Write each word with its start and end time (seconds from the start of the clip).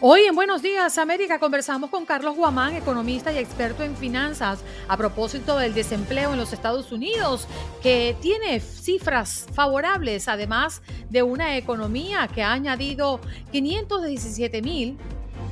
Hoy 0.00 0.20
en 0.28 0.36
Buenos 0.36 0.62
Días 0.62 0.96
América 0.96 1.40
conversamos 1.40 1.90
con 1.90 2.06
Carlos 2.06 2.36
Guamán, 2.36 2.76
economista 2.76 3.32
y 3.32 3.38
experto 3.38 3.82
en 3.82 3.96
finanzas, 3.96 4.60
a 4.86 4.96
propósito 4.96 5.58
del 5.58 5.74
desempleo 5.74 6.30
en 6.32 6.38
los 6.38 6.52
Estados 6.52 6.92
Unidos, 6.92 7.48
que 7.82 8.14
tiene 8.20 8.60
cifras 8.60 9.48
favorables, 9.52 10.28
además 10.28 10.82
de 11.10 11.24
una 11.24 11.56
economía 11.56 12.28
que 12.28 12.44
ha 12.44 12.52
añadido 12.52 13.18
517 13.50 14.62
mil, 14.62 14.96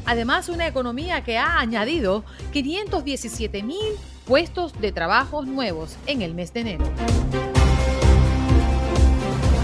además 0.05 0.49
una 0.49 0.69
economía 0.69 1.25
que 1.25 1.39
ha 1.39 1.59
añadido 1.59 2.23
517 2.53 3.65
mil 3.65 3.97
puestos 4.27 4.81
de 4.81 4.93
trabajo 4.93 5.43
nuevos 5.43 5.97
en 6.07 6.23
el 6.23 6.35
mes 6.35 6.53
de 6.53 6.61
enero. 6.61 6.85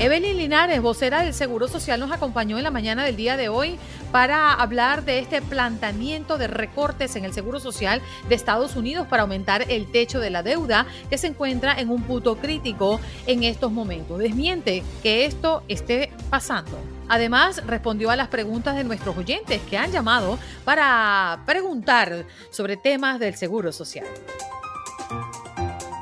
Evelyn 0.02 0.36
Linares, 0.36 0.82
vocera 0.82 1.22
del 1.22 1.32
Seguro 1.32 1.68
Social, 1.68 2.00
nos 2.00 2.10
acompañó 2.10 2.58
en 2.58 2.64
la 2.64 2.72
mañana 2.72 3.04
del 3.04 3.14
día 3.14 3.36
de 3.36 3.48
hoy 3.48 3.78
para 4.10 4.52
hablar 4.52 5.04
de 5.04 5.20
este 5.20 5.40
planteamiento 5.40 6.38
de 6.38 6.48
recortes 6.48 7.14
en 7.14 7.24
el 7.24 7.32
Seguro 7.32 7.60
Social 7.60 8.02
de 8.28 8.34
Estados 8.34 8.74
Unidos 8.74 9.06
para 9.06 9.22
aumentar 9.22 9.64
el 9.68 9.88
techo 9.92 10.18
de 10.18 10.30
la 10.30 10.42
deuda 10.42 10.88
que 11.08 11.18
se 11.18 11.28
encuentra 11.28 11.78
en 11.78 11.88
un 11.88 12.02
punto 12.02 12.34
crítico 12.34 13.00
en 13.28 13.44
estos 13.44 13.70
momentos. 13.70 14.18
Desmiente 14.18 14.82
que 15.04 15.24
esto 15.24 15.62
esté 15.68 16.10
pasando. 16.30 16.76
Además, 17.08 17.64
respondió 17.64 18.10
a 18.10 18.16
las 18.16 18.26
preguntas 18.26 18.74
de 18.74 18.82
nuestros 18.82 19.16
oyentes 19.16 19.60
que 19.70 19.78
han 19.78 19.92
llamado 19.92 20.36
para 20.64 21.44
preguntar 21.46 22.26
sobre 22.50 22.76
temas 22.76 23.20
del 23.20 23.36
Seguro 23.36 23.70
Social. 23.70 24.06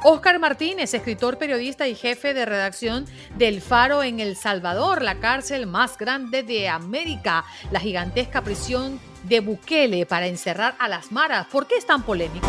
Oscar 0.03 0.39
Martínez, 0.39 0.95
escritor, 0.95 1.37
periodista 1.37 1.87
y 1.87 1.95
jefe 1.95 2.33
de 2.33 2.47
redacción 2.47 3.05
del 3.37 3.61
Faro 3.61 4.03
en 4.03 4.19
El 4.19 4.35
Salvador, 4.35 5.03
la 5.03 5.17
cárcel 5.17 5.67
más 5.67 5.99
grande 5.99 6.43
de 6.43 6.71
América, 6.71 7.45
la 7.71 7.81
gigantesca 7.81 8.41
prisión 8.41 8.99
de 9.25 9.41
Bukele 9.41 10.07
para 10.07 10.27
encerrar 10.27 10.75
a 10.79 10.89
las 10.89 11.13
maras. 11.13 11.47
¿Por 11.53 11.67
qué 11.67 11.77
es 11.77 11.87
tan 11.87 12.03
polémico? 12.03 12.49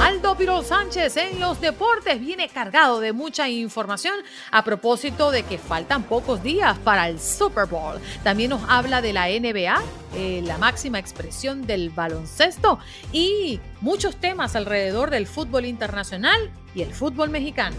Aldo 0.00 0.36
Piro 0.36 0.62
Sánchez 0.62 1.16
en 1.16 1.40
los 1.40 1.60
deportes 1.60 2.20
viene 2.20 2.48
cargado 2.48 3.00
de 3.00 3.12
mucha 3.12 3.48
información 3.48 4.14
a 4.50 4.62
propósito 4.62 5.30
de 5.30 5.42
que 5.42 5.58
faltan 5.58 6.02
pocos 6.02 6.42
días 6.42 6.78
para 6.78 7.08
el 7.08 7.18
Super 7.18 7.66
Bowl. 7.66 7.98
También 8.22 8.50
nos 8.50 8.62
habla 8.68 9.00
de 9.00 9.12
la 9.12 9.28
NBA, 9.28 9.82
eh, 10.14 10.42
la 10.44 10.58
máxima 10.58 10.98
expresión 10.98 11.66
del 11.66 11.90
baloncesto 11.90 12.78
y 13.12 13.60
muchos 13.80 14.16
temas 14.16 14.54
alrededor 14.54 15.10
del 15.10 15.26
fútbol 15.26 15.64
internacional 15.64 16.50
y 16.74 16.82
el 16.82 16.92
fútbol 16.92 17.30
mexicano. 17.30 17.76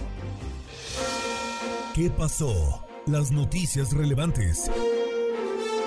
¿Qué 1.94 2.10
pasó? 2.10 2.86
Las 3.06 3.32
noticias 3.32 3.94
relevantes. 3.94 4.70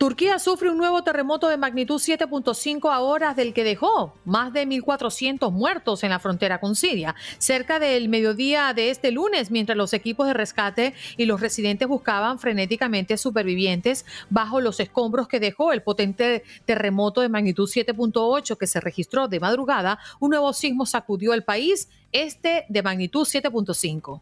Turquía 0.00 0.38
sufre 0.38 0.70
un 0.70 0.78
nuevo 0.78 1.04
terremoto 1.04 1.48
de 1.48 1.58
magnitud 1.58 2.00
7.5 2.00 2.90
a 2.90 3.00
horas 3.00 3.36
del 3.36 3.52
que 3.52 3.64
dejó 3.64 4.14
más 4.24 4.50
de 4.50 4.66
1.400 4.66 5.52
muertos 5.52 6.02
en 6.04 6.08
la 6.08 6.18
frontera 6.18 6.58
con 6.58 6.74
Siria. 6.74 7.14
Cerca 7.36 7.78
del 7.78 8.08
mediodía 8.08 8.72
de 8.72 8.88
este 8.88 9.10
lunes, 9.10 9.50
mientras 9.50 9.76
los 9.76 9.92
equipos 9.92 10.26
de 10.26 10.32
rescate 10.32 10.94
y 11.18 11.26
los 11.26 11.42
residentes 11.42 11.86
buscaban 11.86 12.38
frenéticamente 12.38 13.18
supervivientes 13.18 14.06
bajo 14.30 14.62
los 14.62 14.80
escombros 14.80 15.28
que 15.28 15.38
dejó 15.38 15.70
el 15.74 15.82
potente 15.82 16.44
terremoto 16.64 17.20
de 17.20 17.28
magnitud 17.28 17.68
7.8 17.68 18.56
que 18.56 18.66
se 18.66 18.80
registró 18.80 19.28
de 19.28 19.38
madrugada, 19.38 19.98
un 20.18 20.30
nuevo 20.30 20.54
sismo 20.54 20.86
sacudió 20.86 21.34
el 21.34 21.44
país, 21.44 21.90
este 22.10 22.64
de 22.70 22.82
magnitud 22.82 23.26
7.5. 23.26 24.18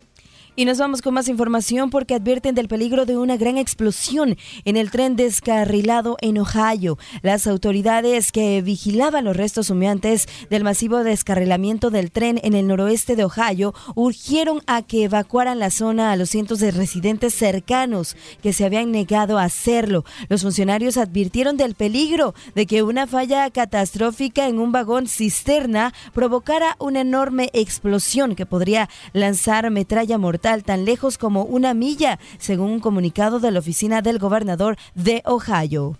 Y 0.58 0.64
nos 0.64 0.78
vamos 0.78 1.02
con 1.02 1.14
más 1.14 1.28
información 1.28 1.88
porque 1.88 2.16
advierten 2.16 2.56
del 2.56 2.66
peligro 2.66 3.06
de 3.06 3.16
una 3.16 3.36
gran 3.36 3.58
explosión 3.58 4.36
en 4.64 4.76
el 4.76 4.90
tren 4.90 5.14
descarrilado 5.14 6.16
en 6.20 6.36
Ohio. 6.36 6.98
Las 7.22 7.46
autoridades 7.46 8.32
que 8.32 8.60
vigilaban 8.60 9.24
los 9.24 9.36
restos 9.36 9.70
humeantes 9.70 10.26
del 10.50 10.64
masivo 10.64 11.04
descarrilamiento 11.04 11.90
del 11.90 12.10
tren 12.10 12.40
en 12.42 12.54
el 12.54 12.66
noroeste 12.66 13.14
de 13.14 13.22
Ohio 13.22 13.72
urgieron 13.94 14.60
a 14.66 14.82
que 14.82 15.04
evacuaran 15.04 15.60
la 15.60 15.70
zona 15.70 16.10
a 16.10 16.16
los 16.16 16.28
cientos 16.28 16.58
de 16.58 16.72
residentes 16.72 17.34
cercanos 17.34 18.16
que 18.42 18.52
se 18.52 18.64
habían 18.64 18.90
negado 18.90 19.38
a 19.38 19.44
hacerlo. 19.44 20.04
Los 20.28 20.42
funcionarios 20.42 20.96
advirtieron 20.96 21.56
del 21.56 21.76
peligro 21.76 22.34
de 22.56 22.66
que 22.66 22.82
una 22.82 23.06
falla 23.06 23.48
catastrófica 23.50 24.48
en 24.48 24.58
un 24.58 24.72
vagón 24.72 25.06
cisterna 25.06 25.94
provocara 26.12 26.74
una 26.80 27.02
enorme 27.02 27.48
explosión 27.52 28.34
que 28.34 28.44
podría 28.44 28.88
lanzar 29.12 29.70
metralla 29.70 30.18
mortal 30.18 30.47
tan 30.56 30.84
lejos 30.84 31.18
como 31.18 31.44
una 31.44 31.74
milla, 31.74 32.18
según 32.38 32.70
un 32.70 32.80
comunicado 32.80 33.38
de 33.38 33.50
la 33.50 33.58
oficina 33.58 34.00
del 34.02 34.18
gobernador 34.18 34.76
de 34.94 35.22
Ohio. 35.26 35.98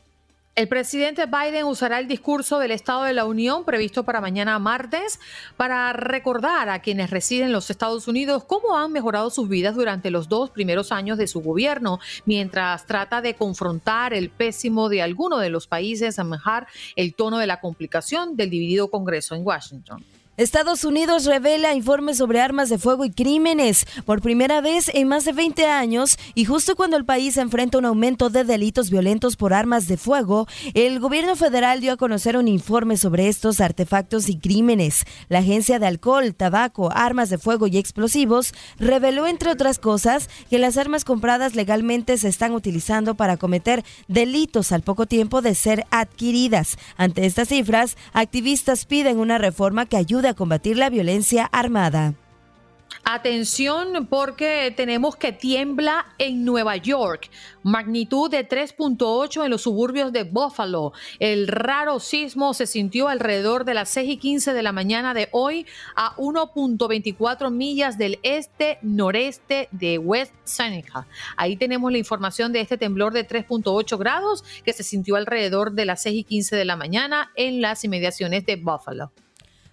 El 0.59 0.67
presidente 0.67 1.27
Biden 1.27 1.67
usará 1.67 2.01
el 2.01 2.09
discurso 2.09 2.59
del 2.59 2.73
Estado 2.73 3.05
de 3.05 3.13
la 3.13 3.27
Unión 3.27 3.65
previsto 3.65 4.03
para 4.03 4.21
mañana 4.21 4.59
martes 4.59 5.21
para 5.57 5.93
recordar 5.93 6.69
a 6.69 6.81
quienes 6.81 7.11
residen 7.11 7.47
en 7.47 7.53
los 7.53 7.71
Estados 7.71 8.09
Unidos 8.09 8.43
cómo 8.43 8.77
han 8.77 8.91
mejorado 8.91 9.31
sus 9.31 9.49
vidas 9.49 9.77
durante 9.77 10.11
los 10.11 10.29
dos 10.29 10.51
primeros 10.51 10.91
años 10.91 11.17
de 11.17 11.29
su 11.29 11.43
gobierno, 11.43 12.01
mientras 12.25 12.87
trata 12.87 13.21
de 13.21 13.35
confrontar 13.35 14.13
el 14.13 14.31
pésimo 14.31 14.89
de 14.89 15.01
alguno 15.01 15.39
de 15.39 15.51
los 15.51 15.69
países 15.69 16.19
a 16.19 16.25
mejorar 16.25 16.67
el 16.97 17.15
tono 17.15 17.39
de 17.39 17.47
la 17.47 17.61
complicación 17.61 18.35
del 18.35 18.51
dividido 18.51 18.91
Congreso 18.91 19.37
en 19.37 19.47
Washington. 19.47 20.05
Estados 20.39 20.85
Unidos 20.85 21.25
revela 21.25 21.75
informes 21.75 22.19
sobre 22.19 22.41
armas 22.41 22.69
de 22.69 22.79
fuego 22.79 23.05
y 23.05 23.11
crímenes 23.11 23.85
por 24.05 24.23
primera 24.23 24.61
vez 24.61 24.89
en 24.95 25.09
más 25.09 25.25
de 25.25 25.33
20 25.33 25.67
años 25.67 26.17
y 26.37 26.45
justo 26.45 26.77
cuando 26.77 26.97
el 26.97 27.05
país 27.05 27.37
enfrenta 27.37 27.77
un 27.77 27.85
aumento 27.85 28.31
de 28.31 28.45
delitos 28.45 28.89
violentos 28.89 29.35
por 29.35 29.53
armas 29.53 29.89
de 29.89 29.97
fuego, 29.97 30.47
el 30.75 31.01
gobierno 31.01 31.35
federal 31.35 31.81
dio 31.81 31.93
a 31.93 31.97
conocer 31.97 32.37
un 32.37 32.47
informe 32.47 32.97
sobre 32.97 33.27
estos 33.27 33.61
artefactos 33.61 34.29
y 34.29 34.39
crímenes. 34.39 35.07
La 35.29 35.41
Agencia 35.41 35.81
de 35.81 35.89
Alcohol, 35.89 36.33
Tabaco, 36.37 36.93
Armas 36.93 37.31
de 37.31 37.39
Fuego 37.39 37.67
y 37.67 37.77
Explosivos 37.77 38.55
reveló, 38.79 39.27
entre 39.27 39.51
otras 39.51 39.81
cosas, 39.81 40.31
que 40.49 40.61
las 40.61 40.77
armas 40.77 41.05
compradas 41.05 41.57
legalmente 41.57 42.17
se 42.17 42.29
están 42.29 42.53
utilizando 42.53 43.17
para 43.17 43.39
cometer 43.39 43.85
delitos 44.07 44.71
al 44.71 44.83
poco 44.83 45.07
tiempo 45.07 45.43
de 45.43 45.57
ser 45.57 45.85
adquiridas. 45.91 46.79
Ante 46.97 47.27
estas 47.27 47.49
cifras, 47.49 47.97
activistas 48.13 48.85
piden 48.85 49.19
una 49.19 49.39
reforma 49.39 49.87
que 49.87 49.97
ayude 49.97 50.28
a 50.29 50.35
combatir 50.35 50.77
la 50.77 50.91
violencia 50.91 51.45
armada. 51.45 52.15
Atención 53.05 54.07
porque 54.07 54.73
tenemos 54.77 55.17
que 55.17 55.33
tiembla 55.33 56.07
en 56.19 56.45
Nueva 56.45 56.77
York, 56.77 57.31
magnitud 57.63 58.31
de 58.31 58.47
3.8 58.47 59.45
en 59.45 59.51
los 59.51 59.63
suburbios 59.63 60.13
de 60.13 60.25
Buffalo. 60.25 60.93
El 61.19 61.49
raro 61.49 62.01
sismo 62.01 62.53
se 62.53 62.67
sintió 62.67 63.09
alrededor 63.09 63.65
de 63.65 63.75
las 63.75 63.89
6 63.91 64.11
y 64.11 64.17
15 64.19 64.53
de 64.53 64.63
la 64.63 64.73
mañana 64.73 65.15
de 65.15 65.29
hoy 65.33 65.67
a 65.97 66.15
1.24 66.17 67.51
millas 67.51 67.97
del 67.97 68.19
este-noreste 68.23 69.69
de 69.71 69.97
West 69.97 70.35
Seneca. 70.45 71.07
Ahí 71.37 71.57
tenemos 71.57 71.91
la 71.91 71.99
información 71.99 72.53
de 72.53 72.61
este 72.61 72.77
temblor 72.77 73.15
de 73.15 73.27
3.8 73.27 73.97
grados 73.99 74.45
que 74.65 74.75
se 74.75 74.83
sintió 74.83 75.17
alrededor 75.17 75.73
de 75.73 75.87
las 75.87 76.03
6 76.03 76.19
y 76.19 76.25
15 76.25 76.57
de 76.57 76.65
la 76.67 76.77
mañana 76.77 77.31
en 77.37 77.63
las 77.63 77.85
inmediaciones 77.85 78.45
de 78.45 78.57
Buffalo. 78.57 79.13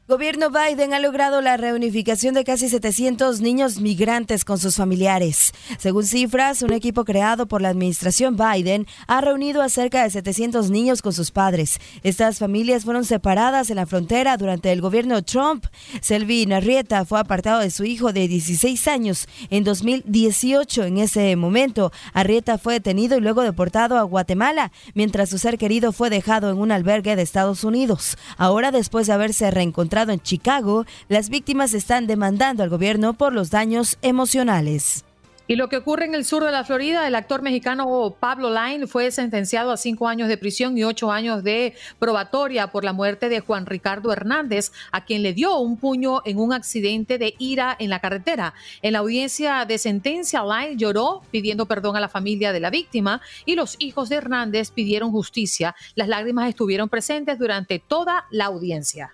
Gobierno 0.07 0.51
Biden 0.51 0.93
ha 0.93 0.99
logrado 0.99 1.41
la 1.41 1.57
reunificación 1.57 2.35
de 2.35 2.43
casi 2.43 2.69
700 2.69 3.41
niños 3.41 3.79
migrantes 3.79 4.45
con 4.45 4.59
sus 4.59 4.75
familiares. 4.75 5.51
Según 5.79 6.03
cifras, 6.03 6.61
un 6.61 6.73
equipo 6.73 7.05
creado 7.05 7.47
por 7.47 7.59
la 7.59 7.69
administración 7.69 8.37
Biden 8.37 8.85
ha 9.07 9.21
reunido 9.21 9.63
a 9.63 9.69
cerca 9.69 10.03
de 10.03 10.11
700 10.11 10.69
niños 10.69 11.01
con 11.01 11.11
sus 11.11 11.31
padres. 11.31 11.79
Estas 12.03 12.37
familias 12.37 12.85
fueron 12.85 13.03
separadas 13.03 13.71
en 13.71 13.77
la 13.77 13.87
frontera 13.87 14.37
durante 14.37 14.71
el 14.71 14.79
gobierno 14.79 15.23
Trump. 15.23 15.65
Selvin 16.01 16.53
Arrieta 16.53 17.03
fue 17.03 17.19
apartado 17.19 17.61
de 17.61 17.71
su 17.71 17.83
hijo 17.83 18.13
de 18.13 18.27
16 18.27 18.87
años 18.87 19.27
en 19.49 19.63
2018. 19.63 20.83
En 20.83 20.99
ese 20.99 21.35
momento, 21.35 21.91
Arrieta 22.13 22.59
fue 22.59 22.75
detenido 22.75 23.17
y 23.17 23.21
luego 23.21 23.41
deportado 23.41 23.97
a 23.97 24.03
Guatemala, 24.03 24.71
mientras 24.93 25.31
su 25.31 25.39
ser 25.39 25.57
querido 25.57 25.91
fue 25.91 26.11
dejado 26.11 26.51
en 26.51 26.59
un 26.59 26.71
albergue 26.71 27.15
de 27.15 27.23
Estados 27.23 27.63
Unidos. 27.63 28.19
Ahora, 28.37 28.69
después 28.69 29.07
de 29.07 29.13
haberse 29.13 29.49
reencontrado 29.49 29.94
en 30.03 30.19
Chicago, 30.19 30.85
las 31.07 31.29
víctimas 31.29 31.73
están 31.73 32.05
demandando 32.05 32.63
al 32.63 32.69
gobierno 32.69 33.13
por 33.13 33.33
los 33.33 33.49
daños 33.49 33.97
emocionales. 34.01 35.05
Y 35.47 35.57
lo 35.57 35.69
que 35.69 35.77
ocurre 35.77 36.05
en 36.05 36.15
el 36.15 36.25
sur 36.25 36.43
de 36.43 36.51
la 36.51 36.63
Florida, 36.63 37.07
el 37.07 37.13
actor 37.13 37.43
mexicano 37.43 38.15
Pablo 38.19 38.49
Line 38.49 38.87
fue 38.87 39.11
sentenciado 39.11 39.71
a 39.71 39.77
cinco 39.77 40.07
años 40.07 40.27
de 40.27 40.39
prisión 40.39 40.75
y 40.75 40.83
ocho 40.83 41.11
años 41.11 41.43
de 41.43 41.75
probatoria 41.99 42.71
por 42.71 42.83
la 42.83 42.93
muerte 42.93 43.29
de 43.29 43.41
Juan 43.41 43.67
Ricardo 43.67 44.11
Hernández, 44.11 44.71
a 44.91 45.05
quien 45.05 45.21
le 45.21 45.33
dio 45.33 45.55
un 45.59 45.77
puño 45.77 46.23
en 46.25 46.39
un 46.39 46.51
accidente 46.51 47.19
de 47.19 47.35
ira 47.37 47.75
en 47.77 47.91
la 47.91 47.99
carretera. 47.99 48.55
En 48.81 48.93
la 48.93 48.99
audiencia 48.99 49.65
de 49.65 49.77
sentencia, 49.77 50.43
Line 50.43 50.77
lloró 50.77 51.21
pidiendo 51.29 51.67
perdón 51.67 51.95
a 51.95 51.99
la 51.99 52.09
familia 52.09 52.51
de 52.51 52.59
la 52.59 52.71
víctima 52.71 53.21
y 53.45 53.53
los 53.53 53.75
hijos 53.77 54.09
de 54.09 54.15
Hernández 54.15 54.71
pidieron 54.71 55.11
justicia. 55.11 55.75
Las 55.93 56.07
lágrimas 56.07 56.49
estuvieron 56.49 56.89
presentes 56.89 57.37
durante 57.37 57.77
toda 57.77 58.25
la 58.31 58.45
audiencia. 58.45 59.13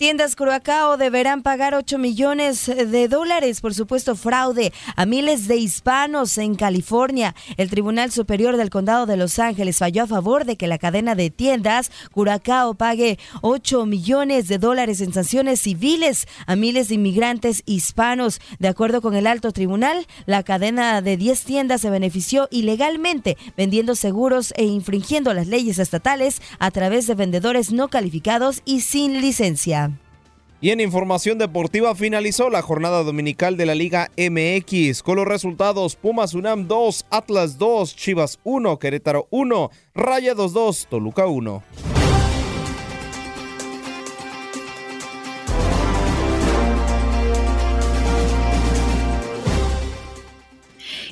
Tiendas 0.00 0.34
Curacao 0.34 0.96
deberán 0.96 1.42
pagar 1.42 1.74
8 1.74 1.98
millones 1.98 2.64
de 2.64 3.06
dólares 3.06 3.60
por 3.60 3.74
supuesto 3.74 4.16
fraude 4.16 4.72
a 4.96 5.04
miles 5.04 5.46
de 5.46 5.58
hispanos 5.58 6.38
en 6.38 6.54
California. 6.54 7.34
El 7.58 7.68
Tribunal 7.68 8.10
Superior 8.10 8.56
del 8.56 8.70
Condado 8.70 9.04
de 9.04 9.18
Los 9.18 9.38
Ángeles 9.38 9.76
falló 9.76 10.04
a 10.04 10.06
favor 10.06 10.46
de 10.46 10.56
que 10.56 10.68
la 10.68 10.78
cadena 10.78 11.14
de 11.14 11.28
tiendas 11.28 11.92
Curacao 12.12 12.72
pague 12.72 13.18
8 13.42 13.84
millones 13.84 14.48
de 14.48 14.56
dólares 14.56 15.02
en 15.02 15.12
sanciones 15.12 15.60
civiles 15.60 16.26
a 16.46 16.56
miles 16.56 16.88
de 16.88 16.94
inmigrantes 16.94 17.62
hispanos. 17.66 18.40
De 18.58 18.68
acuerdo 18.68 19.02
con 19.02 19.14
el 19.14 19.26
alto 19.26 19.52
tribunal, 19.52 20.06
la 20.24 20.42
cadena 20.44 21.02
de 21.02 21.18
10 21.18 21.44
tiendas 21.44 21.82
se 21.82 21.90
benefició 21.90 22.48
ilegalmente 22.50 23.36
vendiendo 23.54 23.94
seguros 23.94 24.54
e 24.56 24.64
infringiendo 24.64 25.34
las 25.34 25.46
leyes 25.46 25.78
estatales 25.78 26.40
a 26.58 26.70
través 26.70 27.06
de 27.06 27.16
vendedores 27.16 27.70
no 27.70 27.88
calificados 27.88 28.62
y 28.64 28.80
sin 28.80 29.20
licencia. 29.20 29.89
Y 30.62 30.70
en 30.70 30.80
información 30.80 31.38
deportiva 31.38 31.94
finalizó 31.94 32.50
la 32.50 32.60
jornada 32.60 33.02
dominical 33.02 33.56
de 33.56 33.64
la 33.64 33.74
Liga 33.74 34.10
MX 34.18 35.02
con 35.02 35.16
los 35.16 35.26
resultados 35.26 35.96
Pumas 35.96 36.34
UNAM 36.34 36.68
2, 36.68 37.06
Atlas 37.08 37.56
2, 37.56 37.96
Chivas 37.96 38.38
1, 38.44 38.78
Querétaro 38.78 39.26
1, 39.30 39.70
Rayados 39.94 40.52
2, 40.52 40.88
Toluca 40.90 41.26
1. 41.26 41.62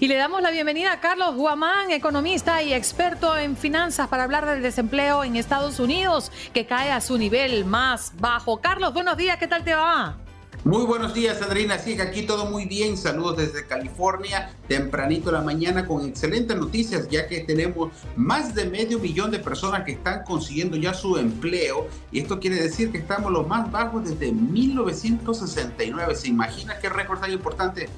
Y 0.01 0.07
le 0.07 0.15
damos 0.15 0.41
la 0.43 0.53
bienvenida 0.53 0.93
a 0.93 1.01
Carlos 1.01 1.35
Guamán, 1.35 1.91
economista 1.91 2.63
y 2.63 2.73
experto 2.73 3.37
en 3.37 3.57
finanzas, 3.57 4.07
para 4.07 4.23
hablar 4.23 4.47
del 4.47 4.63
desempleo 4.63 5.25
en 5.25 5.35
Estados 5.35 5.81
Unidos, 5.81 6.31
que 6.55 6.67
cae 6.67 6.93
a 6.93 7.01
su 7.01 7.19
nivel 7.19 7.65
más 7.65 8.13
bajo. 8.21 8.61
Carlos, 8.61 8.95
buenos 8.95 9.17
días, 9.17 9.39
¿qué 9.39 9.49
tal 9.49 9.65
te 9.65 9.75
va? 9.75 10.17
Muy 10.63 10.85
buenos 10.87 11.15
días, 11.15 11.43
Adriana. 11.43 11.79
Sí, 11.79 12.01
aquí 12.01 12.23
todo 12.23 12.47
muy 12.47 12.67
bien. 12.67 12.97
Saludos 12.97 13.39
desde 13.39 13.67
California, 13.67 14.53
tempranito 14.69 15.33
la 15.33 15.41
mañana, 15.41 15.85
con 15.85 16.07
excelentes 16.07 16.57
noticias, 16.57 17.09
ya 17.09 17.27
que 17.27 17.41
tenemos 17.41 17.91
más 18.15 18.55
de 18.55 18.67
medio 18.67 19.01
millón 19.01 19.33
de 19.33 19.41
personas 19.41 19.83
que 19.83 19.93
están 19.93 20.23
consiguiendo 20.23 20.77
ya 20.77 20.95
su 20.95 21.17
empleo. 21.17 21.89
Y 22.13 22.21
esto 22.21 22.39
quiere 22.39 22.57
decir 22.57 22.93
que 22.93 22.99
estamos 22.99 23.33
los 23.33 23.49
más 23.49 23.69
bajos 23.73 24.09
desde 24.09 24.31
1969. 24.31 26.15
¿Se 26.15 26.29
imagina 26.29 26.79
qué 26.79 26.89
récord 26.89 27.19
tan 27.19 27.33
importante? 27.33 27.89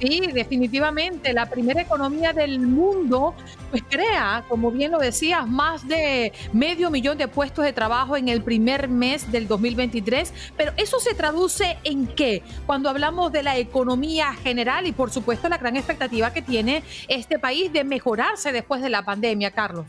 Sí, 0.00 0.20
definitivamente. 0.32 1.32
La 1.32 1.46
primera 1.46 1.82
economía 1.82 2.32
del 2.32 2.60
mundo 2.60 3.34
pues 3.70 3.82
crea, 3.88 4.44
como 4.48 4.70
bien 4.70 4.92
lo 4.92 4.98
decías, 4.98 5.46
más 5.46 5.86
de 5.88 6.32
medio 6.52 6.90
millón 6.90 7.18
de 7.18 7.26
puestos 7.26 7.64
de 7.64 7.72
trabajo 7.72 8.16
en 8.16 8.28
el 8.28 8.42
primer 8.42 8.88
mes 8.88 9.30
del 9.32 9.48
2023. 9.48 10.32
Pero 10.56 10.72
eso 10.76 11.00
se 11.00 11.14
traduce 11.14 11.78
en 11.82 12.06
qué? 12.06 12.42
Cuando 12.66 12.88
hablamos 12.88 13.32
de 13.32 13.42
la 13.42 13.56
economía 13.56 14.34
general 14.34 14.86
y 14.86 14.92
por 14.92 15.10
supuesto 15.10 15.48
la 15.48 15.58
gran 15.58 15.76
expectativa 15.76 16.32
que 16.32 16.42
tiene 16.42 16.82
este 17.08 17.38
país 17.38 17.72
de 17.72 17.82
mejorarse 17.82 18.52
después 18.52 18.80
de 18.80 18.90
la 18.90 19.02
pandemia, 19.02 19.50
Carlos. 19.50 19.86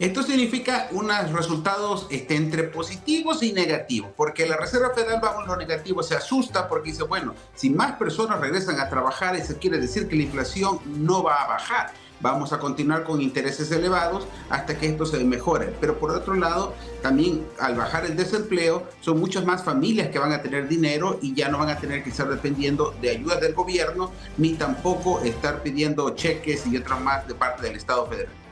Esto 0.00 0.24
significa 0.24 0.88
unos 0.90 1.30
resultados 1.30 2.08
este, 2.10 2.34
entre 2.34 2.64
positivos 2.64 3.44
y 3.44 3.52
negativos, 3.52 4.10
porque 4.16 4.44
la 4.44 4.56
Reserva 4.56 4.90
Federal, 4.92 5.20
vamos, 5.22 5.46
lo 5.46 5.56
negativo 5.56 6.02
se 6.02 6.16
asusta 6.16 6.68
porque 6.68 6.90
dice, 6.90 7.04
bueno, 7.04 7.32
si 7.54 7.70
más 7.70 7.92
personas 7.92 8.40
regresan 8.40 8.80
a 8.80 8.88
trabajar, 8.88 9.36
eso 9.36 9.54
quiere 9.60 9.78
decir 9.78 10.08
que 10.08 10.16
la 10.16 10.24
inflación 10.24 10.80
no 10.84 11.22
va 11.22 11.36
a 11.42 11.46
bajar. 11.46 11.92
Vamos 12.20 12.52
a 12.52 12.58
continuar 12.58 13.04
con 13.04 13.20
intereses 13.20 13.70
elevados 13.70 14.26
hasta 14.48 14.78
que 14.78 14.86
esto 14.88 15.06
se 15.06 15.22
mejore. 15.22 15.72
Pero 15.80 15.98
por 15.98 16.10
otro 16.10 16.34
lado, 16.34 16.74
también 17.02 17.46
al 17.60 17.76
bajar 17.76 18.04
el 18.04 18.16
desempleo, 18.16 18.88
son 19.00 19.20
muchas 19.20 19.44
más 19.44 19.62
familias 19.62 20.08
que 20.08 20.18
van 20.18 20.32
a 20.32 20.42
tener 20.42 20.66
dinero 20.66 21.18
y 21.22 21.34
ya 21.34 21.48
no 21.48 21.58
van 21.58 21.70
a 21.70 21.78
tener 21.78 22.02
que 22.02 22.10
estar 22.10 22.28
dependiendo 22.28 22.94
de 23.00 23.10
ayudas 23.10 23.40
del 23.40 23.54
gobierno, 23.54 24.10
ni 24.38 24.54
tampoco 24.54 25.20
estar 25.20 25.62
pidiendo 25.62 26.10
cheques 26.10 26.66
y 26.66 26.76
otras 26.76 27.00
más 27.00 27.28
de 27.28 27.34
parte 27.34 27.62
del 27.62 27.76
Estado 27.76 28.06
federal. 28.06 28.43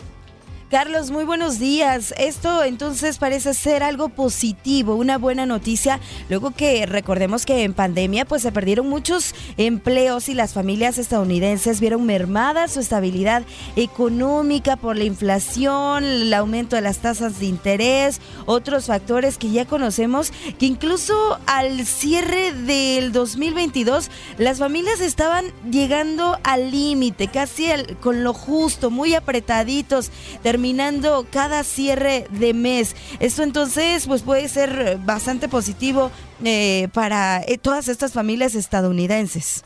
Carlos, 0.73 1.11
muy 1.11 1.25
buenos 1.25 1.59
días. 1.59 2.15
Esto 2.17 2.65
entonces 2.65 3.19
parece 3.19 3.53
ser 3.53 3.83
algo 3.83 4.09
positivo, 4.09 4.95
una 4.95 5.19
buena 5.19 5.45
noticia, 5.45 6.01
luego 6.31 6.53
que 6.53 6.87
recordemos 6.87 7.45
que 7.45 7.65
en 7.65 7.75
pandemia 7.75 8.25
pues 8.25 8.41
se 8.41 8.53
perdieron 8.53 8.89
muchos 8.89 9.35
empleos 9.59 10.31
y 10.31 10.35
las 10.35 10.55
familias 10.55 10.97
estadounidenses 10.97 11.79
vieron 11.79 12.07
mermada 12.07 12.69
su 12.69 12.81
estabilidad 12.81 13.43
económica 13.77 14.77
por 14.77 14.97
la 14.97 15.05
inflación, 15.05 16.05
el 16.05 16.33
aumento 16.33 16.77
de 16.77 16.81
las 16.81 17.01
tasas 17.01 17.39
de 17.39 17.45
interés, 17.45 18.23
otros 18.47 18.87
factores 18.87 19.37
que 19.37 19.51
ya 19.51 19.67
conocemos, 19.67 20.33
que 20.59 20.65
incluso 20.65 21.39
al 21.45 21.85
cierre 21.85 22.55
del 22.55 23.13
2022 23.13 24.11
las 24.39 24.59
familias 24.59 25.03
estaban 25.03 25.45
llegando 25.71 26.39
al 26.45 26.71
límite, 26.71 27.29
casi 27.29 27.67
con 28.01 28.25
lo 28.25 28.33
justo, 28.33 28.91
muy 28.91 29.15
apretaditos 29.15 30.11
cada 31.31 31.65
cierre 31.65 32.27
de 32.31 32.55
mes. 32.55 32.95
Esto 33.21 33.43
entonces 33.43 34.07
pues 34.07 34.23
puede 34.23 34.49
ser 34.49 34.99
bastante 35.05 35.49
positivo 35.49 36.11
eh, 36.45 36.89
para 36.93 37.43
eh, 37.43 37.59
todas 37.59 37.89
estas 37.89 38.13
familias 38.13 38.55
estadounidenses. 38.55 39.65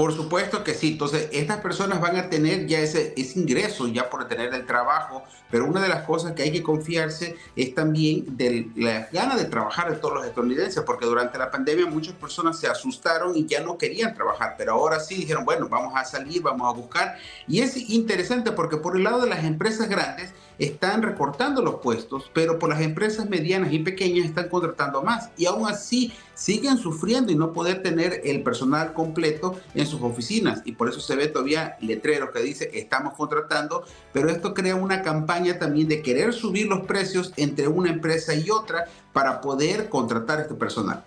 Por 0.00 0.14
supuesto 0.14 0.64
que 0.64 0.72
sí. 0.72 0.92
Entonces, 0.92 1.28
estas 1.30 1.58
personas 1.58 2.00
van 2.00 2.16
a 2.16 2.30
tener 2.30 2.66
ya 2.66 2.78
ese, 2.78 3.12
ese 3.18 3.38
ingreso, 3.38 3.86
ya 3.86 4.08
por 4.08 4.26
tener 4.26 4.54
el 4.54 4.64
trabajo, 4.64 5.24
pero 5.50 5.66
una 5.66 5.82
de 5.82 5.90
las 5.90 6.06
cosas 6.06 6.32
que 6.32 6.42
hay 6.42 6.50
que 6.50 6.62
confiarse 6.62 7.36
es 7.54 7.74
también 7.74 8.24
de 8.34 8.70
la 8.76 9.10
gana 9.12 9.36
de 9.36 9.44
trabajar 9.44 9.90
de 9.90 9.96
todos 9.96 10.14
los 10.14 10.24
estadounidenses, 10.24 10.82
porque 10.86 11.04
durante 11.04 11.36
la 11.36 11.50
pandemia 11.50 11.84
muchas 11.84 12.14
personas 12.14 12.58
se 12.58 12.66
asustaron 12.66 13.36
y 13.36 13.44
ya 13.44 13.60
no 13.60 13.76
querían 13.76 14.14
trabajar, 14.14 14.54
pero 14.56 14.72
ahora 14.72 15.00
sí 15.00 15.16
dijeron, 15.16 15.44
bueno, 15.44 15.68
vamos 15.68 15.92
a 15.94 16.02
salir, 16.06 16.40
vamos 16.40 16.66
a 16.66 16.74
buscar. 16.74 17.18
Y 17.46 17.60
es 17.60 17.76
interesante 17.90 18.52
porque 18.52 18.78
por 18.78 18.96
el 18.96 19.04
lado 19.04 19.20
de 19.20 19.28
las 19.28 19.44
empresas 19.44 19.86
grandes, 19.90 20.32
están 20.60 21.02
recortando 21.02 21.62
los 21.62 21.76
puestos, 21.76 22.30
pero 22.34 22.58
por 22.58 22.68
las 22.68 22.82
empresas 22.82 23.28
medianas 23.28 23.72
y 23.72 23.78
pequeñas 23.78 24.26
están 24.26 24.50
contratando 24.50 25.02
más 25.02 25.30
y 25.38 25.46
aún 25.46 25.66
así 25.66 26.12
siguen 26.40 26.78
sufriendo 26.78 27.30
y 27.30 27.36
no 27.36 27.52
poder 27.52 27.82
tener 27.82 28.22
el 28.24 28.42
personal 28.42 28.94
completo 28.94 29.60
en 29.74 29.86
sus 29.86 30.00
oficinas 30.00 30.62
y 30.64 30.72
por 30.72 30.88
eso 30.88 30.98
se 30.98 31.14
ve 31.14 31.28
todavía 31.28 31.76
letreros 31.80 32.30
que 32.30 32.40
dice 32.40 32.70
estamos 32.72 33.12
contratando, 33.14 33.84
pero 34.12 34.30
esto 34.30 34.54
crea 34.54 34.74
una 34.74 35.02
campaña 35.02 35.58
también 35.58 35.86
de 35.86 36.00
querer 36.00 36.32
subir 36.32 36.66
los 36.66 36.86
precios 36.86 37.34
entre 37.36 37.68
una 37.68 37.90
empresa 37.90 38.34
y 38.34 38.50
otra 38.50 38.86
para 39.12 39.42
poder 39.42 39.90
contratar 39.90 40.40
este 40.40 40.54
personal. 40.54 41.04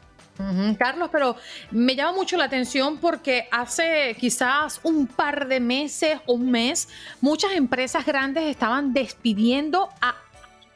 Carlos, 0.78 1.10
pero 1.12 1.36
me 1.72 1.96
llama 1.96 2.14
mucho 2.14 2.38
la 2.38 2.46
atención 2.46 2.98
porque 2.98 3.48
hace 3.52 4.16
quizás 4.20 4.80
un 4.84 5.08
par 5.08 5.48
de 5.48 5.60
meses 5.60 6.20
o 6.26 6.34
un 6.34 6.52
mes, 6.52 6.90
muchas 7.22 7.54
empresas 7.54 8.06
grandes 8.06 8.44
estaban 8.46 8.94
despidiendo 8.94 9.90
a 10.02 10.16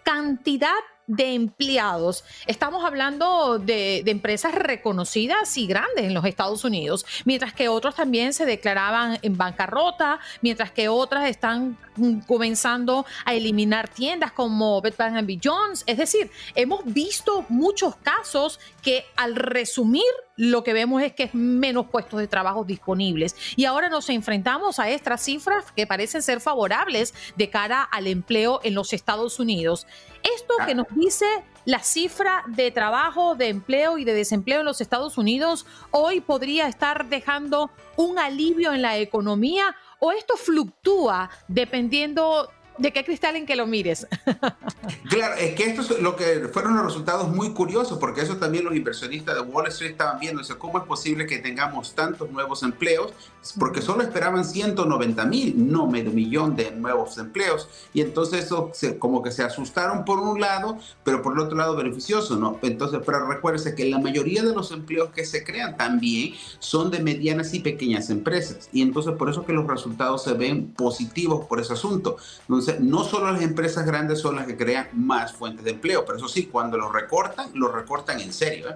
cantidad 0.04 0.70
de 1.08 1.34
empleados. 1.34 2.24
Estamos 2.46 2.84
hablando 2.86 3.60
de, 3.60 4.02
de, 4.04 4.12
empresas 4.12 4.54
reconocidas 4.54 5.58
y 5.58 5.66
grandes 5.66 6.06
en 6.06 6.14
los 6.14 6.26
Estados 6.26 6.64
Unidos, 6.66 7.06
mientras 7.26 7.54
que 7.54 7.70
otros 7.70 7.96
también 7.96 8.34
se 8.34 8.46
declaraban 8.46 9.18
en 9.22 9.38
bancarrota, 9.38 10.20
mientras 10.42 10.72
que 10.72 10.90
otras 10.90 11.30
están 11.30 11.78
comenzando 12.26 13.06
a 13.26 13.34
eliminar 13.34 13.88
tiendas 13.88 14.32
como 14.32 14.82
Bed 14.82 14.94
Bath 14.98 15.26
Beyond. 15.26 15.84
Es 15.86 15.98
decir, 15.98 16.32
hemos 16.56 16.86
visto 16.86 17.46
muchos 17.50 17.96
casos 17.98 18.60
que 18.82 19.06
al 19.16 19.36
resumir 19.36 20.04
lo 20.38 20.64
que 20.64 20.74
vemos 20.74 21.02
es 21.02 21.14
que 21.14 21.24
es 21.24 21.34
menos 21.34 21.88
puestos 21.88 22.20
de 22.20 22.28
trabajo 22.28 22.64
disponibles. 22.64 23.36
Y 23.56 23.66
ahora 23.66 23.90
nos 23.90 24.10
enfrentamos 24.10 24.80
a 24.80 24.90
estas 24.90 25.22
cifras 25.22 25.72
que 25.72 25.88
parecen 25.88 26.22
ser 26.22 26.40
favorables 26.40 27.14
de 27.36 27.50
cara 27.50 27.82
al 27.82 28.08
empleo 28.08 28.60
en 28.64 28.76
los 28.76 28.94
Estados 28.94 29.40
Unidos. 29.40 29.88
Esto 30.36 30.54
que 30.66 30.76
nos 30.76 30.88
dice 30.96 31.26
la 31.66 31.80
cifra 31.80 32.44
de 32.48 32.72
trabajo, 32.72 33.36
de 33.36 33.50
empleo 33.50 33.98
y 33.98 34.06
de 34.06 34.14
desempleo 34.14 34.60
en 34.62 34.66
los 34.66 34.80
Estados 34.80 35.18
Unidos 35.18 35.66
hoy 35.92 36.22
podría 36.22 36.68
estar 36.68 37.08
dejando 37.10 37.72
un 37.98 38.20
alivio 38.20 38.74
en 38.74 38.82
la 38.82 38.98
economía 38.98 39.76
o 40.00 40.12
esto 40.12 40.38
fluctúa 40.38 41.30
dependiendo 41.48 42.50
de 42.78 42.94
qué 42.94 43.04
cristal 43.04 43.36
en 43.36 43.46
que 43.46 43.56
lo 43.56 43.68
mires. 43.68 44.08
claro, 45.10 45.36
es 45.36 45.56
que 45.56 45.64
esto 45.64 45.82
es 45.82 46.02
lo 46.02 46.16
que 46.16 46.50
fueron 46.52 46.76
los 46.76 46.86
resultados 46.86 47.30
muy 47.30 47.52
curiosos, 47.52 47.98
porque 47.98 48.22
eso 48.22 48.38
también 48.38 48.66
los 48.66 48.76
inversionistas 48.76 49.36
de 49.36 49.42
Wall 49.42 49.68
Street 49.68 49.92
estaban 49.92 50.20
viendo. 50.20 50.42
¿Cómo 50.58 50.78
es 50.78 50.86
posible 50.86 51.26
que 51.26 51.40
tengamos 51.40 51.94
tantos 51.96 52.30
nuevos 52.32 52.64
empleos? 52.64 53.14
Porque 53.60 53.82
solo 53.82 54.04
esperaban 54.04 54.46
190 54.46 55.26
mil, 55.26 55.72
no 55.72 55.88
medio 55.88 56.12
millón 56.12 56.56
de 56.56 56.72
nuevos 56.72 57.18
empleos. 57.18 57.68
Y 57.94 58.02
entonces 58.02 58.46
eso 58.46 58.72
como 59.00 59.22
que 59.22 59.32
se 59.32 59.44
asustaron 59.44 60.06
por 60.06 60.20
un 60.20 60.40
lado, 60.40 60.78
pero 61.04 61.22
por 61.22 61.34
el 61.34 61.40
otro 61.40 61.58
lado 61.58 61.76
beneficioso, 61.76 62.36
¿no? 62.36 62.60
Entonces, 62.62 63.00
pero 63.06 63.28
recuérdese 63.28 63.76
que 63.76 63.86
la 63.86 64.00
mayoría 64.00 64.44
de 64.44 64.54
los 64.54 64.72
empleos 64.72 65.10
que 65.10 65.26
se 65.26 65.44
crean 65.44 65.78
también 65.78 66.34
son 66.60 66.92
de 66.92 67.00
medianas 67.00 67.54
y 67.54 67.60
pequeñas 67.60 68.10
empresas. 68.10 68.70
Y 68.72 68.82
entonces 68.82 69.14
por 69.16 69.30
eso 69.30 69.46
que 69.46 69.54
los 69.54 69.68
resultados 69.68 70.24
se 70.24 70.34
ven 70.34 70.74
positivos 70.74 71.46
por 71.46 71.60
ese 71.60 71.74
asunto. 71.74 72.18
Entonces, 72.42 72.67
no 72.80 73.04
solo 73.04 73.32
las 73.32 73.42
empresas 73.42 73.86
grandes 73.86 74.20
son 74.20 74.36
las 74.36 74.46
que 74.46 74.58
crean 74.58 74.90
más 74.94 75.34
fuentes 75.34 75.64
de 75.64 75.72
empleo, 75.72 76.06
pero 76.06 76.18
eso 76.18 76.28
sí, 76.28 76.48
cuando 76.48 76.78
lo 76.78 76.92
recortan, 76.92 77.52
lo 77.54 77.72
recortan 77.72 78.20
en 78.20 78.34
serio. 78.34 78.70
¿eh? 78.70 78.76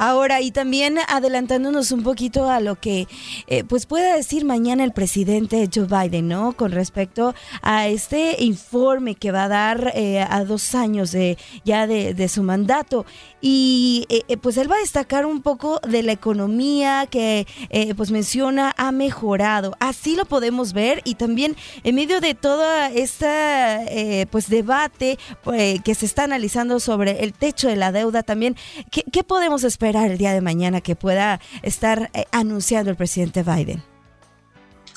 Ahora, 0.00 0.40
y 0.40 0.52
también 0.52 0.96
adelantándonos 1.08 1.90
un 1.90 2.04
poquito 2.04 2.48
a 2.48 2.60
lo 2.60 2.76
que 2.76 3.08
eh, 3.48 3.64
pues 3.64 3.84
pueda 3.84 4.14
decir 4.14 4.44
mañana 4.44 4.84
el 4.84 4.92
presidente 4.92 5.68
Joe 5.74 5.86
Biden, 5.86 6.28
¿no? 6.28 6.52
Con 6.52 6.70
respecto 6.70 7.34
a 7.62 7.88
este 7.88 8.44
informe 8.44 9.16
que 9.16 9.32
va 9.32 9.44
a 9.44 9.48
dar 9.48 9.90
eh, 9.96 10.20
a 10.20 10.44
dos 10.44 10.76
años 10.76 11.10
de 11.10 11.36
ya 11.64 11.88
de, 11.88 12.28
su 12.28 12.44
mandato. 12.44 13.06
Y 13.40 14.06
eh, 14.08 14.36
pues 14.36 14.56
él 14.56 14.70
va 14.70 14.76
a 14.76 14.80
destacar 14.80 15.26
un 15.26 15.42
poco 15.42 15.80
de 15.80 16.04
la 16.04 16.12
economía 16.12 17.08
que 17.10 17.48
pues 17.96 18.12
menciona 18.12 18.72
ha 18.76 18.92
mejorado. 18.92 19.74
Así 19.80 20.14
lo 20.14 20.26
podemos 20.26 20.74
ver 20.74 21.02
y 21.04 21.16
también 21.16 21.56
en 21.82 21.96
medio 21.96 22.20
de 22.20 22.34
toda 22.34 22.88
esta 22.90 23.80
pues 24.30 24.48
debate 24.48 25.18
que 25.82 25.94
se 25.96 26.06
está 26.06 26.22
analizando 26.22 26.78
sobre 26.78 27.24
el 27.24 27.32
techo 27.32 27.66
de 27.66 27.74
la 27.74 27.90
deuda 27.90 28.22
también, 28.22 28.54
¿qué, 28.92 29.02
qué 29.10 29.24
podemos 29.24 29.64
esperar? 29.64 29.87
El 29.96 30.18
día 30.18 30.32
de 30.32 30.40
mañana 30.40 30.80
que 30.80 30.96
pueda 30.96 31.40
estar 31.62 32.10
eh, 32.14 32.24
anunciando 32.32 32.90
el 32.90 32.96
presidente 32.96 33.42
Biden? 33.42 33.82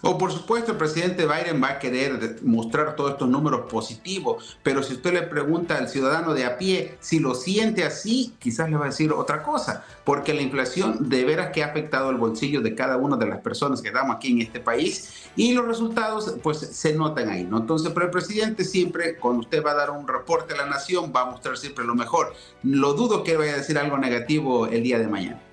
O 0.04 0.18
por 0.18 0.32
supuesto 0.32 0.72
el 0.72 0.78
presidente 0.78 1.26
Biden 1.26 1.62
va 1.62 1.70
a 1.70 1.80
querer 1.80 2.40
mostrar 2.42 2.96
todos 2.96 3.12
estos 3.12 3.30
números 3.30 3.70
positivos, 3.70 4.58
pero 4.64 4.82
si 4.82 4.94
usted 4.94 5.14
le 5.14 5.22
pregunta 5.24 5.78
al 5.78 5.90
ciudadano 5.90 6.34
de 6.34 6.46
a 6.46 6.58
pie 6.58 6.98
si 7.00 7.20
lo 7.20 7.36
siente 7.36 7.84
así, 7.84 8.34
quizás 8.40 8.70
le 8.70 8.78
va 8.78 8.86
a 8.86 8.90
decir 8.90 9.12
otra 9.12 9.44
cosa, 9.44 9.86
porque 10.04 10.34
la 10.34 10.42
inflación 10.42 11.10
de 11.10 11.24
veras 11.24 11.52
que 11.52 11.64
ha 11.64 11.68
afectado 11.68 12.10
el 12.10 12.18
bolsillo 12.18 12.62
de 12.62 12.74
cada 12.74 12.98
una 12.98 13.16
de 13.16 13.28
las 13.28 13.42
personas 13.42 13.82
que 13.82 13.90
estamos 13.90 14.16
aquí 14.16 14.32
en 14.32 14.42
este 14.42 14.60
país 14.60 15.30
y 15.36 15.54
los 15.54 15.68
resultados 15.68 16.36
pues 16.42 16.58
se 16.58 16.94
notan 16.94 17.30
ahí, 17.30 17.44
¿no? 17.44 17.60
Entonces, 17.60 17.92
pero 17.94 18.08
el 18.08 18.12
presidente 18.12 18.64
siempre, 18.64 19.18
cuando 19.18 19.42
usted 19.42 19.64
va 19.64 19.72
a 19.72 19.76
dar 19.76 19.92
un 19.92 20.08
reporte 20.08 20.54
a 20.54 20.58
la 20.58 20.66
nación, 20.66 21.14
va 21.16 21.22
a 21.22 21.26
mostrar 21.26 21.58
siempre 21.58 21.86
lo 21.86 21.94
mejor. 21.94 22.34
Lo 22.64 22.94
dudo 22.94 23.24
que 23.24 23.38
vaya 23.38 23.54
a 23.54 23.58
decir 23.58 23.78
algo 23.78 23.98
negativo 23.98 24.68
el 24.68 24.82
día 24.84 24.98
de 24.98 25.08
mañana. 25.08 25.51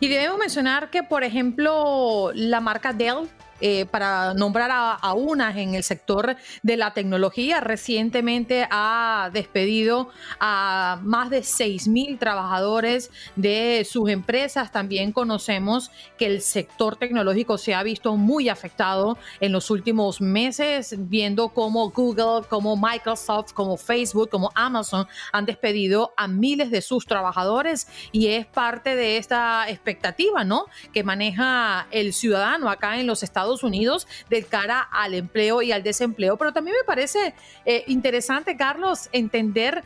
Y 0.00 0.08
debemos 0.08 0.38
mencionar 0.38 0.90
que, 0.90 1.02
por 1.02 1.24
ejemplo, 1.24 2.30
la 2.34 2.60
marca 2.60 2.92
Dell 2.92 3.28
eh, 3.64 3.86
para 3.86 4.34
nombrar 4.34 4.70
a, 4.72 5.14
unas 5.14 5.56
en 5.56 5.76
el 5.76 5.84
sector 5.84 6.36
de 6.64 6.76
la 6.76 6.94
tecnología, 6.94 7.60
recientemente 7.60 8.66
ha 8.68 9.30
despedido 9.32 10.08
a 10.40 10.98
más 11.02 11.30
de 11.30 11.44
6 11.44 11.86
mil 11.86 12.18
trabajadores 12.18 13.12
de 13.36 13.86
sus 13.88 14.10
empresas. 14.10 14.72
También 14.72 15.12
conocemos 15.12 15.92
que 16.18 16.26
el 16.26 16.40
sector 16.40 16.96
tecnológico 16.96 17.56
se 17.56 17.72
ha 17.72 17.84
visto 17.84 18.16
muy 18.16 18.48
afectado 18.48 19.16
en 19.38 19.52
los 19.52 19.70
últimos 19.70 20.20
meses, 20.20 20.96
viendo 20.98 21.50
cómo 21.50 21.90
Google, 21.90 22.44
como 22.48 22.76
Microsoft, 22.76 23.52
como 23.52 23.76
Facebook, 23.76 24.28
como 24.28 24.50
Amazon 24.56 25.06
han 25.30 25.46
despedido 25.46 26.14
a 26.16 26.26
miles 26.26 26.72
de 26.72 26.82
sus 26.82 27.06
trabajadores 27.06 27.86
y 28.10 28.26
es 28.26 28.44
parte 28.44 28.96
de 28.96 29.18
esta 29.18 29.70
expectativa, 29.70 30.42
¿no? 30.42 30.66
Que 30.92 31.04
maneja 31.04 31.86
el 31.92 32.12
ciudadano 32.12 32.68
acá 32.68 32.98
en 32.98 33.06
los 33.06 33.22
Estados 33.22 33.51
Unidos 33.62 34.06
de 34.30 34.42
cara 34.44 34.80
al 34.80 35.14
empleo 35.14 35.62
y 35.62 35.72
al 35.72 35.82
desempleo. 35.82 36.36
Pero 36.36 36.52
también 36.52 36.76
me 36.80 36.84
parece 36.84 37.34
eh, 37.66 37.84
interesante, 37.86 38.56
Carlos, 38.56 39.08
entender 39.12 39.84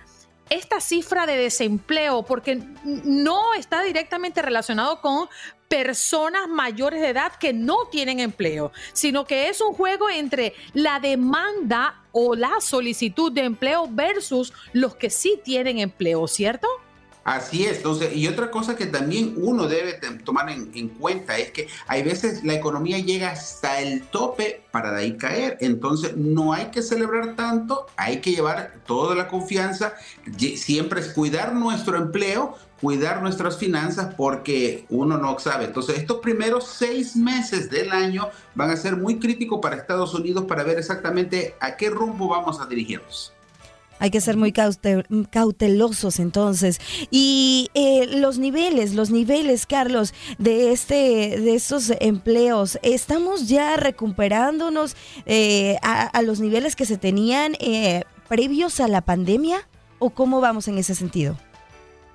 esta 0.49 0.81
cifra 0.81 1.27
de 1.27 1.37
desempleo, 1.37 2.23
porque 2.23 2.63
no 2.85 3.55
está 3.55 3.83
directamente 3.83 4.43
relacionado 4.43 5.01
con 5.01 5.29
personas 5.69 6.49
mayores 6.49 7.01
de 7.01 7.09
edad 7.09 7.33
que 7.33 7.53
no 7.53 7.87
tienen 7.91 8.21
empleo, 8.21 8.71
sino 8.93 9.25
que 9.25 9.49
es 9.49 9.61
un 9.61 9.75
juego 9.75 10.09
entre 10.09 10.55
la 10.73 11.01
demanda 11.01 12.05
o 12.13 12.37
la 12.37 12.61
solicitud 12.61 13.33
de 13.33 13.43
empleo 13.43 13.89
versus 13.91 14.53
los 14.73 14.95
que 14.95 15.11
sí 15.11 15.41
tienen 15.43 15.79
empleo, 15.79 16.29
¿cierto? 16.29 16.69
Así 17.27 17.65
es, 17.65 17.79
entonces, 17.79 18.15
y 18.15 18.29
otra 18.29 18.53
cosa 18.53 18.77
que 18.77 18.87
también 18.87 19.35
uno 19.39 19.67
debe 19.67 19.99
tomar 20.23 20.49
en, 20.49 20.89
cuenta 20.91 21.37
es 21.37 21.51
que 21.51 21.67
hay 21.89 22.05
veces 22.05 22.45
la 22.45 22.55
economía 22.55 23.01
llega 23.01 23.33
hasta 23.33 23.81
el 23.81 24.03
tope 24.03 24.63
para 24.71 24.93
de 24.93 25.01
ahí 25.01 25.17
caer, 25.17 25.59
entonces 25.61 26.17
no 26.17 26.53
hay 26.53 26.67
que 26.67 26.83
celebrar 26.83 27.35
tanto, 27.35 27.87
hay 27.97 28.21
que 28.21 28.31
llevar 28.31 28.75
toda 28.87 29.17
la 29.17 29.27
confianza, 29.27 29.95
siempre 30.55 31.01
es 31.01 31.09
cuidar 31.09 31.53
nuestro 31.53 31.97
empleo, 31.97 32.55
cuidar 32.81 33.21
nuestras 33.21 33.59
finanzas 33.59 34.15
porque 34.15 34.87
uno 34.89 35.19
no 35.19 35.37
sabe. 35.41 35.65
Entonces, 35.65 35.99
estos 35.99 36.19
primeros 36.19 36.69
seis 36.69 37.17
meses 37.17 37.69
del 37.71 37.91
año 37.91 38.29
van 38.55 38.71
a 38.71 38.77
ser 38.77 38.97
muy 38.97 39.19
críticos 39.19 39.59
para 39.61 39.75
Estados 39.75 40.15
Unidos 40.15 40.45
para 40.45 40.63
ver 40.63 40.79
exactamente 40.79 41.57
a 41.59 41.77
qué 41.77 41.91
rumbo 41.91 42.29
vamos 42.29 42.61
a 42.61 42.67
dirigirnos. 42.67 43.36
Hay 43.99 44.11
que 44.11 44.21
ser 44.21 44.37
muy 44.37 44.53
cautelosos 44.53 46.19
entonces. 46.19 46.81
Y 47.11 47.71
eh, 47.75 48.07
los 48.19 48.39
niveles, 48.39 48.95
los 48.95 49.11
niveles, 49.11 49.67
Carlos, 49.67 50.13
de 50.39 50.73
este, 50.73 50.95
de 51.41 51.55
estos 51.55 51.93
empleos, 52.01 52.79
estamos 52.83 53.49
ya 53.49 53.77
recuperándonos 53.77 54.97
eh, 55.25 55.77
a, 55.83 56.23
los 56.23 56.41
niveles 56.41 56.77
que 56.77 56.87
se 56.87 56.99
tenían 56.99 57.57
eh, 57.61 58.05
previos 58.29 58.81
a 58.81 58.89
la 58.89 59.01
pandemia, 59.01 59.67
o 59.99 60.11
cómo 60.11 60.41
vamos 60.41 60.69
en 60.69 60.79
ese 60.79 60.95
sentido? 60.95 61.39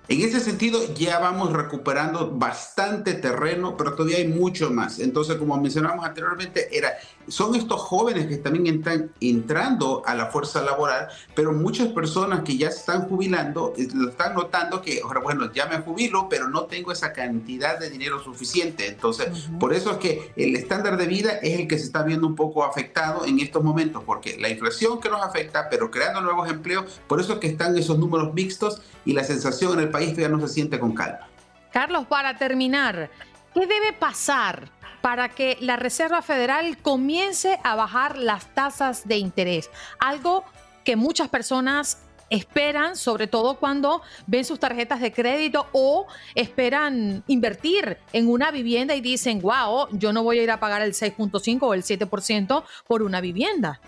En 0.08 0.20
ese 0.22 0.40
sentido, 0.42 0.94
ya 0.94 1.20
vamos 1.20 1.54
recuperando 1.54 2.32
bastante 2.32 3.14
terreno, 3.14 3.78
pero 3.78 3.94
todavía 3.94 4.18
hay 4.18 4.28
mucho 4.28 4.70
más. 4.70 5.00
Entonces, 5.00 5.38
como 5.38 5.56
mencionamos 5.58 6.06
anteriormente, 6.06 6.76
era, 6.76 6.92
son 7.28 7.56
estos 7.56 7.82
jóvenes 7.82 8.28
que 8.28 8.38
también 8.38 8.78
están 8.78 9.12
entrando 9.20 10.04
a 10.06 10.16
la 10.16 10.28
fuerza 10.28 10.62
laboral, 10.62 11.08
pero 11.36 11.54
muchas 11.54 11.90
personas 11.90 12.42
que 12.42 12.58
ya 12.58 12.72
se 12.72 12.80
están 12.80 13.08
jubilando, 13.08 13.74
eh, 13.78 13.88
lo 13.94 14.10
están 14.10 14.34
notando 14.36 14.82
que, 14.82 15.02
bueno, 15.24 15.52
ya 15.54 15.66
me 15.68 15.78
jubilo, 15.80 16.28
pero 16.30 16.48
no 16.48 16.66
tengo 16.66 16.92
esa 16.92 17.14
cantidad 17.14 17.80
de 17.80 17.90
dinero 17.90 18.24
suficiente. 18.24 18.88
Entonces, 18.88 19.50
por 19.60 19.74
eso 19.74 19.92
es 19.92 19.98
que 19.98 20.32
el 20.36 20.56
estándar 20.56 20.98
de 20.98 21.08
vida 21.08 21.32
es 21.42 21.60
el 21.60 21.68
que 21.68 21.78
se 21.78 21.86
está 21.86 22.04
viendo 22.04 22.28
un 22.28 22.36
poco 22.36 22.64
afectado 22.64 23.26
en 23.26 23.40
estos 23.40 23.64
momentos, 23.64 24.04
porque 24.06 24.38
la 24.40 24.50
inflación 24.50 25.00
que 25.00 25.10
nos 25.10 25.22
afecta, 25.22 25.70
pero 25.70 25.92
creando 25.92 26.22
nuevos 26.22 26.50
empleos, 26.50 27.00
por 27.08 27.20
eso 27.20 27.34
es 27.34 27.40
que 27.40 27.48
están 27.48 27.78
esos 27.78 27.98
números 27.98 28.34
mixtos 28.34 28.82
y 29.06 29.14
la 29.14 29.24
sensación 29.24 29.74
en 29.74 29.80
el 29.80 29.90
país 29.90 30.16
ya 30.16 30.30
no 30.30 30.40
se 30.40 30.54
siente 30.54 30.80
con 30.80 30.94
calma. 30.94 31.28
Carlos, 31.72 32.06
para 32.08 32.38
terminar, 32.38 33.10
¿qué 33.54 33.62
debe 33.62 33.94
pasar 33.94 34.70
para 35.02 35.30
que 35.30 35.58
la 35.60 35.76
Reserva 35.76 36.22
Federal 36.22 36.78
comience 36.78 37.60
a 37.64 37.76
bajar 37.76 38.18
las 38.18 38.54
tasas 38.54 39.08
de 39.08 39.18
interés? 39.18 39.70
Algo 40.00 40.44
que 40.84 40.96
muchas 40.96 41.30
personas 41.30 41.98
esperan, 42.32 42.96
sobre 42.96 43.28
todo 43.28 43.56
cuando 43.56 44.02
ven 44.26 44.46
sus 44.46 44.60
tarjetas 44.60 45.02
de 45.02 45.12
crédito 45.12 45.68
o 45.74 46.08
esperan 46.34 47.24
invertir 47.28 47.98
en 48.14 48.30
una 48.30 48.52
vivienda 48.52 48.96
y 48.96 49.02
dicen, 49.02 49.42
wow, 49.42 49.88
yo 49.92 50.14
no 50.14 50.24
voy 50.24 50.40
a 50.40 50.44
ir 50.44 50.52
a 50.52 50.60
pagar 50.60 50.82
el 50.82 50.94
6.5 50.94 51.60
o 51.62 51.74
el 51.74 51.84
7% 51.84 52.64
por 52.88 53.04
una 53.04 53.20
vivienda. 53.22 53.82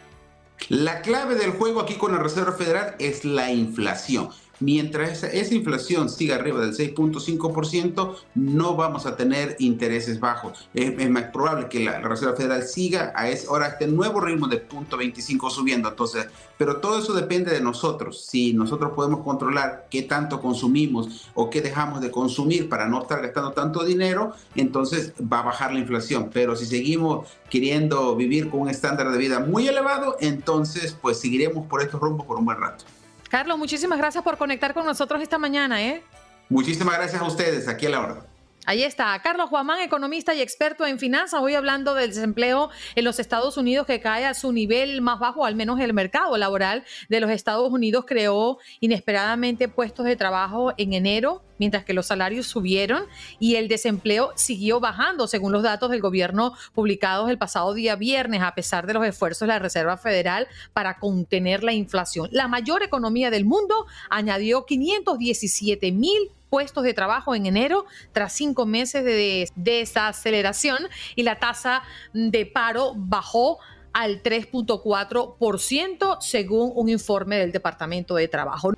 La 0.70 1.02
clave 1.02 1.36
del 1.36 1.52
juego 1.52 1.82
aquí 1.82 1.96
con 1.96 2.12
la 2.12 2.20
Reserva 2.20 2.52
Federal 2.52 2.96
es 3.00 3.26
la 3.26 3.52
inflación. 3.52 4.30
Mientras 4.64 5.24
esa, 5.24 5.54
inflación 5.54 6.10
siga 6.10 6.36
arriba 6.36 6.62
del 6.62 6.76
6.5%, 6.76 8.16
no 8.36 8.76
vamos 8.76 9.06
a 9.06 9.16
tener 9.16 9.56
intereses 9.60 10.20
bajos. 10.20 10.70
Es, 10.74 11.10
más 11.10 11.26
probable 11.26 11.68
que 11.68 11.82
la, 11.82 12.00
Reserva 12.00 12.36
Federal 12.36 12.64
siga 12.64 13.12
a 13.16 13.30
ese, 13.30 13.48
ahora 13.48 13.68
este 13.68 13.88
nuevo 13.88 14.22
ritmo 14.22 14.48
de 14.48 14.68
0.25 14.68 15.50
subiendo. 15.52 15.90
Entonces, 15.90 16.28
pero 16.58 16.78
todo 16.78 16.98
eso 16.98 17.14
depende 17.14 17.52
de 17.52 17.62
nosotros. 17.62 18.26
Si 18.26 18.54
nosotros 18.54 18.94
podemos 18.96 19.22
controlar 19.22 19.88
qué 19.90 20.04
tanto 20.04 20.40
consumimos 20.40 21.30
o 21.34 21.50
qué 21.50 21.62
dejamos 21.62 22.02
de 22.02 22.10
consumir 22.10 22.70
para 22.70 22.88
no 22.88 23.02
estar 23.02 23.22
gastando 23.22 23.52
tanto 23.52 23.84
dinero, 23.84 24.34
entonces 24.56 25.14
va 25.22 25.40
a 25.40 25.44
bajar 25.44 25.74
la 25.74 25.80
inflación. 25.80 26.30
Pero 26.34 26.56
si 26.56 26.66
seguimos 26.66 27.28
queriendo 27.50 28.16
vivir 28.16 28.50
con 28.50 28.62
un 28.62 28.70
estándar 28.70 29.12
de 29.12 29.18
vida 29.18 29.40
muy 29.40 29.68
elevado, 29.68 30.16
entonces 30.22 30.96
pues 31.02 31.20
seguiremos 31.20 31.68
por 31.68 31.82
estos 31.82 32.00
rumbos 32.00 32.26
por 32.26 32.38
un 32.38 32.46
buen 32.46 32.60
rato. 32.60 32.86
Carlos, 33.34 33.58
muchísimas 33.58 33.98
gracias 33.98 34.24
por 34.24 34.38
conectar 34.38 34.76
con 34.76 34.86
nosotros 34.86 35.20
esta 35.20 35.40
mañana. 35.40 35.82
¿eh? 35.82 36.04
Muchísimas 36.50 36.96
gracias 36.98 37.20
a 37.20 37.26
ustedes, 37.26 37.68
aquí 37.68 37.88
a 37.88 37.90
la 37.90 38.00
hora. 38.00 38.26
Ahí 38.66 38.84
está, 38.84 39.20
Carlos 39.22 39.50
Guamán, 39.50 39.82
economista 39.82 40.34
y 40.34 40.42
experto 40.42 40.86
en 40.86 40.98
finanzas. 40.98 41.42
Hoy 41.42 41.54
hablando 41.54 41.96
del 41.96 42.12
desempleo 42.12 42.70
en 42.96 43.04
los 43.04 43.20
Estados 43.20 43.58
Unidos 43.58 43.86
que 43.86 44.00
cae 44.00 44.26
a 44.26 44.34
su 44.34 44.54
nivel 44.54 45.02
más 45.02 45.20
bajo, 45.20 45.44
al 45.44 45.56
menos 45.56 45.82
el 45.82 45.92
mercado 45.94 46.38
laboral 46.38 46.86
de 47.10 47.20
los 47.20 47.30
Estados 47.30 47.70
Unidos 47.70 48.06
creó 48.08 48.60
inesperadamente 48.80 49.68
puestos 49.68 50.06
de 50.06 50.16
trabajo 50.16 50.72
en 50.78 50.94
enero, 50.94 51.44
mientras 51.60 51.84
que 51.84 51.94
los 51.94 52.06
salarios 52.06 52.48
subieron 52.48 53.04
y 53.38 53.56
el 53.56 53.68
desempleo 53.68 54.32
siguió 54.36 54.80
bajando, 54.80 55.28
según 55.28 55.52
los 55.52 55.64
datos 55.64 55.92
del 55.92 56.00
gobierno 56.00 56.54
publicados 56.74 57.30
el 57.30 57.38
pasado 57.38 57.74
día 57.74 57.98
viernes, 57.98 58.44
a 58.44 58.56
pesar 58.56 58.88
de 58.88 58.94
los 58.94 59.06
esfuerzos 59.06 59.42
de 59.42 59.48
la 59.48 59.60
Reserva 59.60 59.98
Federal 59.98 60.48
para 60.72 61.00
contener 61.00 61.66
la 61.66 61.74
inflación. 61.74 62.30
La 62.32 62.48
mayor 62.48 62.82
economía 62.82 63.30
del 63.30 63.44
mundo 63.44 63.88
añadió 64.10 64.66
517 64.66 65.92
mil 65.92 66.32
puestos 66.54 66.84
de 66.84 66.94
trabajo 66.94 67.34
en 67.34 67.48
enero 67.48 67.88
tras 68.12 68.32
cinco 68.34 68.68
meses 68.68 69.04
de 69.04 69.50
desaceleración 69.56 70.78
y 71.16 71.24
la 71.24 71.40
tasa 71.40 71.82
de 72.14 72.46
paro 72.46 72.94
bajó 72.96 73.58
al 73.92 74.22
3.4% 74.22 76.18
según 76.22 76.72
un 76.76 76.90
informe 76.90 77.38
del 77.38 77.52
Departamento 77.52 78.14
de 78.14 78.28
Trabajo. 78.28 78.72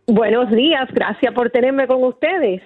Buenos 0.07 0.51
días, 0.51 0.87
gracias 0.93 1.33
por 1.33 1.49
tenerme 1.49 1.87
con 1.87 2.03
ustedes. 2.03 2.61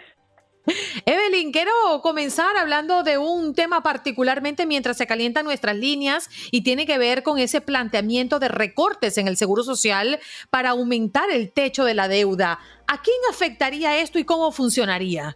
Evelyn, 1.05 1.51
quiero 1.51 1.71
comenzar 2.01 2.55
hablando 2.57 3.03
de 3.03 3.17
un 3.17 3.53
tema 3.53 3.81
particularmente 3.81 4.65
mientras 4.65 4.97
se 4.97 5.07
calientan 5.07 5.45
nuestras 5.45 5.75
líneas 5.75 6.29
y 6.51 6.63
tiene 6.63 6.85
que 6.85 6.97
ver 6.97 7.23
con 7.23 7.39
ese 7.39 7.61
planteamiento 7.61 8.39
de 8.39 8.47
recortes 8.47 9.17
en 9.17 9.27
el 9.27 9.37
Seguro 9.37 9.63
Social 9.63 10.19
para 10.49 10.69
aumentar 10.69 11.29
el 11.31 11.51
techo 11.51 11.83
de 11.85 11.93
la 11.93 12.07
deuda. 12.07 12.59
¿A 12.87 13.01
quién 13.01 13.17
afectaría 13.29 13.99
esto 13.99 14.19
y 14.19 14.25
cómo 14.25 14.51
funcionaría? 14.51 15.35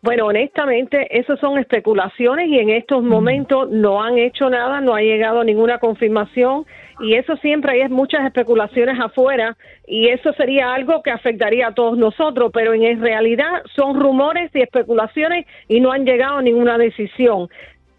Bueno, 0.00 0.26
honestamente, 0.26 1.08
esas 1.18 1.40
son 1.40 1.58
especulaciones 1.58 2.48
y 2.48 2.58
en 2.58 2.70
estos 2.70 3.02
momentos 3.02 3.68
no 3.68 4.00
han 4.00 4.16
hecho 4.16 4.48
nada, 4.48 4.80
no 4.80 4.94
ha 4.94 5.00
llegado 5.00 5.42
ninguna 5.42 5.78
confirmación 5.78 6.66
y 7.00 7.14
eso 7.14 7.36
siempre 7.36 7.72
hay 7.72 7.88
muchas 7.88 8.24
especulaciones 8.24 8.98
afuera 9.00 9.56
y 9.86 10.08
eso 10.08 10.32
sería 10.32 10.74
algo 10.74 11.02
que 11.02 11.10
afectaría 11.10 11.68
a 11.68 11.74
todos 11.74 11.96
nosotros, 11.96 12.50
pero 12.52 12.74
en 12.74 13.00
realidad 13.00 13.62
son 13.74 14.00
rumores 14.00 14.50
y 14.54 14.60
especulaciones 14.60 15.46
y 15.68 15.80
no 15.80 15.92
han 15.92 16.04
llegado 16.04 16.38
a 16.38 16.42
ninguna 16.42 16.78
decisión 16.78 17.48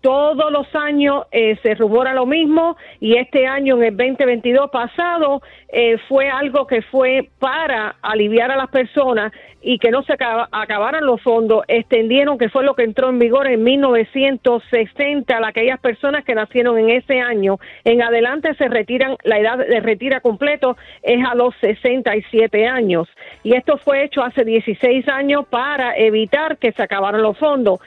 todos 0.01 0.51
los 0.51 0.67
años 0.75 1.25
eh, 1.31 1.57
se 1.61 1.75
rumora 1.75 2.13
lo 2.13 2.25
mismo 2.25 2.77
y 2.99 3.17
este 3.17 3.47
año 3.47 3.77
en 3.77 3.83
el 3.83 3.97
2022 3.97 4.69
pasado 4.71 5.41
eh, 5.67 5.97
fue 6.07 6.29
algo 6.29 6.67
que 6.67 6.81
fue 6.81 7.29
para 7.39 7.95
aliviar 8.01 8.51
a 8.51 8.55
las 8.55 8.69
personas 8.69 9.31
y 9.61 9.77
que 9.77 9.91
no 9.91 10.03
se 10.03 10.13
acabaran 10.13 11.05
los 11.05 11.21
fondos, 11.21 11.65
extendieron 11.67 12.37
que 12.37 12.47
fue 12.47 12.63
lo 12.63 12.75
que 12.75 12.83
entró 12.83 13.09
en 13.09 13.19
vigor 13.19 13.47
en 13.47 13.61
1960 13.63 15.37
a 15.37 15.47
aquellas 15.47 15.79
personas 15.81 16.23
que 16.23 16.33
nacieron 16.33 16.77
en 16.77 16.89
ese 16.91 17.19
año. 17.19 17.59
En 17.83 18.01
adelante 18.01 18.53
se 18.55 18.69
retiran, 18.69 19.17
la 19.23 19.37
edad 19.37 19.57
de 19.57 19.79
retira 19.81 20.21
completo 20.21 20.77
es 21.03 21.23
a 21.25 21.35
los 21.35 21.53
67 21.59 22.67
años 22.67 23.09
y 23.43 23.55
esto 23.55 23.77
fue 23.77 24.05
hecho 24.05 24.23
hace 24.23 24.45
16 24.45 25.07
años 25.09 25.45
para 25.49 25.97
evitar 25.97 26.57
que 26.57 26.71
se 26.71 26.83
acabaran 26.83 27.21
los 27.21 27.37
fondos 27.37 27.79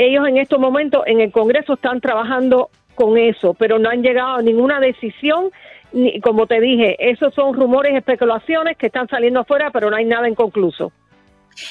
ellos 0.00 0.26
en 0.26 0.38
estos 0.38 0.58
momentos 0.58 1.02
en 1.06 1.20
el 1.20 1.30
Congreso 1.30 1.74
están 1.74 2.00
trabajando 2.00 2.70
con 2.94 3.18
eso, 3.18 3.54
pero 3.54 3.78
no 3.78 3.90
han 3.90 4.02
llegado 4.02 4.36
a 4.36 4.42
ninguna 4.42 4.80
decisión. 4.80 5.50
Ni, 5.92 6.20
como 6.20 6.46
te 6.46 6.60
dije, 6.60 6.96
esos 7.10 7.34
son 7.34 7.54
rumores, 7.54 7.94
especulaciones 7.94 8.76
que 8.76 8.86
están 8.86 9.08
saliendo 9.08 9.40
afuera, 9.40 9.70
pero 9.70 9.90
no 9.90 9.96
hay 9.96 10.06
nada 10.06 10.28
inconcluso. 10.28 10.92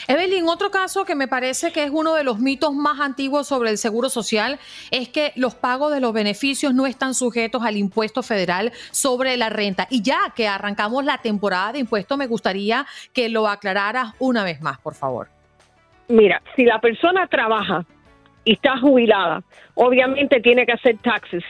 Evelyn, 0.08 0.48
otro 0.48 0.70
caso 0.70 1.06
que 1.06 1.16
me 1.16 1.28
parece 1.28 1.72
que 1.72 1.84
es 1.84 1.90
uno 1.92 2.14
de 2.14 2.24
los 2.24 2.40
mitos 2.40 2.74
más 2.74 3.00
antiguos 3.00 3.48
sobre 3.48 3.72
el 3.72 3.78
Seguro 3.78 4.10
Social 4.10 4.60
es 4.92 5.10
que 5.10 5.32
los 5.36 5.56
pagos 5.56 5.92
de 5.92 6.02
los 6.02 6.14
beneficios 6.14 6.74
no 6.74 6.86
están 6.86 7.14
sujetos 7.14 7.64
al 7.64 7.78
impuesto 7.78 8.22
federal 8.22 8.72
sobre 8.92 9.38
la 9.38 9.50
renta. 9.50 9.88
Y 9.90 10.04
ya 10.04 10.34
que 10.36 10.48
arrancamos 10.48 11.04
la 11.04 11.18
temporada 11.18 11.72
de 11.72 11.80
impuestos, 11.80 12.18
me 12.18 12.28
gustaría 12.28 12.86
que 13.14 13.30
lo 13.30 13.48
aclararas 13.48 14.14
una 14.20 14.44
vez 14.44 14.62
más, 14.62 14.80
por 14.80 14.94
favor. 14.94 15.30
Mira, 16.10 16.42
si 16.56 16.66
la 16.66 16.80
persona 16.80 17.28
trabaja 17.28 17.86
y 18.50 18.54
está 18.54 18.80
jubilada, 18.80 19.44
obviamente 19.76 20.40
tiene 20.40 20.66
que 20.66 20.72
hacer 20.72 20.98
taxes. 20.98 21.44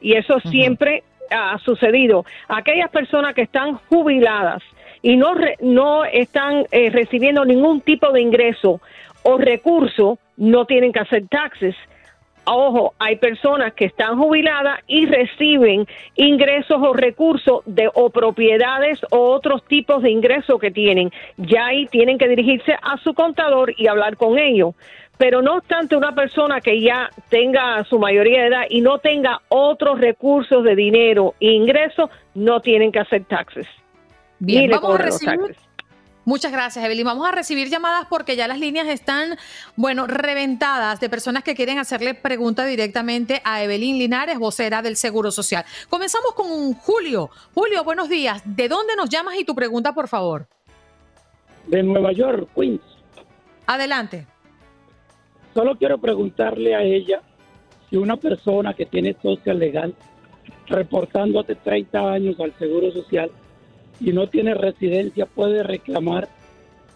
Y 0.00 0.14
eso 0.14 0.40
siempre 0.40 1.02
ha 1.30 1.58
sucedido. 1.58 2.24
Aquellas 2.48 2.88
personas 2.88 3.34
que 3.34 3.42
están 3.42 3.74
jubiladas 3.90 4.62
y 5.02 5.16
no, 5.16 5.34
no 5.60 6.06
están 6.06 6.64
eh, 6.70 6.88
recibiendo 6.88 7.44
ningún 7.44 7.82
tipo 7.82 8.10
de 8.12 8.22
ingreso 8.22 8.80
o 9.24 9.36
recurso, 9.36 10.18
no 10.38 10.64
tienen 10.64 10.90
que 10.90 11.00
hacer 11.00 11.28
taxes. 11.28 11.74
Ojo, 12.44 12.94
hay 12.98 13.16
personas 13.16 13.74
que 13.74 13.84
están 13.84 14.16
jubiladas 14.16 14.80
y 14.86 15.04
reciben 15.04 15.86
ingresos 16.16 16.78
o 16.80 16.94
recursos 16.94 17.60
de 17.66 17.90
o 17.92 18.08
propiedades 18.08 19.00
o 19.10 19.18
otros 19.18 19.62
tipos 19.66 20.02
de 20.02 20.10
ingresos 20.10 20.58
que 20.58 20.70
tienen. 20.70 21.12
Ya 21.36 21.66
ahí 21.66 21.84
tienen 21.88 22.16
que 22.16 22.26
dirigirse 22.26 22.72
a 22.72 22.96
su 23.04 23.12
contador 23.12 23.74
y 23.76 23.86
hablar 23.86 24.16
con 24.16 24.38
ellos 24.38 24.74
pero 25.22 25.40
no 25.40 25.58
obstante 25.58 25.94
una 25.94 26.12
persona 26.12 26.60
que 26.60 26.80
ya 26.80 27.08
tenga 27.28 27.84
su 27.84 27.96
mayoría 27.96 28.40
de 28.40 28.48
edad 28.48 28.62
y 28.68 28.80
no 28.80 28.98
tenga 28.98 29.40
otros 29.50 30.00
recursos 30.00 30.64
de 30.64 30.74
dinero 30.74 31.36
e 31.38 31.52
ingresos, 31.52 32.10
no 32.34 32.58
tienen 32.58 32.90
que 32.90 32.98
hacer 32.98 33.24
taxes. 33.26 33.68
Bien, 34.40 34.68
vamos 34.68 34.98
a 34.98 34.98
recibir. 34.98 35.56
Muchas 36.24 36.50
gracias, 36.50 36.84
Evelyn. 36.84 37.04
Vamos 37.04 37.28
a 37.28 37.30
recibir 37.30 37.68
llamadas 37.68 38.08
porque 38.10 38.34
ya 38.34 38.48
las 38.48 38.58
líneas 38.58 38.88
están, 38.88 39.38
bueno, 39.76 40.08
reventadas 40.08 40.98
de 40.98 41.08
personas 41.08 41.44
que 41.44 41.54
quieren 41.54 41.78
hacerle 41.78 42.14
preguntas 42.14 42.66
directamente 42.66 43.42
a 43.44 43.62
Evelyn 43.62 43.98
Linares, 43.98 44.40
vocera 44.40 44.82
del 44.82 44.96
Seguro 44.96 45.30
Social. 45.30 45.64
Comenzamos 45.88 46.32
con 46.32 46.74
Julio. 46.74 47.30
Julio, 47.54 47.84
buenos 47.84 48.08
días. 48.08 48.42
¿De 48.44 48.68
dónde 48.68 48.96
nos 48.96 49.08
llamas 49.08 49.36
y 49.38 49.44
tu 49.44 49.54
pregunta, 49.54 49.92
por 49.92 50.08
favor? 50.08 50.48
De 51.68 51.80
Nueva 51.80 52.10
York, 52.10 52.48
Queens. 52.56 52.80
Adelante. 53.68 54.26
Solo 55.54 55.76
quiero 55.76 55.98
preguntarle 55.98 56.74
a 56.74 56.82
ella 56.82 57.20
si 57.90 57.96
una 57.96 58.16
persona 58.16 58.74
que 58.74 58.86
tiene 58.86 59.14
social 59.20 59.58
legal 59.58 59.94
reportando 60.66 61.40
hace 61.40 61.54
30 61.56 62.12
años 62.12 62.40
al 62.40 62.52
Seguro 62.58 62.90
Social 62.90 63.30
y 64.00 64.12
no 64.12 64.28
tiene 64.28 64.54
residencia 64.54 65.26
puede 65.26 65.62
reclamar 65.62 66.28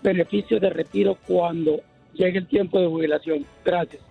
beneficios 0.03 0.61
de 0.61 0.71
retiro 0.71 1.17
cuando 1.27 1.81
llegue 2.15 2.39
el 2.39 2.47
tiempo 2.47 2.81
de 2.81 2.87
jubilación. 2.87 3.45
Gracias. 3.65 4.06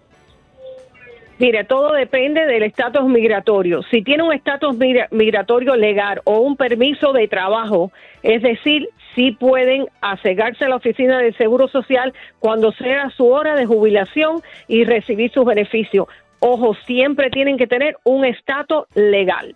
Mire, 1.37 1.65
todo 1.65 1.91
depende 1.91 2.45
del 2.45 2.63
estatus 2.63 3.05
migratorio. 3.05 3.83
Si 3.83 4.01
tiene 4.01 4.23
un 4.23 4.31
estatus 4.31 4.77
migra- 4.77 5.09
migratorio 5.11 5.75
legal 5.75 6.21
o 6.23 6.39
un 6.39 6.55
permiso 6.55 7.11
de 7.11 7.27
trabajo, 7.27 7.91
es 8.23 8.41
decir, 8.41 8.87
sí 9.15 9.31
pueden 9.31 9.87
acercarse 9.99 10.63
a 10.63 10.69
la 10.69 10.77
oficina 10.77 11.17
del 11.19 11.35
Seguro 11.35 11.67
Social 11.67 12.13
cuando 12.39 12.71
sea 12.71 13.09
su 13.09 13.27
hora 13.27 13.55
de 13.55 13.65
jubilación 13.65 14.41
y 14.69 14.85
recibir 14.85 15.29
sus 15.31 15.43
beneficios. 15.43 16.07
Ojo, 16.39 16.73
siempre 16.85 17.29
tienen 17.29 17.57
que 17.57 17.67
tener 17.67 17.97
un 18.05 18.23
estatus 18.23 18.85
legal. 18.93 19.55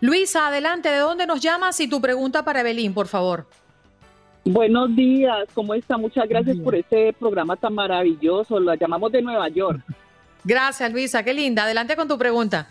Luisa, 0.00 0.48
adelante, 0.48 0.88
¿de 0.88 0.98
dónde 0.98 1.26
nos 1.26 1.40
llamas? 1.40 1.78
Y 1.80 1.88
tu 1.88 2.00
pregunta 2.00 2.44
para 2.44 2.60
Evelyn, 2.60 2.94
por 2.94 3.08
favor. 3.08 3.46
Buenos 4.44 4.94
días, 4.96 5.48
¿cómo 5.52 5.74
está? 5.74 5.98
Muchas 5.98 6.26
gracias 6.28 6.56
por 6.58 6.74
este 6.74 7.12
programa 7.12 7.56
tan 7.56 7.74
maravilloso. 7.74 8.58
La 8.58 8.74
llamamos 8.76 9.12
de 9.12 9.20
Nueva 9.20 9.48
York. 9.48 9.80
Gracias, 10.46 10.92
Luisa, 10.92 11.24
qué 11.24 11.34
linda. 11.34 11.64
Adelante 11.64 11.96
con 11.96 12.06
tu 12.06 12.16
pregunta. 12.16 12.68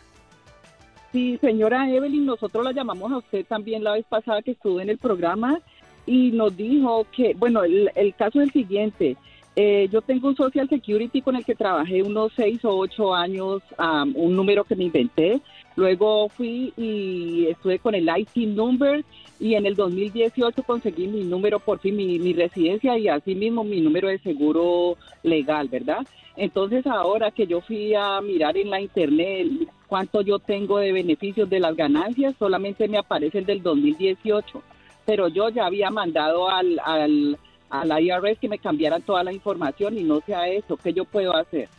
Sí, 1.12 1.38
señora 1.42 1.90
Evelyn, 1.90 2.26
nosotros 2.26 2.64
la 2.64 2.72
llamamos 2.72 3.12
a 3.12 3.18
usted 3.18 3.46
también 3.46 3.84
la 3.84 3.92
vez 3.92 4.06
pasada 4.08 4.42
que 4.42 4.52
estuvo 4.52 4.80
en 4.80 4.90
el 4.90 4.98
programa 4.98 5.60
y 6.06 6.32
nos 6.32 6.56
dijo 6.56 7.06
que, 7.12 7.34
bueno, 7.38 7.66
el, 7.66 7.92
el 7.96 8.16
caso 8.16 8.40
es 8.40 8.48
el 8.48 8.54
siguiente. 8.54 9.18
Eh, 9.58 9.90
yo 9.92 10.02
tengo 10.02 10.30
un 10.30 10.38
Social 10.38 10.70
Security 10.70 11.22
con 11.22 11.36
el 11.36 11.44
que 11.44 11.56
trabajé 11.56 12.02
unos 12.02 12.32
seis 12.36 12.64
o 12.64 12.78
ocho 12.78 13.14
años, 13.14 13.62
um, 13.78 14.14
un 14.16 14.36
número 14.36 14.64
que 14.64 14.76
me 14.76 14.86
inventé. 14.86 15.42
Luego 15.76 16.30
fui 16.30 16.74
y 16.78 17.48
estuve 17.48 17.80
con 17.80 17.94
el 17.94 18.10
IT 18.10 18.36
number 18.48 19.04
y 19.40 19.56
en 19.56 19.66
el 19.66 19.76
2018 19.76 20.64
conseguí 20.64 21.08
mi 21.08 21.24
número, 21.24 21.60
por 21.60 21.80
fin 21.80 21.96
mi, 21.96 22.20
mi 22.20 22.34
residencia 22.34 22.98
y 22.98 23.08
así 23.08 23.36
mismo 23.36 23.64
mi 23.64 23.82
número 23.82 24.08
de 24.08 24.20
seguro 24.20 24.98
legal, 25.24 25.68
¿verdad? 25.68 26.06
Entonces 26.38 26.86
ahora 26.86 27.32
que 27.32 27.48
yo 27.48 27.62
fui 27.62 27.94
a 27.94 28.20
mirar 28.22 28.58
en 28.58 28.70
la 28.70 28.82
internet 28.82 29.48
cuánto 29.88 30.22
yo 30.22 30.40
tengo 30.40 30.80
de 30.80 30.92
beneficios 30.92 31.50
de 31.50 31.60
las 31.60 31.76
ganancias, 31.76 32.36
solamente 32.38 32.88
me 32.88 32.98
aparece 32.98 33.40
el 33.40 33.46
del 33.46 33.62
2018, 33.62 34.62
pero 35.06 35.28
yo 35.28 35.50
ya 35.50 35.66
había 35.66 35.90
mandado 35.90 36.50
al, 36.50 36.80
al, 36.84 37.38
al 37.70 38.04
IRS 38.04 38.40
que 38.40 38.50
me 38.50 38.60
cambiaran 38.60 39.02
toda 39.02 39.24
la 39.24 39.34
información 39.34 39.98
y 39.98 40.04
no 40.04 40.22
sea 40.22 40.48
eso, 40.48 40.78
¿qué 40.78 40.94
yo 40.94 41.06
puedo 41.06 41.36
hacer? 41.36 41.70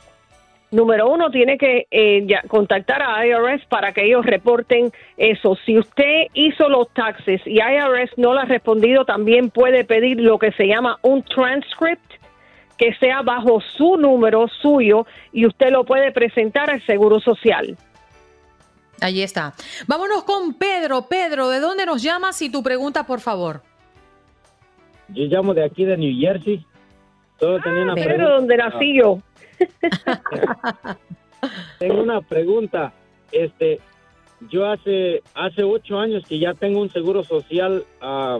Número 0.73 1.09
uno, 1.09 1.31
tiene 1.31 1.59
que 1.59 1.87
eh, 1.91 2.25
ya 2.27 2.43
contactar 2.49 3.01
a 3.01 3.25
IRS 3.25 3.65
para 3.67 3.93
que 3.93 4.05
ellos 4.05 4.27
reporten 4.27 4.93
eso. 5.17 5.57
Si 5.65 5.79
usted 5.79 6.27
hizo 6.35 6.69
los 6.69 6.89
taxes 6.93 7.41
y 7.47 7.61
IRS 7.61 8.11
no 8.17 8.35
le 8.35 8.41
ha 8.41 8.45
respondido, 8.47 9.05
también 9.05 9.51
puede 9.51 9.85
pedir 9.85 10.21
lo 10.21 10.39
que 10.39 10.51
se 10.53 10.67
llama 10.67 10.99
un 11.03 11.23
transcript 11.23 12.15
que 12.77 12.95
sea 12.95 13.23
bajo 13.23 13.61
su 13.77 13.97
número 13.97 14.49
suyo 14.49 15.07
y 15.33 15.47
usted 15.47 15.71
lo 15.71 15.85
puede 15.85 16.11
presentar 16.13 16.69
al 16.69 16.85
Seguro 16.85 17.21
Social. 17.21 17.77
Allí 19.01 19.23
está. 19.23 19.55
Vámonos 19.87 20.25
con 20.25 20.55
Pedro. 20.55 21.03
Pedro, 21.09 21.49
¿de 21.49 21.61
dónde 21.61 21.87
nos 21.87 22.03
llamas? 22.03 22.41
Y 22.43 22.51
tu 22.51 22.63
pregunta, 22.63 23.07
por 23.07 23.21
favor. 23.21 23.63
Yo 25.09 25.25
llamo 25.27 25.55
de 25.55 25.65
aquí 25.65 25.85
de 25.85 25.97
New 25.97 26.19
Jersey. 26.19 26.65
Solo 27.39 27.61
tenía 27.63 27.83
una 27.83 27.95
Pero 27.95 28.07
pregunta. 28.09 28.33
donde 28.33 28.57
nací 28.57 28.99
yo. 28.99 29.19
Tengo 31.79 32.03
una 32.03 32.21
pregunta. 32.21 32.93
Este, 33.33 33.81
yo 34.51 34.67
hace 34.67 35.23
hace 35.35 35.63
ocho 35.63 35.99
años 35.99 36.25
que 36.27 36.39
ya 36.39 36.55
tengo 36.55 36.81
un 36.81 36.91
seguro 36.91 37.25
social 37.25 37.85
ah, 38.01 38.39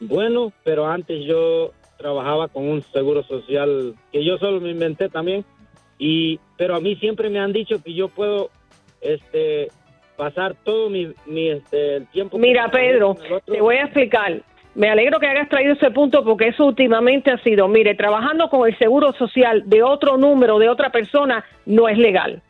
bueno, 0.00 0.52
pero 0.64 0.86
antes 0.86 1.24
yo 1.24 1.72
trabajaba 1.96 2.48
con 2.48 2.68
un 2.68 2.82
seguro 2.82 3.22
social 3.22 3.94
que 4.12 4.24
yo 4.24 4.38
solo 4.38 4.60
me 4.60 4.70
inventé 4.70 5.08
también. 5.08 5.44
Y 5.98 6.38
pero 6.56 6.76
a 6.76 6.80
mí 6.80 6.96
siempre 6.96 7.30
me 7.30 7.38
han 7.38 7.52
dicho 7.52 7.82
que 7.82 7.94
yo 7.94 8.08
puedo 8.08 8.50
este 9.00 9.68
pasar 10.16 10.54
todo 10.64 10.90
mi, 10.90 11.12
mi 11.26 11.48
este 11.48 11.96
el 11.96 12.06
tiempo. 12.08 12.38
Mira, 12.38 12.70
Pedro, 12.70 13.16
te 13.46 13.60
voy 13.60 13.76
a 13.76 13.84
explicar. 13.84 14.42
Me 14.76 14.90
alegro 14.90 15.18
que 15.18 15.26
hayas 15.26 15.48
traído 15.48 15.72
ese 15.72 15.90
punto 15.90 16.22
porque 16.22 16.48
eso 16.48 16.66
últimamente 16.66 17.30
ha 17.30 17.38
sido, 17.38 17.66
mire, 17.66 17.94
trabajando 17.94 18.50
con 18.50 18.68
el 18.68 18.76
seguro 18.76 19.12
social 19.14 19.62
de 19.64 19.82
otro 19.82 20.18
número, 20.18 20.58
de 20.58 20.68
otra 20.68 20.90
persona, 20.90 21.44
no 21.64 21.88
es 21.88 21.96
legal. 21.96 22.42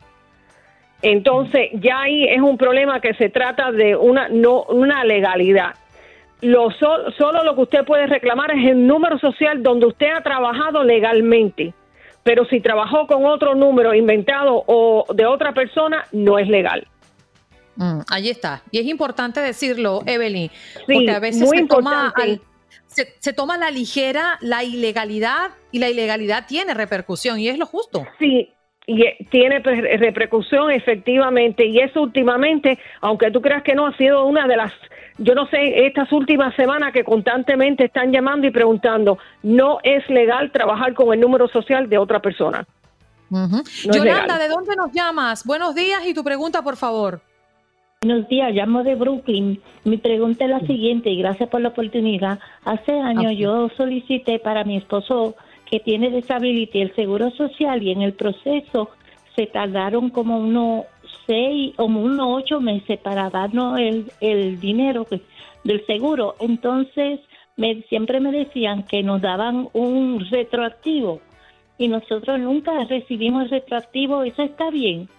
Entonces, 1.01 1.69
ya 1.73 2.01
ahí 2.01 2.25
es 2.25 2.41
un 2.41 2.57
problema 2.57 2.99
que 2.99 3.13
se 3.13 3.29
trata 3.29 3.71
de 3.71 3.95
una 3.95 4.27
no 4.27 4.63
una 4.63 5.05
legalidad. 5.05 5.75
Lo 6.41 6.69
sol- 6.71 7.13
solo 7.17 7.43
lo 7.43 7.55
que 7.55 7.61
usted 7.61 7.85
puede 7.85 8.07
reclamar 8.07 8.51
es 8.51 8.67
el 8.71 8.85
número 8.85 9.17
social 9.19 9.63
donde 9.63 9.85
usted 9.87 10.09
ha 10.09 10.21
trabajado 10.21 10.83
legalmente. 10.83 11.73
Pero 12.23 12.43
si 12.45 12.59
trabajó 12.59 13.07
con 13.07 13.25
otro 13.25 13.55
número 13.55 13.93
inventado 13.93 14.63
o 14.67 15.05
de 15.13 15.25
otra 15.25 15.53
persona, 15.53 16.03
no 16.11 16.37
es 16.37 16.49
legal. 16.49 16.85
Mm, 17.77 18.01
allí 18.09 18.29
está. 18.29 18.63
Y 18.71 18.79
es 18.79 18.85
importante 18.85 19.39
decirlo, 19.39 20.01
Evelyn, 20.05 20.49
Sí, 20.49 20.93
porque 20.93 21.11
a 21.11 21.19
veces 21.19 21.49
se 21.49 21.65
toma, 21.65 22.13
al- 22.15 22.41
se, 22.87 23.13
se 23.19 23.33
toma 23.33 23.55
a 23.55 23.57
la 23.57 23.71
ligera 23.71 24.37
la 24.41 24.63
ilegalidad 24.63 25.51
y 25.71 25.79
la 25.79 25.89
ilegalidad 25.89 26.45
tiene 26.47 26.73
repercusión 26.73 27.39
y 27.39 27.47
es 27.49 27.57
lo 27.57 27.65
justo. 27.65 28.05
Sí, 28.19 28.51
y 28.87 29.03
eh, 29.03 29.17
tiene 29.29 29.61
pre- 29.61 29.97
repercusión 29.97 30.71
efectivamente 30.71 31.65
y 31.65 31.79
eso 31.79 32.01
últimamente, 32.01 32.79
aunque 33.01 33.29
tú 33.31 33.41
creas 33.41 33.61
que 33.63 33.75
no, 33.75 33.85
ha 33.87 33.95
sido 33.97 34.25
una 34.25 34.47
de 34.47 34.57
las, 34.57 34.71
yo 35.19 35.35
no 35.35 35.45
sé, 35.47 35.85
estas 35.85 36.11
últimas 36.11 36.55
semanas 36.55 36.93
que 36.93 37.03
constantemente 37.03 37.85
están 37.85 38.11
llamando 38.11 38.47
y 38.47 38.51
preguntando, 38.51 39.19
no 39.43 39.77
es 39.83 40.07
legal 40.09 40.51
trabajar 40.51 40.93
con 40.93 41.13
el 41.13 41.19
número 41.19 41.47
social 41.49 41.87
de 41.89 41.97
otra 41.97 42.21
persona. 42.21 42.65
Yolanda. 43.83 44.37
¿de 44.37 44.47
dónde 44.47 44.75
nos 44.75 44.91
llamas? 44.93 45.45
Buenos 45.45 45.75
días 45.75 46.01
y 46.07 46.13
tu 46.13 46.23
pregunta, 46.23 46.61
por 46.61 46.77
favor. 46.77 47.21
Buenos 48.07 48.29
días, 48.29 48.53
llamo 48.53 48.83
de 48.85 48.95
Brooklyn. 48.95 49.59
Mi 49.83 49.97
pregunta 49.97 50.45
es 50.45 50.49
la 50.49 50.61
siguiente 50.61 51.09
y 51.09 51.17
gracias 51.17 51.49
por 51.49 51.59
la 51.59 51.67
oportunidad. 51.67 52.39
Hace 52.63 52.93
años 52.97 53.33
yo 53.37 53.67
solicité 53.75 54.39
para 54.39 54.63
mi 54.63 54.77
esposo 54.77 55.35
que 55.69 55.81
tiene 55.81 56.09
disability 56.09 56.79
el 56.79 56.95
seguro 56.95 57.31
social 57.31 57.83
y 57.83 57.91
en 57.91 58.01
el 58.01 58.13
proceso 58.13 58.91
se 59.35 59.45
tardaron 59.47 60.09
como 60.09 60.37
unos 60.39 60.85
seis 61.25 61.73
o 61.77 61.83
unos 61.83 62.27
ocho 62.29 62.61
meses 62.61 62.97
para 62.97 63.29
darnos 63.29 63.77
el, 63.77 64.09
el 64.21 64.57
dinero 64.61 65.03
que- 65.03 65.19
del 65.65 65.85
seguro. 65.85 66.35
Entonces 66.39 67.19
me, 67.57 67.81
siempre 67.89 68.21
me 68.21 68.31
decían 68.31 68.83
que 68.83 69.03
nos 69.03 69.21
daban 69.21 69.67
un 69.73 70.25
retroactivo 70.31 71.19
y 71.77 71.89
nosotros 71.89 72.39
nunca 72.39 72.71
recibimos 72.85 73.43
el 73.43 73.49
retroactivo. 73.49 74.23
¿Eso 74.23 74.43
está 74.43 74.69
bien? 74.69 75.09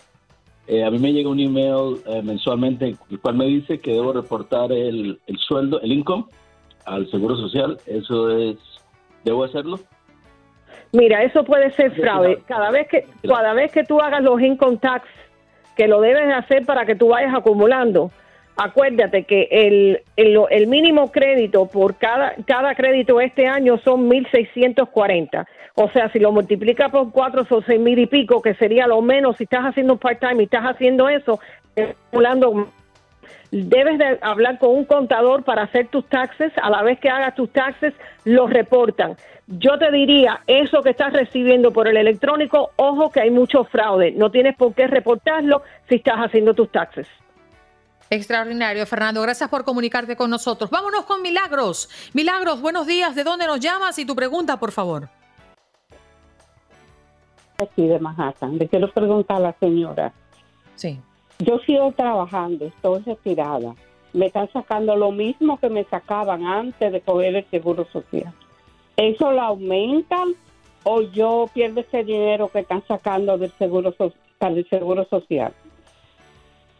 eh, 0.68 0.86
a 0.86 0.90
mí 0.90 1.00
me 1.00 1.12
llega 1.12 1.28
un 1.28 1.42
email 1.42 1.98
eh, 2.08 2.22
mensualmente, 2.24 2.96
el 3.12 3.20
cual 3.20 3.36
me 3.36 3.46
dice 3.48 3.82
que 3.82 3.92
debo 3.92 4.14
reportar 4.14 4.72
el, 4.72 5.20
el 5.28 5.38
sueldo, 5.38 5.82
el 5.82 5.92
income, 5.92 6.24
al 6.86 7.12
Seguro 7.12 7.36
Social. 7.36 7.78
¿Eso 7.88 8.30
es, 8.30 8.56
debo 9.26 9.44
hacerlo? 9.44 9.82
Mira, 10.94 11.24
eso 11.24 11.44
puede 11.44 11.72
ser 11.72 11.92
fraude. 11.92 12.42
Cada 12.48 12.72
vez 12.72 12.88
que 12.88 13.06
cada 13.28 13.54
vez 13.54 13.74
que 13.74 13.84
tú 13.84 14.00
hagas 14.00 14.24
los 14.24 14.40
income 14.40 14.78
tax, 14.78 15.06
que 15.76 15.90
lo 15.90 16.00
debes 16.00 16.26
de 16.26 16.34
hacer 16.36 16.66
para 16.66 16.86
que 16.86 16.96
tú 16.96 17.10
vayas 17.10 17.36
acumulando, 17.36 18.12
acuérdate 18.56 19.24
que 19.24 19.48
el, 19.52 20.02
el, 20.16 20.40
el 20.50 20.68
mínimo 20.68 21.12
crédito 21.12 21.68
por 21.68 21.96
cada, 21.96 22.36
cada 22.46 22.76
crédito 22.76 23.20
este 23.22 23.48
año 23.48 23.78
son 23.78 24.10
1.640. 24.10 25.46
O 25.76 25.90
sea, 25.90 26.10
si 26.12 26.20
lo 26.20 26.32
multiplica 26.32 26.90
por 26.90 27.12
cuatro 27.12 27.46
son 27.46 27.64
seis 27.66 27.80
mil 27.80 27.98
y 27.98 28.06
pico, 28.06 28.42
que 28.44 28.54
sería 28.54 28.86
lo 28.86 29.02
menos 29.02 29.38
si 29.38 29.46
estás 29.46 29.64
haciendo 29.64 29.94
un 29.94 30.00
part-time 30.00 30.42
y 30.42 30.46
estás 30.46 30.64
haciendo 30.64 31.10
eso, 31.10 31.40
debes 33.50 33.98
de 33.98 34.20
hablar 34.22 34.60
con 34.60 34.70
un 34.70 34.86
contador 34.86 35.44
para 35.44 35.64
hacer 35.64 35.88
tus 35.88 36.06
taxes, 36.08 36.52
a 36.62 36.70
la 36.70 36.84
vez 36.84 37.00
que 37.00 37.10
hagas 37.10 37.34
tus 37.34 37.52
taxes, 37.52 37.94
los 38.24 38.52
reportan. 38.52 39.16
Yo 39.48 39.80
te 39.80 39.92
diría, 39.92 40.42
eso 40.46 40.84
que 40.84 40.92
estás 40.92 41.12
recibiendo 41.12 41.72
por 41.72 41.88
el 41.88 41.98
electrónico, 41.98 42.70
ojo 42.76 43.10
que 43.10 43.22
hay 43.22 43.32
mucho 43.32 43.64
fraude, 43.64 44.12
no 44.12 44.30
tienes 44.30 44.56
por 44.56 44.76
qué 44.76 44.86
reportarlo 44.86 45.64
si 45.90 45.96
estás 45.96 46.18
haciendo 46.18 46.54
tus 46.54 46.72
taxes. 46.72 47.08
Extraordinario, 48.10 48.86
Fernando. 48.86 49.22
Gracias 49.22 49.50
por 49.50 49.64
comunicarte 49.64 50.16
con 50.16 50.30
nosotros. 50.30 50.70
Vámonos 50.70 51.06
con 51.06 51.22
Milagros. 51.22 51.90
Milagros, 52.14 52.62
buenos 52.62 52.86
días. 52.86 53.16
¿De 53.16 53.24
dónde 53.24 53.48
nos 53.48 53.60
llamas? 53.60 53.98
Y 53.98 54.06
tu 54.06 54.16
pregunta, 54.16 54.60
por 54.60 54.72
favor. 54.72 55.10
Aquí 57.58 57.88
de 57.88 58.00
Manhattan. 58.00 58.58
Le 58.58 58.68
quiero 58.68 58.92
preguntar 58.92 59.38
a 59.38 59.40
la 59.40 59.56
señora. 59.60 60.14
Sí. 60.76 61.00
Yo 61.40 61.60
sigo 61.66 61.92
trabajando, 61.94 62.66
estoy 62.66 63.02
retirada. 63.04 63.76
Me 64.14 64.28
están 64.28 64.52
sacando 64.52 64.96
lo 64.96 65.12
mismo 65.12 65.60
que 65.60 65.70
me 65.70 65.84
sacaban 65.86 66.46
antes 66.46 66.92
de 66.92 67.02
coger 67.02 67.36
el 67.36 67.50
seguro 67.50 67.88
social. 67.92 68.34
¿Eso 68.96 69.32
lo 69.32 69.42
aumentan 69.42 70.36
o 70.84 71.02
yo 71.02 71.50
pierdo 71.54 71.82
ese 71.82 72.04
dinero 72.04 72.50
que 72.50 72.60
están 72.60 72.84
sacando 72.88 73.38
del 73.38 73.52
seguro, 73.54 73.94
para 74.38 74.54
el 74.54 74.70
seguro 74.70 75.06
social? 75.06 75.54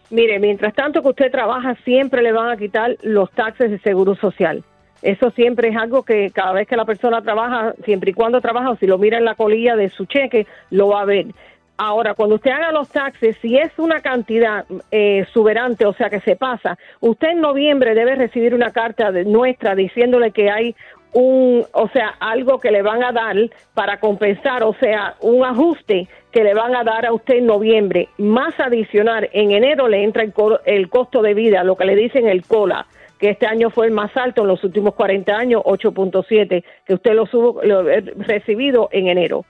Mire, 0.10 0.40
mientras 0.40 0.74
tanto 0.74 1.02
que 1.02 1.10
usted 1.10 1.32
trabaja, 1.32 1.76
siempre 1.84 2.22
le 2.22 2.32
van 2.32 2.50
a 2.50 2.58
quitar 2.58 2.98
los 3.02 3.32
taxes 3.32 3.72
de 3.72 3.80
seguro 3.80 4.16
social. 4.16 4.64
Eso 5.02 5.32
siempre 5.32 5.70
es 5.70 5.76
algo 5.76 6.04
que 6.04 6.32
cada 6.32 6.54
vez 6.54 6.68
que 6.68 6.78
la 6.78 6.86
persona 6.86 7.22
trabaja, 7.22 7.74
siempre 7.84 8.12
y 8.12 8.14
cuando 8.14 8.40
trabaja, 8.40 8.70
o 8.70 8.78
si 8.78 8.88
lo 8.88 8.98
mira 8.98 9.18
en 9.18 9.26
la 9.26 9.36
colilla 9.36 9.76
de 9.76 9.90
su 9.90 10.06
cheque, 10.06 10.48
lo 10.70 10.90
va 10.90 11.02
a 11.02 11.06
ver. 11.06 11.28
Ahora, 11.76 12.14
cuando 12.14 12.36
usted 12.36 12.52
haga 12.52 12.72
los 12.72 12.88
taxes, 12.90 13.36
si 13.42 13.58
es 13.58 13.72
una 13.78 14.00
cantidad 14.02 14.66
eh, 14.92 15.20
exuberante, 15.20 15.86
o 15.86 15.94
sea 15.94 16.10
que 16.10 16.22
se 16.22 16.36
pasa, 16.36 16.78
usted 17.02 17.30
en 17.30 17.42
noviembre 17.42 17.96
debe 17.96 18.16
recibir 18.16 18.54
una 18.54 18.72
carta 18.72 19.12
de 19.12 19.26
nuestra 19.26 19.76
diciéndole 19.76 20.32
que 20.32 20.52
hay 20.52 20.76
un, 21.14 21.66
o 21.72 21.88
sea, 21.90 22.16
algo 22.20 22.60
que 22.60 22.72
le 22.72 22.82
van 22.82 23.04
a 23.04 23.12
dar 23.12 23.36
para 23.74 24.00
compensar, 24.00 24.64
o 24.64 24.74
sea, 24.74 25.16
un 25.22 25.46
ajuste 25.46 26.08
que 26.32 26.44
le 26.44 26.54
van 26.54 26.76
a 26.76 26.84
dar 26.84 27.06
a 27.06 27.14
usted 27.14 27.36
en 27.36 27.46
noviembre, 27.46 28.10
más 28.18 28.60
adicional, 28.60 29.30
en 29.34 29.52
enero 29.52 29.88
le 29.88 30.04
entra 30.04 30.24
el, 30.24 30.34
el 30.66 30.90
costo 30.90 31.22
de 31.22 31.34
vida, 31.34 31.64
lo 31.64 31.76
que 31.76 31.86
le 31.86 31.96
dicen 31.96 32.28
el 32.28 32.44
COLA, 32.46 32.88
que 33.20 33.30
este 33.30 33.46
año 33.46 33.70
fue 33.70 33.86
el 33.86 33.92
más 33.94 34.16
alto 34.18 34.42
en 34.42 34.48
los 34.48 34.64
últimos 34.64 34.96
40 34.96 35.34
años, 35.34 35.62
8.7, 35.64 36.64
que 36.86 36.94
usted 36.94 37.14
lo, 37.14 37.26
subo, 37.26 37.62
lo 37.64 37.84
recibido 37.84 38.90
en 38.92 39.08
enero. 39.08 39.46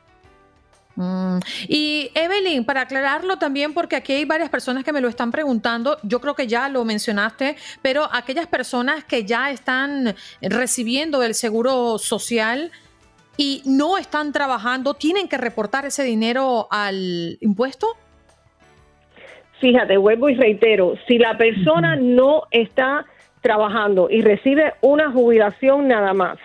Mm. 0.95 1.39
Y 1.67 2.11
Evelyn, 2.13 2.65
para 2.65 2.81
aclararlo 2.81 3.37
también, 3.37 3.73
porque 3.73 3.95
aquí 3.95 4.13
hay 4.13 4.25
varias 4.25 4.49
personas 4.49 4.83
que 4.83 4.93
me 4.93 5.01
lo 5.01 5.07
están 5.07 5.31
preguntando, 5.31 5.97
yo 6.03 6.19
creo 6.19 6.35
que 6.35 6.47
ya 6.47 6.69
lo 6.69 6.85
mencionaste, 6.85 7.55
pero 7.81 8.07
aquellas 8.11 8.47
personas 8.47 9.03
que 9.03 9.25
ya 9.25 9.49
están 9.51 10.15
recibiendo 10.41 11.23
el 11.23 11.33
seguro 11.33 11.97
social 11.97 12.71
y 13.37 13.63
no 13.65 13.97
están 13.97 14.31
trabajando, 14.31 14.93
¿tienen 14.93 15.27
que 15.27 15.37
reportar 15.37 15.85
ese 15.85 16.03
dinero 16.03 16.67
al 16.69 17.37
impuesto? 17.41 17.87
Fíjate, 19.59 19.97
vuelvo 19.97 20.29
y 20.29 20.35
reitero, 20.35 20.95
si 21.07 21.17
la 21.17 21.37
persona 21.37 21.95
no 21.95 22.43
está 22.51 23.05
trabajando 23.41 24.09
y 24.09 24.21
recibe 24.21 24.73
una 24.81 25.11
jubilación 25.11 25.87
nada 25.87 26.13
más 26.13 26.37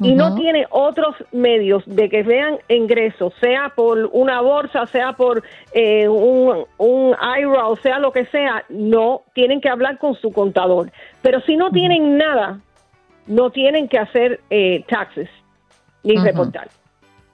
y 0.00 0.12
no 0.14 0.34
tiene 0.34 0.66
otros 0.70 1.14
medios 1.32 1.82
de 1.86 2.08
que 2.08 2.22
vean 2.22 2.58
ingresos, 2.68 3.32
sea 3.40 3.70
por 3.74 4.08
una 4.12 4.40
bolsa, 4.40 4.86
sea 4.86 5.12
por 5.12 5.42
eh, 5.72 6.08
un, 6.08 6.64
un 6.78 7.14
IRA, 7.38 7.66
o 7.68 7.76
sea 7.76 7.98
lo 7.98 8.10
que 8.12 8.26
sea, 8.26 8.64
no 8.68 9.22
tienen 9.34 9.60
que 9.60 9.68
hablar 9.68 9.98
con 9.98 10.14
su 10.16 10.32
contador. 10.32 10.90
Pero 11.22 11.40
si 11.42 11.56
no 11.56 11.70
tienen 11.70 12.18
nada, 12.18 12.58
no 13.26 13.50
tienen 13.50 13.88
que 13.88 13.98
hacer 13.98 14.40
eh, 14.50 14.84
taxes 14.88 15.28
ni 16.02 16.16
reportar. 16.16 16.68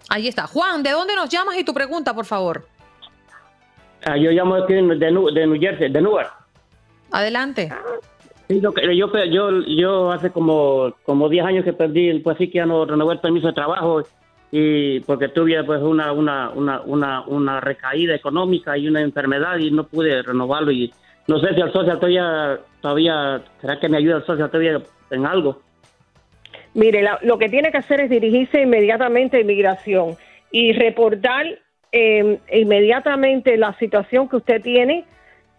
Ahí 0.09 0.29
está. 0.29 0.47
Juan, 0.47 0.83
¿de 0.83 0.91
dónde 0.91 1.15
nos 1.17 1.29
llamas 1.29 1.57
y 1.57 1.65
tu 1.65 1.73
pregunta, 1.73 2.13
por 2.15 2.25
favor? 2.27 2.67
Ah, 4.05 4.17
yo 4.17 4.31
llamo 4.31 4.55
aquí 4.57 4.75
de, 4.75 4.83
Nu- 5.11 5.31
de 5.33 5.47
New 5.47 5.61
Jersey, 5.61 5.91
de 5.91 6.01
Newark. 6.01 6.33
Adelante. 7.13 7.71
Sí, 8.51 8.61
yo, 8.61 8.73
pe- 8.73 9.31
yo, 9.31 9.61
yo 9.65 10.11
hace 10.11 10.31
como, 10.31 10.93
como 11.05 11.29
10 11.29 11.45
años 11.47 11.65
que 11.65 11.73
perdí, 11.73 12.19
pues 12.19 12.37
sí 12.37 12.49
que 12.49 12.59
ya 12.59 12.67
no 12.67 12.85
renové 12.85 13.15
el 13.15 13.21
permiso 13.21 13.47
de 13.47 13.53
trabajo 13.53 14.03
y 14.51 14.99
porque 15.01 15.29
tuve 15.29 15.63
pues 15.63 15.81
una, 15.81 16.11
una, 16.11 16.51
una, 16.51 16.81
una, 16.81 17.21
una 17.29 17.61
recaída 17.61 18.13
económica 18.13 18.77
y 18.77 18.89
una 18.89 19.03
enfermedad 19.03 19.57
y 19.59 19.71
no 19.71 19.85
pude 19.85 20.21
renovarlo 20.23 20.73
y 20.73 20.93
no 21.29 21.39
sé 21.39 21.55
si 21.55 21.61
el 21.61 21.71
social 21.73 21.99
todavía, 22.01 22.59
todavía, 22.81 23.41
¿será 23.61 23.79
que 23.79 23.89
me 23.89 23.99
ayuda 23.99 24.17
el 24.17 24.25
social 24.27 24.51
todavía 24.51 24.83
en 25.13 25.27
algo? 25.27 25.61
Mire, 26.75 27.03
la- 27.03 27.21
lo 27.23 27.39
que 27.39 27.49
tiene 27.49 27.71
que 27.71 27.79
hacer 27.79 28.01
es 28.01 28.11
dirigirse 28.11 28.63
inmediatamente 28.63 29.37
a 29.37 29.41
inmigración 29.43 30.17
y 30.51 30.73
reportar 30.73 31.47
eh, 31.93 32.41
inmediatamente 32.53 33.57
la 33.57 33.75
situación 33.79 34.29
que 34.29 34.39
usted 34.39 34.61
tiene 34.61 35.05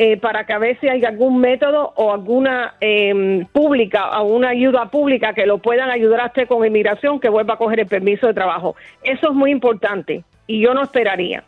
eh, 0.03 0.17
para 0.17 0.47
que 0.47 0.53
a 0.53 0.57
ver 0.57 0.79
si 0.79 0.87
hay 0.87 1.05
algún 1.05 1.39
método 1.39 1.93
o 1.95 2.11
alguna 2.11 2.73
eh, 2.81 3.45
pública 3.51 4.19
o 4.19 4.35
una 4.35 4.49
ayuda 4.49 4.89
pública 4.89 5.35
que 5.35 5.45
lo 5.45 5.59
puedan 5.59 5.91
ayudar 5.91 6.21
a 6.21 6.25
usted 6.25 6.47
con 6.47 6.65
inmigración 6.65 7.19
que 7.19 7.29
vuelva 7.29 7.53
a 7.53 7.57
coger 7.57 7.81
el 7.81 7.85
permiso 7.85 8.25
de 8.25 8.33
trabajo. 8.33 8.75
Eso 9.03 9.27
es 9.29 9.35
muy 9.35 9.51
importante 9.51 10.23
y 10.47 10.59
yo 10.59 10.73
no 10.73 10.81
esperaría. 10.81 11.43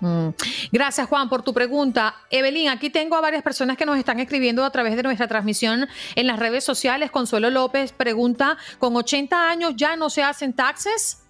Mm. 0.00 0.30
Gracias, 0.72 1.06
Juan, 1.06 1.28
por 1.28 1.44
tu 1.44 1.54
pregunta. 1.54 2.16
Evelyn, 2.30 2.68
aquí 2.68 2.90
tengo 2.90 3.14
a 3.14 3.20
varias 3.20 3.44
personas 3.44 3.76
que 3.76 3.86
nos 3.86 3.96
están 3.96 4.18
escribiendo 4.18 4.64
a 4.64 4.70
través 4.70 4.96
de 4.96 5.04
nuestra 5.04 5.28
transmisión 5.28 5.86
en 6.16 6.26
las 6.26 6.40
redes 6.40 6.64
sociales. 6.64 7.12
Consuelo 7.12 7.48
López 7.48 7.92
pregunta, 7.92 8.56
¿con 8.80 8.96
80 8.96 9.50
años 9.50 9.74
ya 9.76 9.94
no 9.94 10.10
se 10.10 10.24
hacen 10.24 10.52
taxes? 10.52 11.27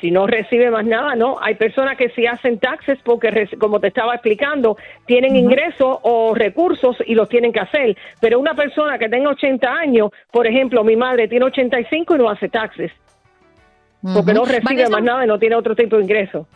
Si 0.00 0.10
no 0.10 0.26
recibe 0.26 0.70
más 0.70 0.84
nada, 0.84 1.14
no. 1.14 1.36
Hay 1.40 1.54
personas 1.56 1.96
que 1.96 2.10
sí 2.10 2.26
hacen 2.26 2.58
taxes 2.58 2.98
porque, 3.02 3.48
como 3.58 3.80
te 3.80 3.88
estaba 3.88 4.14
explicando, 4.14 4.76
tienen 5.06 5.36
ingresos 5.36 5.98
o 6.02 6.34
recursos 6.34 6.96
y 7.06 7.14
los 7.14 7.28
tienen 7.28 7.52
que 7.52 7.60
hacer. 7.60 7.96
Pero 8.20 8.38
una 8.38 8.54
persona 8.54 8.98
que 8.98 9.08
tenga 9.08 9.30
80 9.30 9.68
años, 9.70 10.10
por 10.30 10.46
ejemplo, 10.46 10.84
mi 10.84 10.96
madre 10.96 11.28
tiene 11.28 11.44
85 11.46 12.14
y 12.14 12.18
no 12.18 12.30
hace 12.30 12.48
taxes 12.48 12.92
porque 14.14 14.32
no 14.32 14.44
recibe 14.44 14.62
Vanessa- 14.62 14.90
más 14.90 15.02
nada 15.02 15.24
y 15.24 15.28
no 15.28 15.38
tiene 15.38 15.56
otro 15.56 15.74
tipo 15.74 15.96
de 15.96 16.02
ingreso. 16.02 16.46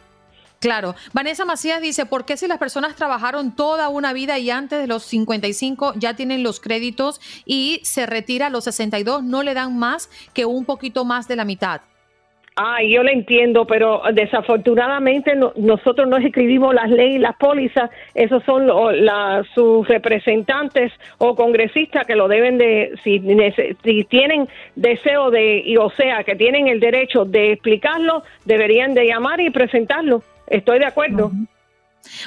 Claro. 0.61 0.95
Vanessa 1.13 1.45
Macías 1.45 1.81
dice, 1.81 2.07
¿por 2.07 2.25
qué 2.25 2.37
si 2.37 2.47
las 2.47 2.59
personas 2.59 2.95
trabajaron 2.95 3.57
toda 3.57 3.89
una 3.89 4.13
vida 4.13 4.39
y 4.39 4.49
antes 4.49 4.81
de 4.81 4.87
los 4.87 5.03
55 5.03 5.95
ya 5.97 6.15
tienen 6.15 6.45
los 6.45 6.61
créditos 6.61 7.21
y 7.45 7.81
se 7.83 8.07
retira 8.07 8.47
a 8.47 8.51
los 8.51 8.63
62, 8.65 9.25
no 9.25 9.43
le 9.43 9.55
dan 9.55 9.77
más 9.77 10.09
que 10.33 10.45
un 10.45 10.65
poquito 10.65 11.05
más 11.05 11.27
de 11.27 11.35
la 11.35 11.45
mitad? 11.45 11.81
Ay, 12.55 12.93
yo 12.93 13.03
le 13.03 13.13
entiendo, 13.13 13.67
pero 13.67 14.03
desafortunadamente 14.13 15.35
no- 15.35 15.55
nosotros 15.57 16.07
no 16.07 16.19
escribimos 16.19 16.75
las 16.75 16.91
leyes, 16.91 17.19
las 17.21 17.35
pólizas, 17.37 17.89
esos 18.15 18.45
son 18.45 18.67
lo- 18.67 18.93
la- 18.93 19.43
sus 19.55 19.89
representantes 19.89 20.93
o 21.17 21.35
congresistas 21.35 22.07
que 22.07 22.15
lo 22.15 22.29
deben 22.29 22.59
de, 22.59 22.93
si, 23.03 23.21
tienen 24.05 24.49
deseo 24.77 25.31
de, 25.31 25.63
y 25.65 25.79
o 25.79 25.89
sea, 25.91 26.25
que 26.25 26.37
tienen 26.37 26.69
el 26.69 26.79
derecho 26.79 27.25
de 27.25 27.53
explicarlo, 27.53 28.23
deberían 28.45 28.93
de 28.93 29.07
llamar 29.07 29.41
y 29.41 29.49
presentarlo. 29.49 30.23
Estoy 30.47 30.79
de 30.79 30.87
acuerdo. 30.87 31.31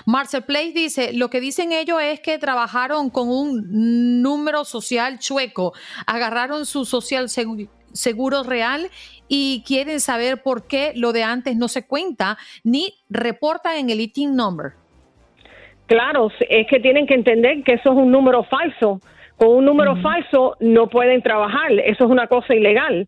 Marcel 0.07 0.43
Place 0.43 0.71
dice, 0.73 1.13
lo 1.13 1.29
que 1.29 1.39
dicen 1.41 1.71
ellos 1.71 2.01
es 2.01 2.19
que 2.21 2.39
trabajaron 2.39 3.09
con 3.11 3.29
un 3.29 4.21
número 4.23 4.63
social 4.65 5.19
chueco, 5.19 5.73
agarraron 6.07 6.65
su 6.65 6.85
social 6.85 7.25
segu- 7.25 7.69
seguro 7.93 8.43
real 8.43 8.89
y 9.27 9.63
quieren 9.65 9.99
saber 9.99 10.41
por 10.43 10.67
qué 10.67 10.93
lo 10.95 11.11
de 11.13 11.23
antes 11.23 11.55
no 11.57 11.67
se 11.67 11.85
cuenta 11.88 12.38
ni 12.63 12.93
reporta 13.09 13.77
en 13.79 13.89
el 13.89 13.99
ITIN 14.01 14.35
number. 14.35 14.73
Claro, 15.88 16.31
es 16.49 16.67
que 16.67 16.79
tienen 16.79 17.05
que 17.05 17.13
entender 17.13 17.63
que 17.63 17.73
eso 17.73 17.91
es 17.91 17.97
un 17.97 18.11
número 18.11 18.43
falso. 18.45 18.99
Con 19.38 19.49
un 19.49 19.65
número 19.65 19.95
falso 20.01 20.55
no 20.59 20.88
pueden 20.88 21.21
trabajar, 21.21 21.71
eso 21.73 22.05
es 22.05 22.09
una 22.09 22.27
cosa 22.27 22.53
ilegal. 22.55 23.07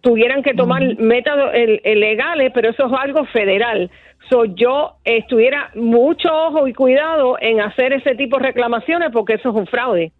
tuvieran 0.00 0.44
que 0.44 0.54
tomar 0.54 0.80
métodos 1.00 1.50
el- 1.54 1.80
el 1.82 1.98
legales, 1.98 2.52
pero 2.54 2.70
eso 2.70 2.86
es 2.86 2.92
algo 2.96 3.24
federal. 3.26 3.90
So, 4.30 4.44
yo 4.44 4.92
estuviera 5.04 5.70
mucho 5.74 6.28
ojo 6.32 6.68
y 6.68 6.72
cuidado 6.72 7.36
en 7.40 7.60
hacer 7.60 7.92
ese 7.92 8.14
tipo 8.14 8.38
de 8.38 8.44
reclamaciones 8.44 9.10
porque 9.12 9.34
eso 9.34 9.48
es 9.50 9.56
un 9.56 9.66
fraude. 9.66 10.12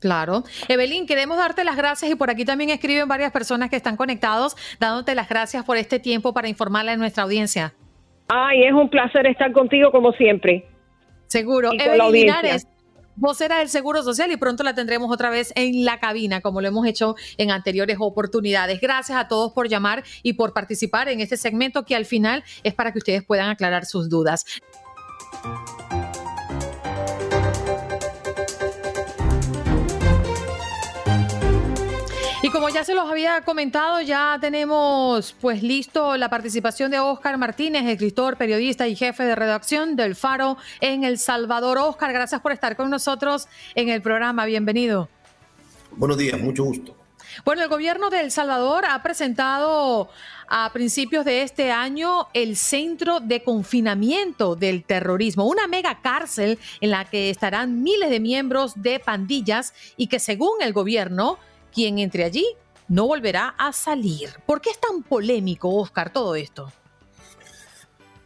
Claro. 0.00 0.44
Evelyn, 0.68 1.06
queremos 1.06 1.36
darte 1.36 1.62
las 1.62 1.76
gracias 1.76 2.10
y 2.10 2.14
por 2.14 2.30
aquí 2.30 2.44
también 2.44 2.70
escriben 2.70 3.06
varias 3.06 3.30
personas 3.32 3.70
que 3.70 3.76
están 3.76 3.96
conectados, 3.96 4.56
dándote 4.80 5.14
las 5.14 5.28
gracias 5.28 5.64
por 5.64 5.76
este 5.76 6.00
tiempo 6.00 6.32
para 6.32 6.48
informarle 6.48 6.92
a 6.92 6.96
nuestra 6.96 7.22
audiencia. 7.22 7.74
Ay, 8.28 8.64
es 8.64 8.72
un 8.72 8.88
placer 8.88 9.26
estar 9.26 9.52
contigo 9.52 9.90
como 9.90 10.12
siempre. 10.12 10.66
Seguro. 11.26 11.70
Evelyn. 11.72 12.12
Linares, 12.12 12.66
vocera 13.16 13.58
del 13.58 13.68
Seguro 13.68 14.02
Social 14.02 14.30
y 14.32 14.36
pronto 14.36 14.62
la 14.62 14.74
tendremos 14.74 15.12
otra 15.12 15.30
vez 15.30 15.52
en 15.54 15.84
la 15.84 16.00
cabina, 16.00 16.40
como 16.40 16.60
lo 16.60 16.68
hemos 16.68 16.86
hecho 16.86 17.14
en 17.36 17.50
anteriores 17.50 17.98
oportunidades. 18.00 18.80
Gracias 18.80 19.18
a 19.18 19.28
todos 19.28 19.52
por 19.52 19.68
llamar 19.68 20.02
y 20.22 20.32
por 20.32 20.54
participar 20.54 21.08
en 21.08 21.20
este 21.20 21.36
segmento 21.36 21.84
que 21.84 21.94
al 21.94 22.06
final 22.06 22.42
es 22.62 22.72
para 22.74 22.92
que 22.92 22.98
ustedes 22.98 23.22
puedan 23.22 23.50
aclarar 23.50 23.84
sus 23.84 24.08
dudas. 24.08 24.46
Como 32.60 32.68
ya 32.68 32.84
se 32.84 32.94
los 32.94 33.08
había 33.08 33.40
comentado, 33.40 34.02
ya 34.02 34.36
tenemos 34.38 35.34
pues 35.40 35.62
listo 35.62 36.18
la 36.18 36.28
participación 36.28 36.90
de 36.90 36.98
Oscar 36.98 37.38
Martínez, 37.38 37.86
escritor, 37.86 38.36
periodista 38.36 38.86
y 38.86 38.94
jefe 38.94 39.22
de 39.24 39.34
redacción 39.34 39.96
del 39.96 40.14
Faro 40.14 40.58
en 40.82 41.04
El 41.04 41.16
Salvador. 41.16 41.78
Oscar, 41.78 42.12
gracias 42.12 42.42
por 42.42 42.52
estar 42.52 42.76
con 42.76 42.90
nosotros 42.90 43.48
en 43.74 43.88
el 43.88 44.02
programa. 44.02 44.44
Bienvenido. 44.44 45.08
Buenos 45.92 46.18
días, 46.18 46.38
mucho 46.38 46.64
gusto. 46.64 46.94
Bueno, 47.46 47.62
el 47.62 47.70
gobierno 47.70 48.10
de 48.10 48.20
El 48.20 48.30
Salvador 48.30 48.84
ha 48.84 49.02
presentado 49.02 50.10
a 50.46 50.70
principios 50.74 51.24
de 51.24 51.40
este 51.40 51.72
año 51.72 52.28
el 52.34 52.56
Centro 52.56 53.20
de 53.20 53.42
Confinamiento 53.42 54.54
del 54.54 54.84
Terrorismo, 54.84 55.46
una 55.46 55.66
mega 55.66 56.02
cárcel 56.02 56.58
en 56.82 56.90
la 56.90 57.06
que 57.06 57.30
estarán 57.30 57.82
miles 57.82 58.10
de 58.10 58.20
miembros 58.20 58.82
de 58.82 58.98
pandillas 58.98 59.72
y 59.96 60.08
que 60.08 60.18
según 60.18 60.60
el 60.60 60.74
gobierno, 60.74 61.38
quien 61.70 61.98
entre 61.98 62.24
allí 62.24 62.46
no 62.88 63.06
volverá 63.06 63.54
a 63.56 63.72
salir. 63.72 64.30
¿Por 64.46 64.60
qué 64.60 64.70
es 64.70 64.80
tan 64.80 65.02
polémico, 65.02 65.74
Oscar, 65.74 66.12
todo 66.12 66.34
esto? 66.34 66.72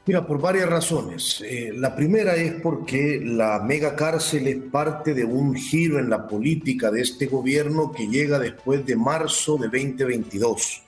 Mira, 0.07 0.27
por 0.27 0.39
varias 0.39 0.69
razones. 0.69 1.43
Eh, 1.47 1.73
la 1.75 1.97
primera 1.97 2.37
es 2.37 2.61
porque 2.61 3.23
la 3.25 3.59
mega 3.61 3.97
cárcel 3.97 4.47
es 4.49 4.57
parte 4.71 5.15
de 5.15 5.25
un 5.25 5.55
giro 5.55 5.99
en 5.99 6.11
la 6.11 6.29
política 6.29 6.91
de 6.91 7.01
este 7.01 7.27
gobierno 7.27 7.91
que 7.91 8.07
llega 8.09 8.39
después 8.39 8.85
de 8.85 8.97
marzo 8.97 9.57
de 9.57 9.69
2022. 9.69 10.83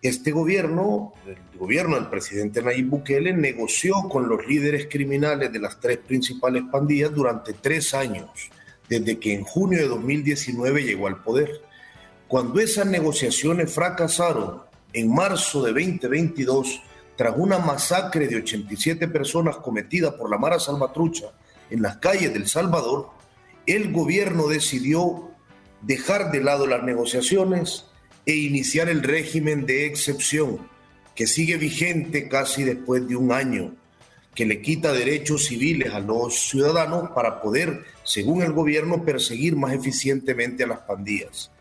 Este 0.00 0.30
gobierno, 0.30 1.12
el 1.26 1.58
gobierno 1.58 1.96
del 1.96 2.08
presidente 2.08 2.62
Nayib 2.62 2.86
Bukele, 2.86 3.34
negoció 3.34 3.94
con 4.08 4.26
los 4.26 4.46
líderes 4.46 4.88
criminales 4.90 5.52
de 5.52 5.58
las 5.58 5.78
tres 5.78 5.98
principales 5.98 6.62
pandillas 6.70 7.14
durante 7.14 7.52
tres 7.54 7.92
años, 7.92 8.30
desde 8.88 9.18
que 9.18 9.34
en 9.34 9.42
junio 9.42 9.80
de 9.80 9.88
2019 9.88 10.82
llegó 10.82 11.08
al 11.08 11.22
poder. 11.22 11.60
Cuando 12.28 12.58
esas 12.58 12.86
negociaciones 12.86 13.72
fracasaron 13.72 14.62
en 14.92 15.14
marzo 15.14 15.62
de 15.62 15.70
2022, 15.72 16.82
tras 17.16 17.34
una 17.36 17.58
masacre 17.58 18.26
de 18.26 18.36
87 18.36 19.06
personas 19.06 19.58
cometida 19.58 20.16
por 20.16 20.28
la 20.28 20.36
Mara 20.36 20.58
Salvatrucha 20.58 21.26
en 21.70 21.82
las 21.82 21.98
calles 21.98 22.32
del 22.32 22.48
Salvador, 22.48 23.10
el 23.66 23.92
gobierno 23.92 24.48
decidió 24.48 25.30
dejar 25.82 26.32
de 26.32 26.42
lado 26.42 26.66
las 26.66 26.82
negociaciones 26.82 27.86
e 28.26 28.34
iniciar 28.34 28.88
el 28.88 29.04
régimen 29.04 29.64
de 29.64 29.86
excepción, 29.86 30.68
que 31.14 31.28
sigue 31.28 31.56
vigente 31.58 32.28
casi 32.28 32.64
después 32.64 33.06
de 33.06 33.14
un 33.14 33.30
año, 33.30 33.76
que 34.34 34.46
le 34.46 34.60
quita 34.62 34.92
derechos 34.92 35.46
civiles 35.46 35.94
a 35.94 36.00
los 36.00 36.48
ciudadanos 36.48 37.10
para 37.10 37.40
poder, 37.40 37.84
según 38.02 38.42
el 38.42 38.52
gobierno, 38.52 39.04
perseguir 39.04 39.54
más 39.54 39.72
eficientemente 39.72 40.64
a 40.64 40.66
las 40.66 40.80
pandillas. 40.80 41.52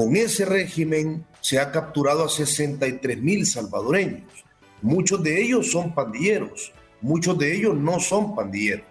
Con 0.00 0.16
ese 0.16 0.46
régimen 0.46 1.26
se 1.42 1.58
ha 1.58 1.70
capturado 1.70 2.24
a 2.24 2.30
63 2.30 3.20
mil 3.20 3.44
salvadoreños. 3.44 4.46
Muchos 4.80 5.22
de 5.22 5.42
ellos 5.42 5.70
son 5.70 5.94
pandilleros, 5.94 6.72
muchos 7.02 7.36
de 7.36 7.54
ellos 7.54 7.76
no 7.76 8.00
son 8.00 8.34
pandilleros. 8.34 8.86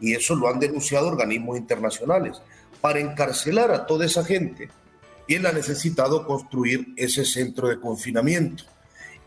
Y 0.00 0.14
eso 0.14 0.34
lo 0.34 0.48
han 0.48 0.58
denunciado 0.58 1.06
organismos 1.06 1.58
internacionales. 1.58 2.42
Para 2.80 2.98
encarcelar 2.98 3.70
a 3.70 3.86
toda 3.86 4.04
esa 4.04 4.24
gente, 4.24 4.68
él 5.28 5.46
ha 5.46 5.52
necesitado 5.52 6.26
construir 6.26 6.88
ese 6.96 7.24
centro 7.24 7.68
de 7.68 7.78
confinamiento. 7.78 8.64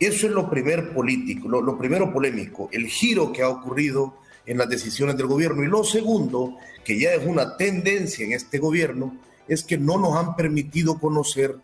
Eso 0.02 0.28
es 0.28 0.34
lo 0.34 0.50
primer 0.50 0.94
político, 0.94 1.48
lo, 1.48 1.62
lo 1.62 1.78
primero 1.78 2.12
polémico, 2.12 2.68
el 2.74 2.88
giro 2.88 3.32
que 3.32 3.42
ha 3.42 3.48
ocurrido 3.48 4.18
en 4.46 4.58
las 4.58 4.68
decisiones 4.68 5.16
del 5.16 5.28
gobierno. 5.28 5.64
Y 5.64 5.68
lo 5.68 5.86
segundo, 5.86 6.58
que 6.84 7.00
ya 7.00 7.14
es 7.14 7.26
una 7.26 7.56
tendencia 7.56 8.26
en 8.26 8.34
este 8.34 8.60
gobierno, 8.60 9.16
es 9.48 9.64
que 9.64 9.78
no 9.78 9.98
nos 9.98 10.16
han 10.16 10.36
permitido 10.36 11.00
conocer 11.00 11.58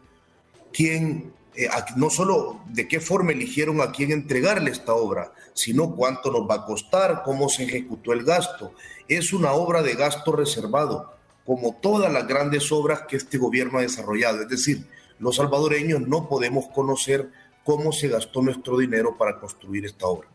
quién, 0.73 1.33
eh, 1.55 1.67
no 1.95 2.09
solo 2.09 2.61
de 2.67 2.87
qué 2.87 2.99
forma 2.99 3.31
eligieron 3.31 3.81
a 3.81 3.91
quién 3.91 4.11
entregarle 4.11 4.71
esta 4.71 4.93
obra, 4.93 5.33
sino 5.53 5.95
cuánto 5.95 6.31
nos 6.31 6.49
va 6.49 6.55
a 6.55 6.65
costar, 6.65 7.23
cómo 7.23 7.49
se 7.49 7.63
ejecutó 7.63 8.13
el 8.13 8.23
gasto. 8.23 8.73
Es 9.07 9.33
una 9.33 9.53
obra 9.53 9.81
de 9.81 9.95
gasto 9.95 10.31
reservado, 10.31 11.13
como 11.45 11.75
todas 11.81 12.11
las 12.11 12.27
grandes 12.27 12.71
obras 12.71 13.03
que 13.07 13.15
este 13.15 13.37
gobierno 13.37 13.79
ha 13.79 13.83
desarrollado. 13.83 14.41
Es 14.41 14.49
decir, 14.49 14.85
los 15.19 15.37
salvadoreños 15.37 16.01
no 16.01 16.27
podemos 16.27 16.67
conocer 16.67 17.31
cómo 17.63 17.91
se 17.91 18.07
gastó 18.07 18.41
nuestro 18.41 18.77
dinero 18.77 19.17
para 19.17 19.39
construir 19.39 19.85
esta 19.85 20.07
obra. 20.07 20.29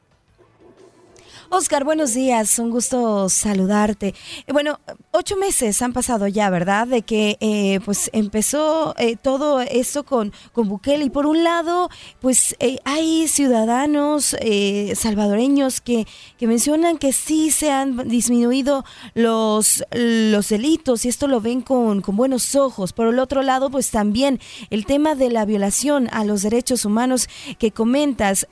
Oscar, 1.55 1.85
buenos 1.85 2.15
días, 2.15 2.59
un 2.59 2.71
gusto 2.71 3.29
saludarte. 3.29 4.15
Eh, 4.47 4.53
Bueno, 4.55 4.81
ocho 5.11 5.37
meses 5.37 5.83
han 5.83 5.93
pasado 5.93 6.27
ya, 6.27 6.49
¿verdad? 6.49 6.87
De 6.87 7.03
que 7.03 7.37
eh, 7.41 7.79
pues 7.85 8.09
empezó 8.15 8.95
eh, 8.97 9.17
todo 9.17 9.61
esto 9.61 10.03
con, 10.05 10.33
con 10.55 10.67
Bukele 10.67 11.05
y 11.05 11.11
por 11.11 11.27
un 11.27 11.45
lado, 11.45 11.91
pues 12.23 12.57
eh, 12.59 12.79
hay 12.85 13.29
ciudadanos 13.29 14.35
eh, 14.41 14.95
salvadoreños 14.97 15.83
que, 15.83 16.07
que 16.39 16.47
mencionan 16.47 16.97
que 16.97 17.13
sí 17.13 17.51
se 17.51 17.71
han 17.71 18.09
disminuido 18.09 18.87
los, 19.13 19.85
los 19.91 20.49
delitos 20.49 21.05
y 21.05 21.11
esto 21.11 21.29
lo 21.29 21.43
ven 21.43 21.61
con, 21.61 22.01
con 22.01 22.17
buenos 22.17 22.55
ojos. 22.55 22.95
Por 22.95 23.09
el 23.09 23.19
otro 23.19 23.43
lado, 23.43 23.69
pues 23.69 23.91
también 23.91 24.41
el 24.71 24.87
tema 24.87 25.15
de 25.15 25.29
la 25.29 25.45
violación 25.45 26.09
a 26.13 26.25
los 26.25 26.41
derechos 26.41 26.87
humanos 26.87 27.29
que 27.59 27.73
comentas. 27.73 28.47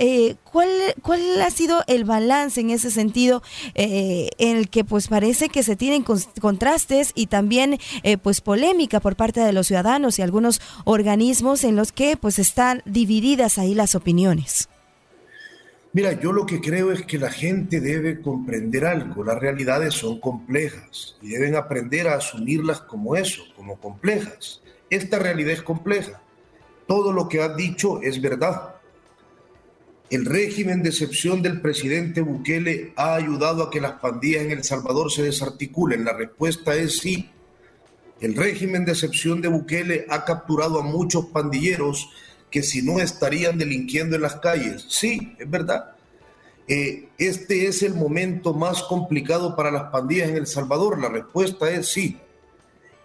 Eh, 0.51 0.53
¿cuál, 0.53 0.69
¿Cuál 1.03 1.43
ha 1.43 1.51
sido 1.51 1.83
el 1.87 2.05
balance 2.05 2.61
en 2.61 2.71
ese 2.71 2.91
sentido 2.91 3.43
eh, 3.75 4.31
en 4.39 4.57
el 4.57 4.69
que 4.69 4.85
pues 4.85 5.09
parece 5.09 5.49
que 5.49 5.63
se 5.63 5.77
tienen 5.77 6.05
contrastes 6.41 7.13
y 7.15 7.27
también 7.27 7.79
eh, 8.03 8.19
pues 8.19 8.41
polémica 8.41 9.01
por 9.01 9.17
parte 9.17 9.41
de 9.41 9.53
los 9.53 9.67
ciudadanos 9.67 10.19
y 10.19 10.23
algunos 10.23 10.61
organismos 10.85 11.65
en 11.65 11.77
los 11.77 11.93
que 11.93 12.17
pues 12.17 12.39
están 12.39 12.83
divididas 12.85 13.59
ahí 13.59 13.75
las 13.75 13.95
opiniones? 13.95 14.69
Mira, 15.93 16.13
yo 16.13 16.33
lo 16.33 16.47
que 16.47 16.61
creo 16.61 16.93
es 16.93 17.03
que 17.03 17.19
la 17.19 17.31
gente 17.31 17.81
debe 17.81 18.21
comprender 18.21 18.85
algo. 18.85 19.25
Las 19.25 19.41
realidades 19.41 19.95
son 19.95 20.21
complejas 20.21 21.17
y 21.21 21.31
deben 21.31 21.57
aprender 21.57 22.07
a 22.07 22.15
asumirlas 22.15 22.81
como 22.83 23.17
eso, 23.17 23.43
como 23.57 23.81
complejas. 23.81 24.63
Esta 24.89 25.19
realidad 25.19 25.53
es 25.53 25.63
compleja. 25.63 26.23
Todo 26.87 27.13
lo 27.13 27.29
que 27.29 27.43
has 27.43 27.57
dicho 27.57 28.01
es 28.03 28.21
verdad. 28.21 28.80
El 30.11 30.27
régimen 30.27 30.83
de 30.83 30.89
excepción 30.89 31.41
del 31.41 31.61
presidente 31.61 32.21
Bukele 32.21 32.93
ha 32.97 33.15
ayudado 33.15 33.63
a 33.63 33.71
que 33.71 33.81
las 33.81 34.01
pandillas 34.01 34.43
en 34.43 34.51
El 34.51 34.65
Salvador 34.65 35.13
se 35.13 35.23
desarticulen. 35.23 36.05
La 36.05 36.13
respuesta 36.13 36.75
es 36.75 36.99
sí. 36.99 37.31
El 38.21 38.35
régimen 38.35 38.85
de 38.85 38.91
excepción 38.91 39.41
de 39.41 39.47
Bukele 39.47 40.07
ha 40.09 40.25
capturado 40.25 40.81
a 40.81 40.83
muchos 40.83 41.27
pandilleros 41.27 42.11
que 42.51 42.65
si 42.65 42.83
no 42.83 42.99
estarían 42.99 43.57
delinquiendo 43.57 44.17
en 44.17 44.23
las 44.23 44.35
calles. 44.41 44.85
Sí, 44.89 45.37
es 45.39 45.49
verdad. 45.49 45.93
Eh, 46.67 47.09
este 47.17 47.69
es 47.69 47.85
el 47.85 47.95
momento 47.95 48.53
más 48.53 48.83
complicado 48.83 49.55
para 49.55 49.71
las 49.71 49.93
pandillas 49.93 50.31
en 50.31 50.39
El 50.39 50.49
Salvador. 50.49 50.99
La 51.01 51.09
respuesta 51.09 51.71
es 51.71 51.87
sí. 51.87 52.19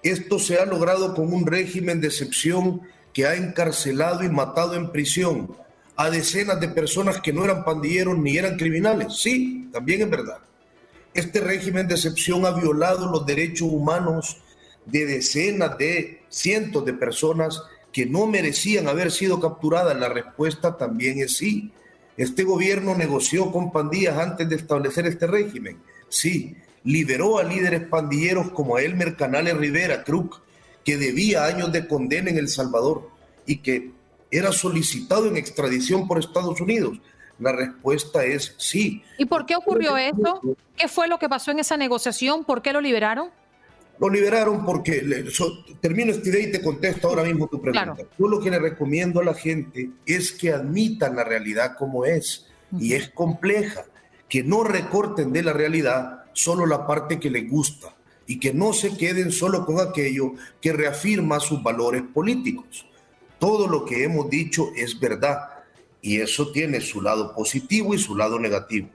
Esto 0.01 0.39
se 0.39 0.57
ha 0.57 0.65
logrado 0.65 1.13
con 1.13 1.31
un 1.31 1.45
régimen 1.45 2.01
de 2.01 2.07
excepción 2.07 2.81
que 3.13 3.27
ha 3.27 3.35
encarcelado 3.35 4.23
y 4.23 4.29
matado 4.29 4.73
en 4.73 4.91
prisión 4.91 5.55
a 5.95 6.09
decenas 6.09 6.59
de 6.59 6.67
personas 6.67 7.21
que 7.21 7.31
no 7.31 7.45
eran 7.45 7.63
pandilleros 7.63 8.17
ni 8.17 8.37
eran 8.37 8.57
criminales. 8.57 9.17
Sí, 9.17 9.69
también 9.71 10.01
es 10.01 10.09
verdad. 10.09 10.39
Este 11.13 11.39
régimen 11.39 11.87
de 11.87 11.95
excepción 11.95 12.45
ha 12.45 12.51
violado 12.51 13.09
los 13.09 13.25
derechos 13.25 13.69
humanos 13.71 14.37
de 14.85 15.05
decenas 15.05 15.77
de 15.77 16.23
cientos 16.29 16.85
de 16.85 16.93
personas 16.93 17.61
que 17.91 18.05
no 18.05 18.27
merecían 18.27 18.89
haber 18.89 19.09
sido 19.11 19.39
capturadas. 19.39 19.97
La 19.97 20.09
respuesta 20.09 20.77
también 20.77 21.19
es 21.19 21.37
sí. 21.37 21.71
Este 22.17 22.43
gobierno 22.43 22.95
negoció 22.95 23.51
con 23.51 23.71
pandillas 23.71 24.17
antes 24.17 24.49
de 24.49 24.57
establecer 24.57 25.05
este 25.05 25.27
régimen. 25.27 25.79
Sí, 26.09 26.57
liberó 26.83 27.39
a 27.39 27.43
líderes 27.43 27.87
pandilleros 27.87 28.51
como 28.51 28.77
Elmer 28.77 29.15
Canales 29.15 29.55
Rivera, 29.57 30.03
Cruz, 30.03 30.41
que 30.83 30.97
debía 30.97 31.45
años 31.45 31.71
de 31.71 31.87
condena 31.87 32.29
en 32.29 32.37
El 32.37 32.49
Salvador 32.49 33.09
y 33.45 33.57
que 33.57 33.91
era 34.37 34.51
solicitado 34.51 35.27
en 35.27 35.37
extradición 35.37 36.07
por 36.07 36.19
Estados 36.19 36.59
Unidos. 36.61 36.99
La 37.39 37.51
respuesta 37.51 38.23
es 38.23 38.55
sí. 38.57 39.03
¿Y 39.17 39.25
por 39.25 39.45
qué 39.45 39.55
ocurrió 39.55 39.97
eso? 39.97 40.41
¿Qué 40.77 40.87
fue 40.87 41.07
lo 41.07 41.19
que 41.19 41.27
pasó 41.27 41.51
en 41.51 41.59
esa 41.59 41.77
negociación? 41.77 42.45
¿Por 42.45 42.61
qué 42.61 42.71
lo 42.73 42.81
liberaron? 42.81 43.29
Lo 43.99 44.09
liberaron 44.09 44.65
porque, 44.65 45.05
termino 45.79 46.11
esta 46.11 46.27
idea 46.27 46.47
y 46.47 46.51
te 46.51 46.61
contesto 46.61 47.07
ahora 47.07 47.23
mismo 47.23 47.47
tu 47.47 47.61
pregunta. 47.61 47.95
Yo 48.17 48.27
lo 48.27 48.41
que 48.41 48.51
le 48.51 48.59
recomiendo 48.59 49.21
a 49.21 49.23
la 49.23 49.33
gente 49.33 49.89
es 50.05 50.33
que 50.33 50.51
admitan 50.51 51.15
la 51.15 51.23
realidad 51.23 51.77
como 51.77 52.05
es, 52.05 52.47
y 52.77 52.93
es 52.93 53.09
compleja, 53.09 53.85
que 54.27 54.43
no 54.43 54.63
recorten 54.63 55.31
de 55.31 55.43
la 55.43 55.53
realidad 55.53 56.25
solo 56.33 56.65
la 56.65 56.85
parte 56.85 57.19
que 57.19 57.29
les 57.29 57.49
gusta, 57.49 57.95
y 58.27 58.39
que 58.39 58.53
no 58.53 58.73
se 58.73 58.97
queden 58.97 59.31
solo 59.31 59.65
con 59.65 59.79
aquello 59.79 60.33
que 60.61 60.73
reafirma 60.73 61.39
sus 61.39 61.63
valores 61.63 62.01
políticos. 62.13 62.85
Todo 63.39 63.67
lo 63.67 63.85
que 63.85 64.03
hemos 64.03 64.29
dicho 64.29 64.69
es 64.75 64.99
verdad, 64.99 65.49
y 66.01 66.21
eso 66.21 66.51
tiene 66.51 66.81
su 66.81 67.01
lado 67.01 67.33
positivo 67.33 67.93
y 67.93 67.97
su 67.97 68.15
lado 68.15 68.39
negativo. 68.39 68.89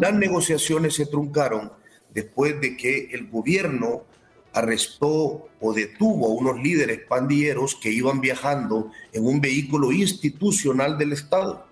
Las 0.00 0.14
negociaciones 0.14 0.94
se 0.94 1.06
truncaron 1.06 1.72
después 2.14 2.60
de 2.60 2.76
que 2.76 3.08
el 3.12 3.28
gobierno 3.28 4.04
arrestó 4.52 5.48
o 5.60 5.72
detuvo 5.72 6.26
a 6.26 6.34
unos 6.34 6.62
líderes 6.62 7.00
pandilleros 7.08 7.74
que 7.74 7.90
iban 7.90 8.20
viajando 8.20 8.90
en 9.12 9.26
un 9.26 9.40
vehículo 9.40 9.92
institucional 9.92 10.98
del 10.98 11.12
Estado. 11.12 11.66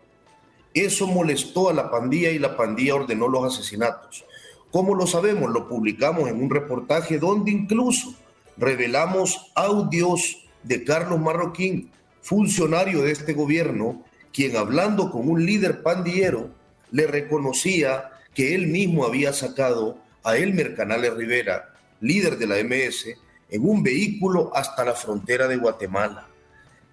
Eso 0.73 1.07
molestó 1.07 1.69
a 1.69 1.75
la 1.75 1.91
pandilla 1.91 2.31
y 2.31 2.39
la 2.39 2.57
pandilla 2.57 2.95
ordenó 2.95 3.29
los 3.29 3.55
asesinatos. 3.55 4.25
¿Cómo 4.71 4.95
lo 4.95 5.07
sabemos? 5.07 5.51
Lo 5.51 5.69
publicamos 5.69 6.29
en 6.29 6.43
un 6.43 6.51
reportaje 6.51 7.19
donde 7.19 7.51
incluso 7.51 8.15
revelamos 8.57 9.51
audios 9.55 10.49
de 10.63 10.85
Carlos 10.85 11.19
Marroquín, 11.19 11.91
funcionario 12.23 13.03
de 13.03 13.13
este 13.13 13.33
gobierno, 13.33 14.05
quien 14.33 14.57
hablando 14.57 15.11
con 15.11 15.29
un 15.29 15.45
líder 15.45 15.83
pandillero 15.83 16.51
le 16.91 17.07
reconocía 17.07 18.11
que 18.35 18.55
él 18.55 18.69
mismo 18.69 19.05
había 19.05 19.33
sacado 19.33 19.99
a 20.23 20.37
Elmer 20.37 20.75
Canales 20.75 21.15
Rivera 21.15 21.71
líder 22.01 22.39
de 22.39 22.47
la 22.47 22.63
MS, 22.63 23.07
en 23.51 23.69
un 23.69 23.83
vehículo 23.83 24.51
hasta 24.55 24.85
la 24.85 24.95
frontera 24.95 25.47
de 25.47 25.57
Guatemala. 25.57 26.27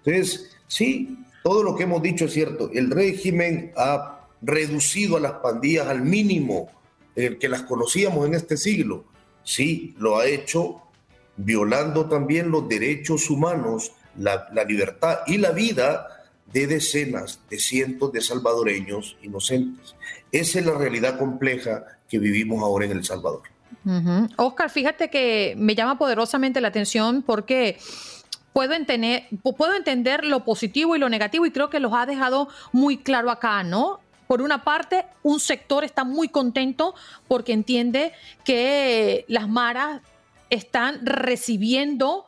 Entonces, 0.04 0.56
sí, 0.66 1.18
todo 1.42 1.62
lo 1.62 1.74
que 1.76 1.84
hemos 1.84 2.02
dicho 2.02 2.26
es 2.26 2.32
cierto. 2.32 2.70
El 2.72 2.90
régimen 2.90 3.72
ha 3.76 4.28
reducido 4.42 5.16
a 5.16 5.20
las 5.20 5.32
pandillas 5.32 5.86
al 5.86 6.02
mínimo 6.02 6.70
el 7.16 7.38
que 7.38 7.48
las 7.48 7.62
conocíamos 7.62 8.26
en 8.26 8.34
este 8.34 8.56
siglo. 8.56 9.04
Sí, 9.42 9.94
lo 9.98 10.18
ha 10.18 10.26
hecho 10.26 10.82
violando 11.36 12.08
también 12.08 12.50
los 12.50 12.68
derechos 12.68 13.30
humanos, 13.30 13.92
la, 14.18 14.48
la 14.52 14.64
libertad 14.64 15.20
y 15.26 15.38
la 15.38 15.52
vida 15.52 16.18
de 16.52 16.66
decenas, 16.66 17.40
de 17.50 17.58
cientos 17.58 18.12
de 18.12 18.20
salvadoreños 18.20 19.16
inocentes. 19.22 19.94
Esa 20.32 20.60
es 20.60 20.66
la 20.66 20.74
realidad 20.74 21.18
compleja 21.18 21.84
que 22.08 22.18
vivimos 22.18 22.62
ahora 22.62 22.86
en 22.86 22.92
El 22.92 23.04
Salvador. 23.04 23.42
Oscar, 24.36 24.70
fíjate 24.70 25.08
que 25.08 25.54
me 25.56 25.74
llama 25.74 25.98
poderosamente 25.98 26.60
la 26.60 26.68
atención 26.68 27.22
porque 27.22 27.78
puedo 28.52 28.74
entender, 28.74 29.26
puedo 29.56 29.74
entender 29.74 30.24
lo 30.24 30.44
positivo 30.44 30.96
y 30.96 30.98
lo 30.98 31.08
negativo 31.08 31.46
y 31.46 31.50
creo 31.50 31.70
que 31.70 31.80
los 31.80 31.92
ha 31.94 32.04
dejado 32.04 32.48
muy 32.72 32.98
claro 32.98 33.30
acá, 33.30 33.62
¿no? 33.62 34.00
Por 34.26 34.42
una 34.42 34.62
parte, 34.62 35.06
un 35.22 35.40
sector 35.40 35.84
está 35.84 36.04
muy 36.04 36.28
contento 36.28 36.94
porque 37.28 37.52
entiende 37.52 38.12
que 38.44 39.24
las 39.28 39.48
maras 39.48 40.02
están 40.50 41.06
recibiendo 41.06 42.26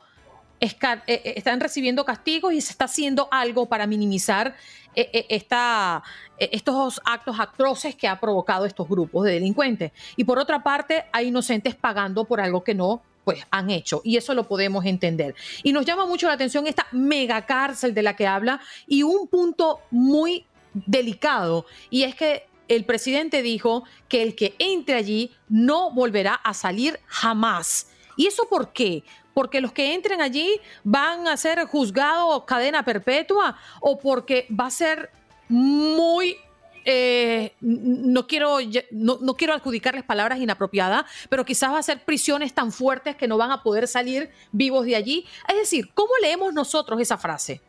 están 0.61 1.59
recibiendo 1.59 2.05
castigos 2.05 2.53
y 2.53 2.61
se 2.61 2.71
está 2.71 2.85
haciendo 2.85 3.27
algo 3.31 3.67
para 3.67 3.87
minimizar 3.87 4.55
eh, 4.95 5.25
esta, 5.29 6.03
estos 6.37 7.01
actos 7.03 7.39
atroces 7.39 7.95
que 7.95 8.07
ha 8.07 8.19
provocado 8.19 8.65
estos 8.65 8.87
grupos 8.87 9.25
de 9.25 9.33
delincuentes. 9.33 9.91
Y 10.15 10.23
por 10.23 10.37
otra 10.37 10.63
parte, 10.63 11.05
hay 11.11 11.27
inocentes 11.27 11.75
pagando 11.75 12.25
por 12.25 12.39
algo 12.39 12.63
que 12.63 12.75
no 12.75 13.01
pues 13.23 13.45
han 13.51 13.69
hecho 13.69 14.01
y 14.03 14.17
eso 14.17 14.33
lo 14.33 14.47
podemos 14.47 14.85
entender. 14.85 15.35
Y 15.63 15.73
nos 15.73 15.85
llama 15.85 16.05
mucho 16.05 16.27
la 16.27 16.33
atención 16.33 16.67
esta 16.67 16.87
mega 16.91 17.45
cárcel 17.45 17.93
de 17.93 18.03
la 18.03 18.15
que 18.15 18.27
habla 18.27 18.61
y 18.87 19.03
un 19.03 19.27
punto 19.27 19.81
muy 19.91 20.45
delicado 20.73 21.65
y 21.89 22.03
es 22.03 22.15
que 22.15 22.47
el 22.67 22.85
presidente 22.85 23.41
dijo 23.41 23.83
que 24.07 24.23
el 24.23 24.35
que 24.35 24.55
entre 24.57 24.95
allí 24.95 25.31
no 25.49 25.91
volverá 25.91 26.35
a 26.35 26.53
salir 26.53 26.99
jamás. 27.05 27.87
¿Y 28.15 28.27
eso 28.27 28.47
por 28.49 28.71
qué? 28.71 29.03
Porque 29.33 29.61
los 29.61 29.71
que 29.71 29.93
entren 29.93 30.21
allí 30.21 30.59
van 30.83 31.27
a 31.27 31.37
ser 31.37 31.65
juzgados 31.65 32.43
cadena 32.45 32.83
perpetua 32.83 33.57
o 33.79 33.99
porque 33.99 34.47
va 34.49 34.67
a 34.67 34.71
ser 34.71 35.09
muy 35.47 36.37
eh, 36.83 37.53
no, 37.61 38.25
quiero, 38.25 38.57
no, 38.91 39.19
no, 39.21 39.35
quiero 39.35 39.53
adjudicarles 39.53 40.03
palabras 40.03 40.39
inapropiadas, 40.39 41.05
pero 41.29 41.45
quizás 41.45 41.71
va 41.71 41.77
a 41.77 41.83
ser 41.83 42.03
prisiones 42.03 42.53
tan 42.53 42.71
fuertes 42.71 43.15
que 43.15 43.27
no 43.27 43.37
van 43.37 43.51
a 43.51 43.61
poder 43.61 43.87
salir 43.87 44.29
vivos 44.51 44.85
de 44.85 44.95
allí. 44.95 45.25
Es 45.47 45.55
decir, 45.55 45.91
¿cómo 45.93 46.11
leemos 46.21 46.53
nosotros 46.53 46.99
esa 46.99 47.17
frase? 47.17 47.61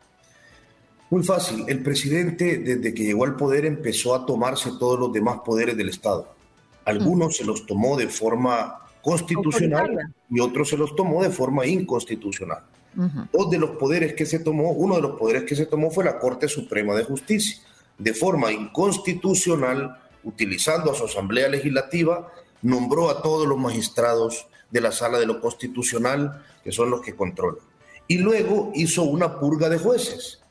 Muy 1.11 1.23
fácil. 1.23 1.65
El 1.67 1.83
presidente, 1.83 2.57
desde 2.57 2.93
que 2.93 3.03
llegó 3.03 3.25
al 3.25 3.35
poder, 3.35 3.65
empezó 3.65 4.15
a 4.15 4.25
tomarse 4.25 4.71
todos 4.79 4.99
los 4.99 5.13
demás 5.13 5.41
poderes 5.45 5.77
del 5.77 5.89
Estado. 5.89 6.33
Algunos 6.85 7.37
se 7.37 7.45
los 7.45 7.67
tomó 7.67 7.95
de 7.95 8.07
forma 8.07 8.82
constitucional 9.03 10.13
y 10.29 10.39
otro 10.39 10.63
se 10.63 10.77
los 10.77 10.95
tomó 10.95 11.21
de 11.21 11.29
forma 11.29 11.67
inconstitucional. 11.67 12.63
Dos 13.31 13.49
de 13.51 13.57
los 13.57 13.71
poderes 13.71 14.13
que 14.13 14.25
se 14.25 14.39
tomó, 14.39 14.71
uno 14.71 14.95
de 14.95 15.01
los 15.01 15.19
poderes 15.19 15.43
que 15.43 15.55
se 15.55 15.65
tomó 15.65 15.91
fue 15.91 16.05
la 16.05 16.19
Corte 16.19 16.47
Suprema 16.47 16.95
de 16.95 17.03
Justicia, 17.03 17.57
de 17.97 18.13
forma 18.13 18.51
inconstitucional, 18.51 19.99
utilizando 20.23 20.91
a 20.91 20.95
su 20.95 21.05
Asamblea 21.05 21.49
Legislativa, 21.49 22.31
nombró 22.61 23.09
a 23.09 23.21
todos 23.21 23.45
los 23.45 23.57
magistrados 23.59 24.47
de 24.71 24.81
la 24.81 24.91
Sala 24.91 25.19
de 25.19 25.25
lo 25.25 25.41
Constitucional, 25.41 26.41
que 26.63 26.71
son 26.71 26.89
los 26.89 27.01
que 27.01 27.15
controlan. 27.15 27.65
Y 28.07 28.19
luego 28.19 28.71
hizo 28.73 29.03
una 29.03 29.39
purga 29.39 29.69
de 29.69 29.79
jueces. 29.79 30.41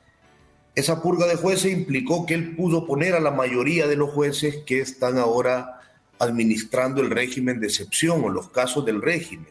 Esa 0.75 1.01
purga 1.01 1.27
de 1.27 1.37
jueces 1.37 1.73
implicó 1.73 2.27
que 2.27 2.35
él 2.35 2.55
pudo 2.57 2.87
poner 2.87 3.15
a 3.15 3.21
la 3.21 3.31
mayoría 3.31 3.87
de 3.87 3.97
los 3.97 4.11
jueces 4.11 4.59
que 4.67 4.81
están 4.81 5.19
ahora 5.19 5.82
administrando 6.23 7.03
el 7.03 7.11
régimen 7.11 7.59
de 7.59 7.67
excepción 7.67 8.23
o 8.23 8.29
los 8.29 8.49
casos 8.51 8.87
del 8.87 9.03
régimen. 9.03 9.49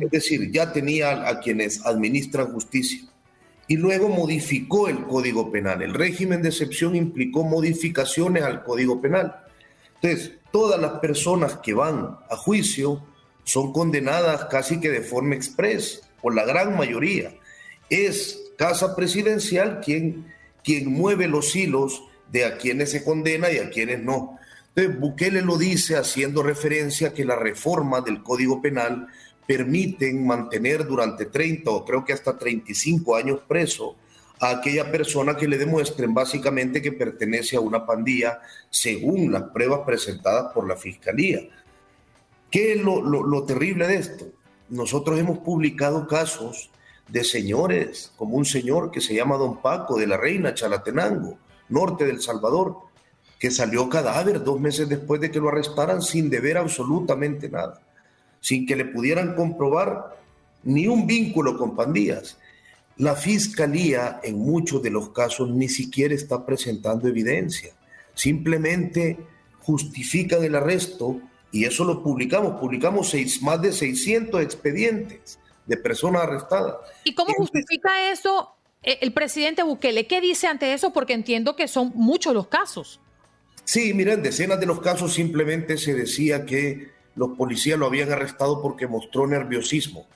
Es 0.00 0.10
decir, 0.10 0.50
ya 0.50 0.72
tenía 0.72 1.28
a 1.28 1.40
quienes 1.40 1.86
administran 1.86 2.52
justicia. 2.52 3.00
Y 3.68 3.76
luego 3.76 4.08
modificó 4.08 4.88
el 4.88 5.06
Código 5.06 5.52
Penal. 5.52 5.80
El 5.80 5.94
régimen 5.94 6.42
de 6.42 6.48
excepción 6.48 6.96
implicó 6.96 7.44
modificaciones 7.44 8.42
al 8.42 8.64
Código 8.64 9.00
Penal. 9.00 9.36
Entonces, 10.02 10.32
todas 10.50 10.80
las 10.80 10.98
personas 10.98 11.58
que 11.58 11.72
van 11.72 12.16
a 12.28 12.36
juicio 12.36 13.06
son 13.44 13.72
condenadas 13.72 14.46
casi 14.46 14.80
que 14.80 14.90
de 14.90 15.02
forma 15.02 15.36
express, 15.36 16.02
por 16.20 16.34
la 16.34 16.44
gran 16.44 16.76
mayoría. 16.76 17.32
Es 17.88 18.52
Casa 18.58 18.96
Presidencial 18.96 19.80
quien, 19.80 20.26
quien 20.64 20.92
mueve 20.92 21.28
los 21.28 21.54
hilos 21.54 22.02
de 22.30 22.44
a 22.44 22.58
quienes 22.58 22.90
se 22.90 23.04
condena 23.04 23.50
y 23.52 23.58
a 23.58 23.70
quienes 23.70 24.02
no. 24.02 24.39
Entonces, 24.74 25.00
Bukele 25.00 25.42
lo 25.42 25.58
dice 25.58 25.96
haciendo 25.96 26.42
referencia 26.42 27.08
a 27.08 27.12
que 27.12 27.24
la 27.24 27.36
reforma 27.36 28.00
del 28.00 28.22
Código 28.22 28.62
Penal 28.62 29.08
permiten 29.46 30.24
mantener 30.24 30.86
durante 30.86 31.26
30 31.26 31.70
o 31.70 31.84
creo 31.84 32.04
que 32.04 32.12
hasta 32.12 32.38
35 32.38 33.16
años 33.16 33.40
preso 33.48 33.96
a 34.38 34.50
aquella 34.50 34.90
persona 34.90 35.36
que 35.36 35.48
le 35.48 35.58
demuestren 35.58 36.14
básicamente 36.14 36.80
que 36.80 36.92
pertenece 36.92 37.56
a 37.56 37.60
una 37.60 37.84
pandilla 37.84 38.40
según 38.70 39.32
las 39.32 39.42
pruebas 39.50 39.80
presentadas 39.84 40.52
por 40.54 40.68
la 40.68 40.76
Fiscalía. 40.76 41.40
¿Qué 42.48 42.74
es 42.74 42.82
lo, 42.82 43.02
lo 43.02 43.44
terrible 43.44 43.86
de 43.88 43.96
esto? 43.96 44.26
Nosotros 44.68 45.18
hemos 45.18 45.38
publicado 45.38 46.06
casos 46.06 46.70
de 47.08 47.24
señores, 47.24 48.12
como 48.16 48.36
un 48.36 48.44
señor 48.44 48.92
que 48.92 49.00
se 49.00 49.14
llama 49.14 49.36
Don 49.36 49.60
Paco 49.60 49.98
de 49.98 50.06
la 50.06 50.16
Reina 50.16 50.54
Chalatenango, 50.54 51.38
norte 51.68 52.04
del 52.04 52.20
Salvador, 52.20 52.76
que 53.40 53.50
salió 53.50 53.88
cadáver 53.88 54.44
dos 54.44 54.60
meses 54.60 54.86
después 54.86 55.18
de 55.18 55.30
que 55.30 55.40
lo 55.40 55.48
arrestaran 55.48 56.02
sin 56.02 56.28
deber 56.28 56.58
absolutamente 56.58 57.48
nada, 57.48 57.80
sin 58.38 58.66
que 58.66 58.76
le 58.76 58.84
pudieran 58.84 59.34
comprobar 59.34 60.20
ni 60.62 60.86
un 60.86 61.06
vínculo 61.06 61.56
con 61.56 61.74
pandillas. 61.74 62.36
La 62.98 63.16
fiscalía 63.16 64.20
en 64.22 64.38
muchos 64.38 64.82
de 64.82 64.90
los 64.90 65.08
casos 65.08 65.48
ni 65.48 65.70
siquiera 65.70 66.14
está 66.14 66.44
presentando 66.44 67.08
evidencia, 67.08 67.72
simplemente 68.12 69.18
justifican 69.60 70.44
el 70.44 70.54
arresto 70.54 71.18
y 71.50 71.64
eso 71.64 71.84
lo 71.84 72.02
publicamos, 72.02 72.60
publicamos 72.60 73.08
seis, 73.08 73.40
más 73.40 73.62
de 73.62 73.72
600 73.72 74.42
expedientes 74.42 75.38
de 75.64 75.78
personas 75.78 76.24
arrestadas. 76.24 76.74
¿Y 77.04 77.14
cómo 77.14 77.32
justifica 77.32 78.12
eso 78.12 78.54
eh, 78.82 78.98
el 79.00 79.14
presidente 79.14 79.62
Bukele? 79.62 80.06
¿Qué 80.06 80.20
dice 80.20 80.46
ante 80.46 80.74
eso? 80.74 80.92
Porque 80.92 81.14
entiendo 81.14 81.56
que 81.56 81.68
son 81.68 81.90
muchos 81.94 82.34
los 82.34 82.48
casos. 82.48 83.00
Sí, 83.70 83.94
mira, 83.94 84.14
en 84.14 84.22
decenas 84.24 84.58
de 84.58 84.66
los 84.66 84.80
casos 84.80 85.14
simplemente 85.14 85.78
se 85.78 85.94
decía 85.94 86.44
que 86.44 86.90
los 87.14 87.36
policías 87.38 87.78
lo 87.78 87.86
habían 87.86 88.10
arrestado 88.10 88.60
porque 88.60 88.88
mostró 88.88 89.28
nerviosismo. 89.28 90.08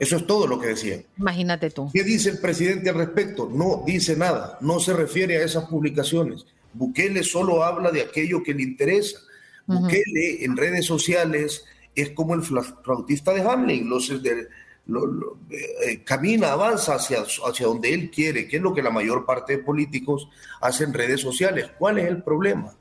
Eso 0.00 0.16
es 0.16 0.26
todo 0.26 0.48
lo 0.48 0.58
que 0.58 0.66
decía. 0.66 1.00
Imagínate 1.16 1.70
tú. 1.70 1.88
¿Qué 1.94 2.02
dice 2.02 2.30
el 2.30 2.40
presidente 2.40 2.90
al 2.90 2.96
respecto? 2.96 3.48
No 3.48 3.84
dice 3.86 4.16
nada, 4.16 4.58
no 4.60 4.80
se 4.80 4.94
refiere 4.94 5.36
a 5.36 5.44
esas 5.44 5.66
publicaciones. 5.66 6.44
Bukele 6.72 7.22
solo 7.22 7.62
habla 7.62 7.92
de 7.92 8.02
aquello 8.02 8.42
que 8.42 8.52
le 8.52 8.64
interesa. 8.64 9.20
Bukele 9.64 10.44
en 10.44 10.56
redes 10.56 10.84
sociales 10.84 11.64
es 11.94 12.10
como 12.10 12.34
el 12.34 12.42
flautista 12.42 13.32
de 13.32 13.42
Hamlin, 13.42 13.88
los, 13.88 14.08
de, 14.20 14.48
eh, 14.88 16.02
camina, 16.04 16.52
avanza 16.52 16.96
hacia, 16.96 17.20
hacia 17.20 17.66
donde 17.66 17.94
él 17.94 18.10
quiere, 18.10 18.48
que 18.48 18.56
es 18.56 18.62
lo 18.62 18.74
que 18.74 18.82
la 18.82 18.90
mayor 18.90 19.24
parte 19.24 19.56
de 19.56 19.62
políticos 19.62 20.28
hacen 20.60 20.88
en 20.88 20.94
redes 20.94 21.20
sociales. 21.20 21.70
¿Cuál 21.78 21.98
es 21.98 22.08
el 22.08 22.22
problema? 22.22 22.74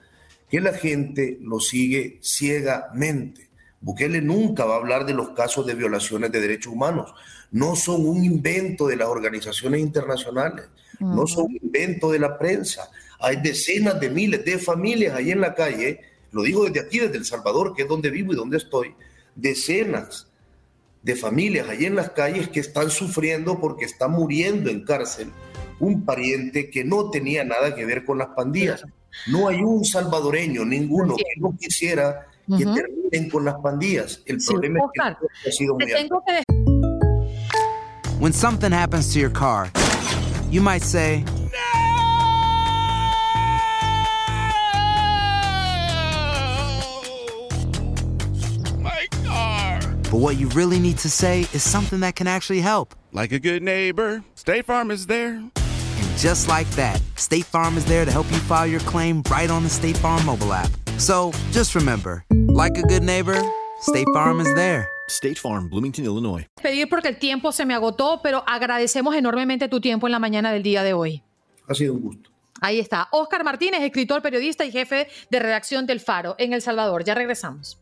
Que 0.49 0.59
la 0.59 0.73
gente 0.73 1.37
lo 1.41 1.59
sigue 1.59 2.19
ciegamente. 2.21 3.49
Bukele 3.79 4.21
nunca 4.21 4.65
va 4.65 4.75
a 4.75 4.77
hablar 4.77 5.05
de 5.05 5.13
los 5.13 5.29
casos 5.29 5.65
de 5.65 5.75
violaciones 5.75 6.31
de 6.31 6.41
derechos 6.41 6.73
humanos. 6.73 7.13
No 7.51 7.75
son 7.75 8.05
un 8.07 8.23
invento 8.23 8.87
de 8.87 8.95
las 8.95 9.07
organizaciones 9.07 9.81
internacionales, 9.81 10.69
no 10.99 11.25
son 11.27 11.45
un 11.45 11.59
invento 11.61 12.11
de 12.11 12.19
la 12.19 12.37
prensa. 12.37 12.89
Hay 13.19 13.41
decenas 13.41 13.99
de 13.99 14.09
miles 14.09 14.45
de 14.45 14.57
familias 14.57 15.15
ahí 15.15 15.31
en 15.31 15.41
la 15.41 15.53
calle, 15.53 15.99
lo 16.31 16.43
digo 16.43 16.65
desde 16.65 16.79
aquí, 16.79 16.99
desde 16.99 17.17
El 17.17 17.25
Salvador, 17.25 17.73
que 17.75 17.83
es 17.83 17.87
donde 17.87 18.09
vivo 18.09 18.33
y 18.33 18.35
donde 18.35 18.57
estoy, 18.57 18.95
decenas 19.35 20.30
de 21.01 21.15
familias 21.15 21.67
ahí 21.69 21.85
en 21.85 21.95
las 21.95 22.11
calles 22.11 22.49
que 22.49 22.59
están 22.59 22.89
sufriendo 22.89 23.59
porque 23.59 23.85
está 23.85 24.07
muriendo 24.07 24.69
en 24.69 24.83
cárcel 24.83 25.31
un 25.79 26.05
pariente 26.05 26.69
que 26.69 26.83
no 26.83 27.09
tenía 27.09 27.43
nada 27.43 27.75
que 27.75 27.85
ver 27.85 28.05
con 28.05 28.19
las 28.19 28.29
pandillas. 28.29 28.85
No 29.27 29.47
hay 29.47 29.61
un 29.61 29.83
salvadoreño, 29.83 30.63
ninguno, 30.63 31.15
que 31.15 31.39
no 31.39 31.57
quisiera 31.57 32.27
que 32.57 32.65
terminen 32.65 33.29
con 33.29 33.45
las 33.45 33.55
pandillas. 33.55 34.21
El 34.25 34.37
problema 34.37 34.79
es 34.79 34.85
que 34.93 35.49
ha 35.49 35.51
sido 35.51 35.75
muy 35.75 35.87
When 38.19 38.33
something 38.33 38.71
happens 38.71 39.11
to 39.13 39.19
your 39.19 39.31
car, 39.31 39.71
you 40.51 40.61
might 40.61 40.83
say, 40.83 41.25
But 50.11 50.19
what 50.19 50.35
you 50.35 50.49
really 50.49 50.77
need 50.77 50.97
to 50.97 51.09
say 51.09 51.47
is 51.53 51.63
something 51.63 52.01
that 52.01 52.17
can 52.17 52.27
actually 52.27 52.59
help. 52.59 52.93
Like 53.13 53.31
a 53.31 53.39
good 53.39 53.63
neighbor, 53.63 54.25
State 54.35 54.65
Farm 54.65 54.91
is 54.91 55.07
there. 55.07 55.35
And 55.35 56.17
just 56.17 56.49
like 56.49 56.69
that, 56.71 57.01
State 57.15 57.45
Farm 57.45 57.77
is 57.77 57.85
there 57.85 58.03
to 58.03 58.11
help 58.11 58.29
you 58.29 58.37
file 58.39 58.67
your 58.67 58.81
claim 58.81 59.23
right 59.31 59.49
on 59.49 59.63
the 59.63 59.69
State 59.69 59.95
Farm 59.95 60.25
mobile 60.25 60.51
app. 60.51 60.69
So 60.97 61.31
just 61.53 61.75
remember, 61.75 62.25
like 62.29 62.77
a 62.77 62.81
good 62.81 63.03
neighbor, 63.03 63.41
State 63.79 64.07
Farm 64.13 64.41
is 64.41 64.53
there. 64.53 64.89
State 65.07 65.39
Farm, 65.39 65.69
Bloomington, 65.69 66.03
Illinois. 66.03 66.45
Pedir 66.61 66.89
porque 66.89 67.07
el 67.07 67.17
tiempo 67.17 67.53
se 67.53 67.65
me 67.65 67.73
agotó, 67.73 68.19
pero 68.21 68.43
agradecemos 68.45 69.15
enormemente 69.15 69.69
tu 69.69 69.79
tiempo 69.79 70.07
en 70.07 70.11
la 70.11 70.19
mañana 70.19 70.51
del 70.51 70.61
día 70.61 70.83
de 70.83 70.91
hoy. 70.91 71.23
Ha 71.69 71.73
sido 71.73 71.93
un 71.93 72.01
gusto. 72.01 72.29
Ahí 72.59 72.79
está. 72.79 73.07
Oscar 73.11 73.45
Martínez, 73.45 73.81
escritor, 73.81 74.21
periodista 74.21 74.65
y 74.65 74.71
jefe 74.71 75.07
de 75.29 75.39
redacción 75.39 75.85
del 75.85 76.01
Faro 76.01 76.35
en 76.37 76.51
El 76.51 76.61
Salvador. 76.61 77.05
Ya 77.05 77.15
regresamos. 77.15 77.81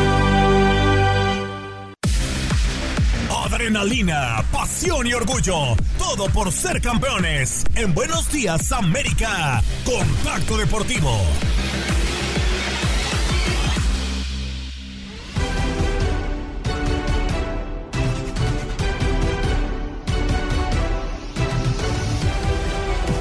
Adrenalina, 3.71 4.43
pasión 4.51 5.07
y 5.07 5.13
orgullo. 5.13 5.77
Todo 5.97 6.27
por 6.33 6.51
ser 6.51 6.81
campeones. 6.81 7.63
En 7.73 7.93
Buenos 7.93 8.29
Días 8.29 8.69
América. 8.73 9.61
Contacto 9.85 10.57
Deportivo. 10.57 11.09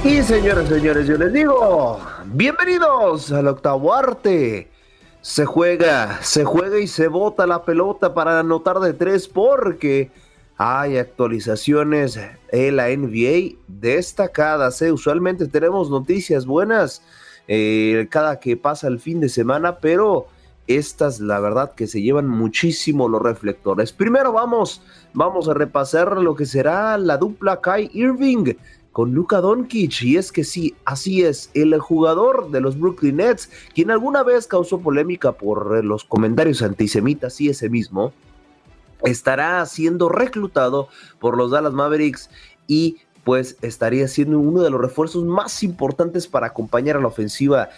Y 0.05 0.23
señores, 0.25 0.69
señores, 0.69 1.07
yo 1.07 1.17
les 1.17 1.33
digo, 1.33 2.01
bienvenidos 2.25 3.31
al 3.31 3.47
octavo 3.47 3.95
arte. 3.95 4.69
Se 5.21 5.45
juega, 5.45 6.19
se 6.23 6.45
juega 6.45 6.81
y 6.81 6.89
se 6.89 7.07
bota 7.07 7.47
la 7.47 7.63
pelota 7.63 8.15
para 8.15 8.41
anotar 8.41 8.81
de 8.81 8.95
tres 8.95 9.29
porque 9.29 10.11
hay 10.63 10.99
actualizaciones 10.99 12.21
en 12.53 12.77
la 12.77 12.89
NBA 12.89 13.57
destacadas. 13.67 14.83
¿eh? 14.83 14.93
Usualmente 14.93 15.47
tenemos 15.47 15.89
noticias 15.89 16.45
buenas 16.45 17.03
eh, 17.49 18.07
cada 18.11 18.39
que 18.41 18.59
pasa 18.59 18.87
el 18.87 19.01
fin 19.01 19.21
de 19.21 19.31
semana, 19.31 19.79
pero 19.79 20.27
estas, 20.67 21.19
la 21.19 21.41
verdad, 21.41 21.75
que 21.75 21.87
se 21.87 22.03
llevan 22.03 22.29
muchísimo 22.29 23.09
los 23.09 23.23
reflectores. 23.23 23.91
Primero 23.95 24.35
vamos, 24.35 24.83
vamos 25.15 25.49
a 25.49 25.55
repasar 25.55 26.19
lo 26.19 26.37
que 26.37 26.45
será 26.45 26.99
la 26.99 27.17
dupla 27.17 27.63
Kai 27.63 27.91
Irving 27.95 28.53
con 28.93 29.15
Luka 29.15 29.41
Doncic 29.41 30.03
y 30.03 30.19
es 30.19 30.31
que 30.31 30.45
sí, 30.45 30.75
así 30.85 31.23
es, 31.23 31.51
el 31.55 31.79
jugador 31.79 32.51
de 32.51 32.61
los 32.61 32.79
Brooklyn 32.79 33.17
Nets, 33.17 33.49
quien 33.75 33.91
alguna 33.91 34.23
vez 34.25 34.47
causó 34.47 34.81
polémica 34.81 35.33
por 35.33 35.83
los 35.83 36.05
comentarios 36.05 36.61
antisemitas 36.61 37.41
y 37.41 37.49
ese 37.49 37.71
mismo, 37.71 38.13
estará 39.05 39.65
siendo 39.67 40.09
reclutado 40.09 40.89
por 41.19 41.37
los 41.37 41.51
Dallas 41.51 41.73
Mavericks 41.73 42.31
y 42.67 42.99
pues 43.25 43.57
estaría 43.63 44.09
siendo 44.09 44.39
uno 44.39 44.63
de 44.63 44.71
los 44.71 44.81
refuerzos 44.81 45.25
más 45.25 45.63
importantes 45.63 46.27
para 46.27 46.49
acompañar 46.49 46.97
a 46.97 47.01
la 47.01 47.09
ofensiva 47.09 47.69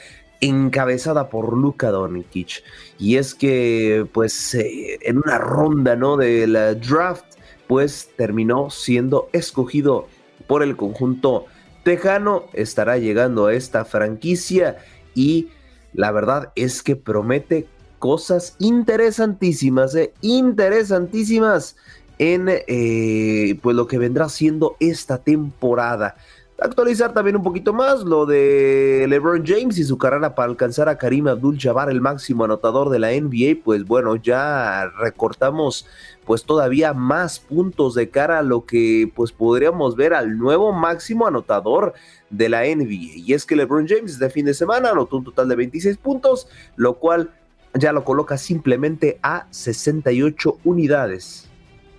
encabezada 0.40 1.28
por 1.30 1.56
Luka 1.56 1.90
Doncic. 1.90 2.62
Y 2.98 3.16
es 3.16 3.34
que 3.34 4.06
pues 4.12 4.54
eh, 4.54 4.98
en 5.02 5.18
una 5.18 5.38
ronda, 5.38 5.96
¿no? 5.96 6.16
del 6.16 6.52
draft 6.80 7.24
pues 7.66 8.10
terminó 8.16 8.70
siendo 8.70 9.28
escogido 9.32 10.08
por 10.46 10.62
el 10.62 10.76
conjunto 10.76 11.46
tejano, 11.84 12.44
estará 12.52 12.98
llegando 12.98 13.46
a 13.46 13.54
esta 13.54 13.84
franquicia 13.84 14.78
y 15.14 15.48
la 15.94 16.10
verdad 16.12 16.52
es 16.54 16.82
que 16.82 16.96
promete 16.96 17.66
cosas 18.02 18.56
interesantísimas, 18.58 19.94
eh, 19.94 20.12
interesantísimas 20.22 21.76
en 22.18 22.48
eh, 22.48 23.56
pues 23.62 23.76
lo 23.76 23.86
que 23.86 23.96
vendrá 23.96 24.28
siendo 24.28 24.74
esta 24.80 25.18
temporada. 25.18 26.16
Actualizar 26.58 27.14
también 27.14 27.36
un 27.36 27.44
poquito 27.44 27.72
más 27.72 28.02
lo 28.02 28.26
de 28.26 29.06
LeBron 29.08 29.44
James 29.46 29.78
y 29.78 29.84
su 29.84 29.98
carrera 29.98 30.34
para 30.34 30.50
alcanzar 30.50 30.88
a 30.88 30.98
Karim 30.98 31.28
Abdul-Jabbar, 31.28 31.90
el 31.90 32.00
máximo 32.00 32.44
anotador 32.44 32.90
de 32.90 32.98
la 32.98 33.12
NBA. 33.12 33.62
Pues 33.62 33.84
bueno, 33.84 34.16
ya 34.16 34.88
recortamos 34.98 35.86
pues 36.24 36.42
todavía 36.42 36.92
más 36.94 37.38
puntos 37.38 37.94
de 37.94 38.10
cara 38.10 38.40
a 38.40 38.42
lo 38.42 38.64
que 38.64 39.12
pues 39.14 39.30
podríamos 39.30 39.94
ver 39.94 40.12
al 40.12 40.38
nuevo 40.38 40.72
máximo 40.72 41.28
anotador 41.28 41.94
de 42.30 42.48
la 42.48 42.62
NBA. 42.62 43.16
Y 43.16 43.32
es 43.32 43.46
que 43.46 43.54
LeBron 43.54 43.86
James 43.86 44.14
este 44.14 44.30
fin 44.30 44.46
de 44.46 44.54
semana 44.54 44.90
anotó 44.90 45.18
un 45.18 45.24
total 45.24 45.48
de 45.48 45.54
26 45.54 45.98
puntos, 45.98 46.48
lo 46.74 46.94
cual 46.94 47.30
ya 47.74 47.92
lo 47.92 48.04
coloca 48.04 48.38
simplemente 48.38 49.18
a 49.22 49.46
68 49.50 50.58
unidades. 50.64 51.48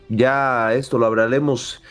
Ya 0.10 0.74
esto 0.74 0.98
lo 0.98 1.06
hablaremos 1.06 1.82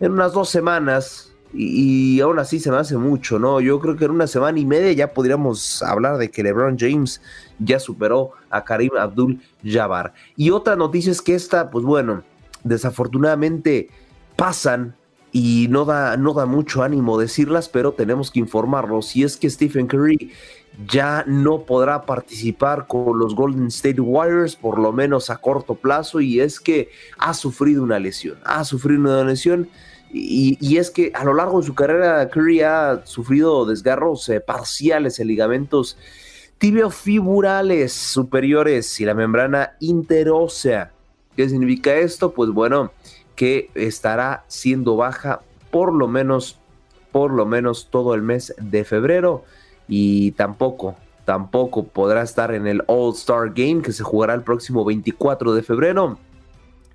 en 0.00 0.12
unas 0.12 0.32
dos 0.32 0.48
semanas. 0.48 1.28
Y, 1.54 2.18
aún 2.20 2.38
así 2.38 2.60
se 2.60 2.70
me 2.70 2.78
hace 2.78 2.96
mucho, 2.96 3.38
¿no? 3.38 3.60
Yo 3.60 3.78
creo 3.78 3.96
que 3.96 4.06
en 4.06 4.12
una 4.12 4.26
semana 4.26 4.58
y 4.58 4.64
media 4.64 4.90
ya 4.92 5.12
podríamos 5.12 5.82
hablar 5.82 6.16
de 6.16 6.30
que 6.30 6.42
LeBron 6.42 6.78
James 6.78 7.20
ya 7.58 7.78
superó 7.78 8.30
a 8.48 8.64
Karim 8.64 8.92
Abdul 8.98 9.38
Jabbar. 9.62 10.14
Y 10.34 10.48
otra 10.48 10.76
noticia 10.76 11.12
es 11.12 11.20
que 11.20 11.34
esta, 11.34 11.70
pues 11.70 11.84
bueno, 11.84 12.22
desafortunadamente 12.64 13.90
pasan 14.34 14.96
y 15.32 15.66
no 15.70 15.86
da, 15.86 16.18
no 16.18 16.34
da 16.34 16.44
mucho 16.44 16.82
ánimo 16.82 17.18
decirlas, 17.18 17.68
pero 17.70 17.92
tenemos 17.92 18.30
que 18.30 18.38
informarlos. 18.38 19.16
Y 19.16 19.24
es 19.24 19.38
que 19.38 19.48
Stephen 19.48 19.86
Curry 19.86 20.30
ya 20.86 21.24
no 21.26 21.62
podrá 21.62 22.02
participar 22.02 22.86
con 22.86 23.18
los 23.18 23.34
Golden 23.34 23.66
State 23.68 24.00
Warriors, 24.00 24.56
por 24.56 24.78
lo 24.78 24.92
menos 24.92 25.30
a 25.30 25.38
corto 25.38 25.74
plazo, 25.74 26.20
y 26.20 26.40
es 26.40 26.60
que 26.60 26.90
ha 27.18 27.32
sufrido 27.32 27.82
una 27.82 27.98
lesión, 27.98 28.38
ha 28.44 28.64
sufrido 28.64 29.00
una 29.00 29.24
lesión. 29.24 29.68
Y, 30.14 30.76
es 30.76 30.90
que 30.90 31.10
a 31.14 31.24
lo 31.24 31.32
largo 31.32 31.60
de 31.60 31.66
su 31.66 31.74
carrera 31.74 32.28
Curry 32.28 32.60
ha 32.60 33.00
sufrido 33.06 33.64
desgarros 33.64 34.28
eh, 34.28 34.40
parciales 34.40 35.18
en 35.18 35.28
ligamentos 35.28 35.96
tibiofiburales 36.58 37.94
superiores 37.94 39.00
y 39.00 39.06
la 39.06 39.14
membrana 39.14 39.72
interósea. 39.80 40.92
¿Qué 41.34 41.48
significa 41.48 41.94
esto? 41.94 42.34
Pues 42.34 42.50
bueno, 42.50 42.92
que 43.34 43.70
estará 43.74 44.44
siendo 44.48 44.96
baja 44.96 45.40
por 45.70 45.92
lo 45.92 46.08
menos, 46.08 46.58
por 47.10 47.32
lo 47.32 47.46
menos 47.46 47.88
todo 47.90 48.14
el 48.14 48.22
mes 48.22 48.54
de 48.60 48.84
febrero 48.84 49.44
y 49.88 50.32
tampoco, 50.32 50.96
tampoco 51.24 51.84
podrá 51.84 52.22
estar 52.22 52.54
en 52.54 52.66
el 52.66 52.82
All 52.86 53.14
Star 53.14 53.52
Game 53.54 53.82
que 53.82 53.92
se 53.92 54.02
jugará 54.02 54.34
el 54.34 54.42
próximo 54.42 54.84
24 54.84 55.54
de 55.54 55.62
febrero. 55.62 56.18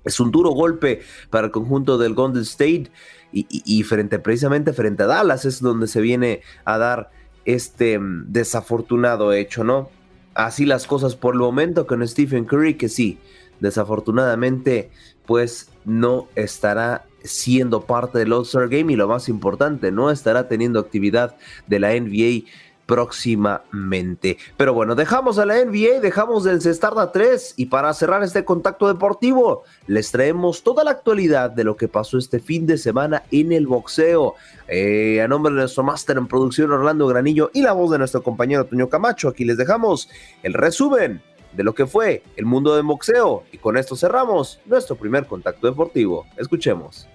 Es 0.04 0.20
un 0.20 0.30
duro 0.30 0.50
golpe 0.50 1.02
para 1.30 1.46
el 1.46 1.52
conjunto 1.52 1.98
del 1.98 2.14
Golden 2.14 2.42
State 2.42 2.90
y, 3.30 3.82
frente 3.82 4.18
precisamente 4.18 4.72
frente 4.72 5.02
a 5.02 5.06
Dallas 5.06 5.44
es 5.44 5.60
donde 5.60 5.86
se 5.86 6.00
viene 6.00 6.40
a 6.64 6.78
dar 6.78 7.10
este 7.44 7.98
mm, 7.98 8.32
desafortunado 8.32 9.32
hecho, 9.32 9.64
¿no? 9.64 9.90
Así 10.34 10.64
las 10.64 10.86
cosas 10.86 11.16
por 11.16 11.34
el 11.34 11.40
momento 11.40 11.86
con 11.86 12.06
Stephen 12.06 12.44
Curry, 12.44 12.74
que 12.74 12.88
sí, 12.88 13.18
desafortunadamente, 13.60 14.90
pues 15.26 15.70
no 15.84 16.28
estará 16.34 17.04
siendo 17.24 17.82
parte 17.82 18.18
del 18.18 18.32
All-Star 18.32 18.68
Game 18.68 18.92
y 18.92 18.96
lo 18.96 19.08
más 19.08 19.28
importante, 19.28 19.90
no 19.92 20.10
estará 20.10 20.48
teniendo 20.48 20.78
actividad 20.80 21.36
de 21.66 21.80
la 21.80 21.90
NBA 21.98 22.48
próximamente. 22.88 24.38
Pero 24.56 24.72
bueno, 24.72 24.94
dejamos 24.94 25.38
a 25.38 25.44
la 25.44 25.62
NBA, 25.62 26.00
dejamos 26.00 26.46
el 26.46 26.62
Cestarda 26.62 27.12
3 27.12 27.54
y 27.58 27.66
para 27.66 27.92
cerrar 27.92 28.22
este 28.22 28.46
contacto 28.46 28.88
deportivo, 28.88 29.64
les 29.86 30.10
traemos 30.10 30.62
toda 30.62 30.84
la 30.84 30.92
actualidad 30.92 31.50
de 31.50 31.64
lo 31.64 31.76
que 31.76 31.86
pasó 31.86 32.16
este 32.16 32.40
fin 32.40 32.66
de 32.66 32.78
semana 32.78 33.24
en 33.30 33.52
el 33.52 33.66
boxeo. 33.66 34.36
Eh, 34.68 35.20
a 35.20 35.28
nombre 35.28 35.52
de 35.52 35.60
nuestro 35.60 35.82
máster 35.82 36.16
en 36.16 36.26
producción 36.26 36.72
Orlando 36.72 37.06
Granillo 37.06 37.50
y 37.52 37.60
la 37.60 37.72
voz 37.72 37.90
de 37.90 37.98
nuestro 37.98 38.22
compañero 38.22 38.64
Toño 38.64 38.88
Camacho, 38.88 39.28
aquí 39.28 39.44
les 39.44 39.58
dejamos 39.58 40.08
el 40.42 40.54
resumen 40.54 41.20
de 41.52 41.64
lo 41.64 41.74
que 41.74 41.86
fue 41.86 42.22
el 42.36 42.46
mundo 42.46 42.74
del 42.74 42.84
boxeo 42.84 43.44
y 43.52 43.58
con 43.58 43.76
esto 43.76 43.96
cerramos 43.96 44.60
nuestro 44.66 44.96
primer 44.96 45.26
contacto 45.26 45.66
deportivo. 45.66 46.26
Escuchemos. 46.36 47.08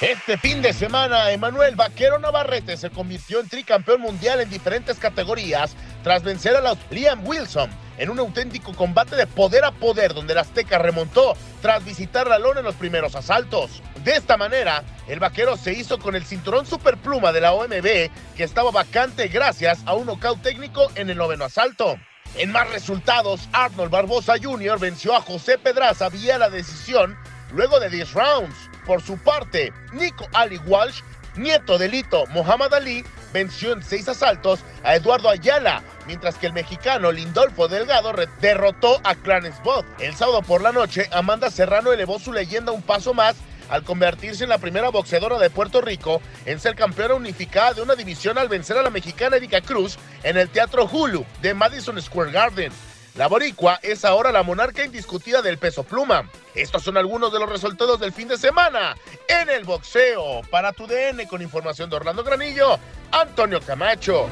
Este 0.00 0.36
fin 0.36 0.60
de 0.60 0.72
semana, 0.72 1.30
Emanuel 1.30 1.76
Vaquero 1.76 2.18
Navarrete 2.18 2.76
se 2.76 2.90
convirtió 2.90 3.38
en 3.38 3.48
tricampeón 3.48 4.00
mundial 4.00 4.40
en 4.40 4.50
diferentes 4.50 4.98
categorías 4.98 5.76
tras 6.02 6.24
vencer 6.24 6.56
a 6.56 6.60
la 6.60 6.76
Liam 6.90 7.24
Wilson 7.24 7.70
en 7.98 8.10
un 8.10 8.18
auténtico 8.18 8.74
combate 8.74 9.16
de 9.16 9.26
poder 9.26 9.64
a 9.64 9.72
poder 9.72 10.14
donde 10.14 10.32
el 10.32 10.38
Azteca 10.38 10.78
remontó 10.78 11.34
tras 11.60 11.84
visitar 11.84 12.26
la 12.26 12.38
lona 12.38 12.60
en 12.60 12.66
los 12.66 12.74
primeros 12.74 13.14
asaltos. 13.14 13.82
De 14.04 14.12
esta 14.12 14.36
manera, 14.36 14.82
el 15.06 15.20
vaquero 15.20 15.56
se 15.56 15.72
hizo 15.72 15.98
con 15.98 16.16
el 16.16 16.24
cinturón 16.24 16.66
superpluma 16.66 17.32
de 17.32 17.40
la 17.40 17.52
OMB 17.52 18.10
que 18.36 18.44
estaba 18.44 18.70
vacante 18.70 19.28
gracias 19.28 19.80
a 19.86 19.94
un 19.94 20.06
nocaut 20.06 20.40
técnico 20.42 20.90
en 20.94 21.10
el 21.10 21.16
noveno 21.16 21.44
asalto. 21.44 21.96
En 22.36 22.50
más 22.50 22.70
resultados, 22.70 23.48
Arnold 23.52 23.90
Barbosa 23.90 24.34
Jr. 24.42 24.78
venció 24.78 25.14
a 25.14 25.20
José 25.20 25.58
Pedraza 25.58 26.08
vía 26.08 26.38
la 26.38 26.48
decisión 26.48 27.16
luego 27.52 27.78
de 27.78 27.90
10 27.90 28.12
rounds. 28.14 28.56
Por 28.86 29.02
su 29.02 29.18
parte, 29.18 29.72
Nico 29.92 30.26
Ali 30.32 30.56
Walsh, 30.66 31.02
nieto 31.36 31.78
de 31.78 31.88
Lito 31.88 32.26
Muhammad 32.28 32.74
Ali, 32.74 33.04
venció 33.32 33.72
en 33.72 33.82
seis 33.82 34.08
asaltos 34.08 34.60
a 34.82 34.96
Eduardo 34.96 35.28
Ayala, 35.28 35.82
mientras 36.06 36.36
que 36.36 36.46
el 36.46 36.52
mexicano 36.52 37.12
Lindolfo 37.12 37.68
Delgado 37.68 38.12
derrotó 38.40 39.00
a 39.04 39.14
Clarence 39.14 39.60
Bott. 39.62 39.86
El 39.98 40.14
sábado 40.14 40.42
por 40.42 40.62
la 40.62 40.72
noche, 40.72 41.08
Amanda 41.12 41.50
Serrano 41.50 41.92
elevó 41.92 42.18
su 42.18 42.32
leyenda 42.32 42.72
un 42.72 42.82
paso 42.82 43.14
más 43.14 43.36
al 43.68 43.84
convertirse 43.84 44.44
en 44.44 44.50
la 44.50 44.58
primera 44.58 44.90
boxeadora 44.90 45.38
de 45.38 45.48
Puerto 45.50 45.80
Rico 45.80 46.20
en 46.44 46.60
ser 46.60 46.74
campeona 46.74 47.14
unificada 47.14 47.74
de 47.74 47.82
una 47.82 47.94
división 47.94 48.36
al 48.36 48.48
vencer 48.48 48.76
a 48.76 48.82
la 48.82 48.90
mexicana 48.90 49.36
Erika 49.36 49.60
Cruz 49.60 49.98
en 50.22 50.36
el 50.36 50.50
Teatro 50.50 50.86
Hulu 50.86 51.24
de 51.40 51.54
Madison 51.54 52.00
Square 52.00 52.32
Garden. 52.32 52.72
La 53.14 53.28
boricua 53.28 53.78
es 53.82 54.06
ahora 54.06 54.32
la 54.32 54.42
monarca 54.42 54.84
indiscutida 54.84 55.42
del 55.42 55.58
peso 55.58 55.84
pluma. 55.84 56.30
Estos 56.54 56.82
son 56.82 56.96
algunos 56.96 57.30
de 57.32 57.40
los 57.40 57.48
resultados 57.48 58.00
del 58.00 58.12
fin 58.12 58.28
de 58.28 58.38
semana 58.38 58.96
en 59.28 59.50
el 59.50 59.64
boxeo. 59.64 60.40
Para 60.50 60.72
tu 60.72 60.86
DN 60.86 61.26
con 61.28 61.42
información 61.42 61.90
de 61.90 61.96
Orlando 61.96 62.24
Granillo, 62.24 62.78
Antonio 63.10 63.60
Camacho. 63.60 64.28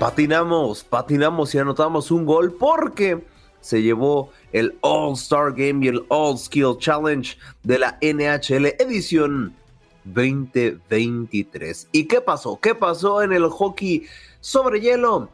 Patinamos, 0.00 0.82
patinamos 0.82 1.54
y 1.54 1.58
anotamos 1.58 2.10
un 2.10 2.24
gol 2.24 2.54
porque 2.54 3.22
se 3.60 3.82
llevó 3.82 4.30
el 4.50 4.78
All 4.80 5.12
Star 5.12 5.52
Game 5.52 5.84
y 5.84 5.88
el 5.88 6.06
All 6.08 6.38
Skill 6.38 6.78
Challenge 6.78 7.36
de 7.64 7.78
la 7.78 7.98
NHL 8.00 8.64
edición 8.78 9.54
2023. 10.04 11.88
¿Y 11.92 12.08
qué 12.08 12.22
pasó? 12.22 12.58
¿Qué 12.62 12.74
pasó 12.74 13.20
en 13.20 13.34
el 13.34 13.46
hockey 13.46 14.06
sobre 14.40 14.80
hielo? 14.80 15.28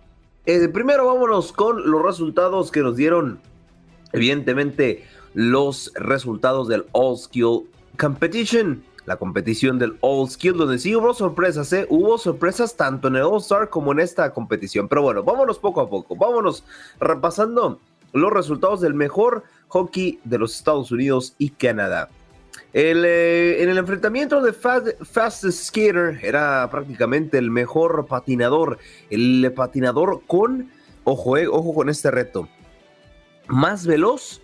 Eh, 0.46 0.66
primero 0.66 1.06
vámonos 1.06 1.52
con 1.52 1.88
los 1.88 2.02
resultados 2.02 2.72
que 2.72 2.80
nos 2.80 2.96
dieron, 2.96 3.38
evidentemente, 4.12 5.04
los 5.34 5.92
resultados 5.94 6.66
del 6.66 6.86
All 6.90 7.16
Skill 7.16 7.70
Competition. 8.00 8.82
La 9.06 9.16
competición 9.16 9.78
del 9.78 9.96
All 10.00 10.28
Skill, 10.28 10.58
donde 10.58 10.78
sí 10.78 10.94
hubo 10.94 11.14
sorpresas, 11.14 11.72
¿eh? 11.72 11.86
Hubo 11.88 12.18
sorpresas 12.18 12.76
tanto 12.76 13.08
en 13.08 13.16
el 13.16 13.22
All 13.22 13.38
Star 13.38 13.70
como 13.70 13.92
en 13.92 14.00
esta 14.00 14.32
competición. 14.32 14.88
Pero 14.88 15.02
bueno, 15.02 15.22
vámonos 15.22 15.58
poco 15.58 15.80
a 15.80 15.88
poco. 15.88 16.16
Vámonos 16.16 16.64
repasando 17.00 17.80
los 18.12 18.32
resultados 18.32 18.80
del 18.80 18.94
mejor 18.94 19.44
hockey 19.68 20.20
de 20.24 20.38
los 20.38 20.56
Estados 20.56 20.90
Unidos 20.90 21.34
y 21.38 21.50
Canadá. 21.50 22.08
Eh, 22.72 23.58
en 23.60 23.68
el 23.68 23.78
enfrentamiento 23.78 24.42
de 24.42 24.52
Fast, 24.52 25.44
Skater 25.50 26.20
era 26.22 26.68
prácticamente 26.70 27.38
el 27.38 27.50
mejor 27.50 28.06
patinador, 28.06 28.78
el 29.10 29.52
patinador 29.54 30.22
con, 30.26 30.70
ojo, 31.04 31.36
eh, 31.36 31.46
ojo 31.46 31.74
con 31.74 31.88
este 31.88 32.10
reto, 32.10 32.48
más 33.48 33.86
veloz, 33.86 34.42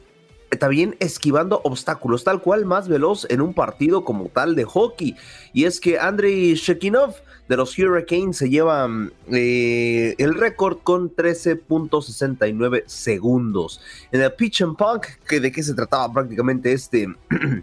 también 0.58 0.96
esquivando 1.00 1.60
obstáculos, 1.64 2.24
tal 2.24 2.40
cual 2.42 2.64
más 2.64 2.88
veloz 2.88 3.26
en 3.30 3.40
un 3.40 3.54
partido 3.54 4.04
como 4.04 4.26
tal 4.26 4.54
de 4.54 4.64
hockey. 4.64 5.16
Y 5.52 5.64
es 5.64 5.80
que 5.80 5.98
Andrei 5.98 6.54
Shekinov 6.54 7.14
de 7.48 7.56
los 7.56 7.78
Hurricanes 7.78 8.36
se 8.36 8.48
lleva 8.48 8.88
eh, 9.30 10.14
el 10.18 10.34
récord 10.34 10.78
con 10.82 11.14
13.69 11.14 12.84
segundos. 12.86 13.80
En 14.10 14.22
el 14.22 14.32
pitch 14.32 14.62
and 14.62 14.76
punk, 14.76 15.06
que 15.26 15.40
de 15.40 15.50
qué 15.50 15.62
se 15.62 15.74
trataba 15.74 16.12
prácticamente 16.12 16.72
este 16.72 17.08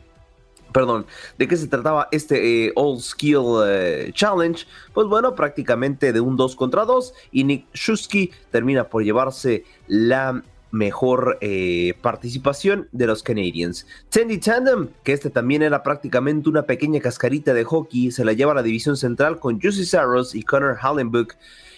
perdón, 0.72 1.06
de 1.38 1.48
qué 1.48 1.58
se 1.58 1.68
trataba 1.68 2.08
este 2.12 2.68
eh, 2.68 2.74
All 2.76 3.00
Skill 3.00 3.64
eh, 3.66 4.12
Challenge, 4.14 4.66
pues 4.94 5.08
bueno, 5.08 5.36
prácticamente 5.36 6.14
de 6.14 6.20
un 6.20 6.38
2 6.38 6.56
contra 6.56 6.86
2 6.86 7.14
y 7.32 7.44
Nick 7.44 7.66
Shusky 7.74 8.32
termina 8.52 8.84
por 8.86 9.04
llevarse 9.04 9.64
la 9.88 10.44
mejor 10.72 11.38
eh, 11.42 11.94
participación 12.02 12.88
de 12.92 13.08
los 13.08 13.24
Canadiens. 13.24 13.88
Tandy 14.10 14.38
Tandem, 14.38 14.90
que 15.04 15.14
este 15.14 15.30
también 15.30 15.64
era 15.64 15.84
prácticamente 15.84 16.50
una 16.50 16.64
pequeña 16.64 17.00
cascarita 17.00 17.54
de 17.54 17.64
hockey, 17.64 18.12
se 18.12 18.26
la 18.26 18.34
lleva 18.34 18.52
a 18.52 18.56
la 18.56 18.64
división 18.64 18.98
central 18.98 19.40
con 19.40 19.60
Juicy 19.60 19.86
Saros 19.86 20.36
y 20.36 20.44
Connor 20.44 20.78
Hallenbuck. 20.82 21.36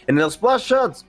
En 0.08 0.18
el 0.18 0.30
Splash 0.32 0.72
Shots, 0.72 1.06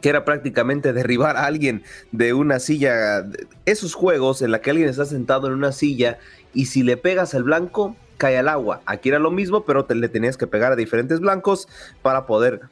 que 0.00 0.08
era 0.08 0.24
prácticamente 0.24 0.92
derribar 0.92 1.36
a 1.36 1.46
alguien 1.46 1.82
de 2.12 2.34
una 2.34 2.58
silla, 2.58 3.26
esos 3.64 3.94
juegos 3.94 4.42
en 4.42 4.50
la 4.50 4.60
que 4.60 4.70
alguien 4.70 4.88
está 4.88 5.06
sentado 5.06 5.46
en 5.46 5.54
una 5.54 5.72
silla 5.72 6.18
y 6.52 6.66
si 6.66 6.82
le 6.82 6.96
pegas 6.96 7.34
al 7.34 7.42
blanco, 7.42 7.96
cae 8.18 8.38
al 8.38 8.48
agua. 8.48 8.82
Aquí 8.86 9.08
era 9.08 9.18
lo 9.18 9.30
mismo, 9.30 9.64
pero 9.64 9.86
le 9.88 10.08
tenías 10.08 10.36
que 10.36 10.46
pegar 10.46 10.72
a 10.72 10.76
diferentes 10.76 11.20
blancos 11.20 11.68
para 12.02 12.26
poder 12.26 12.62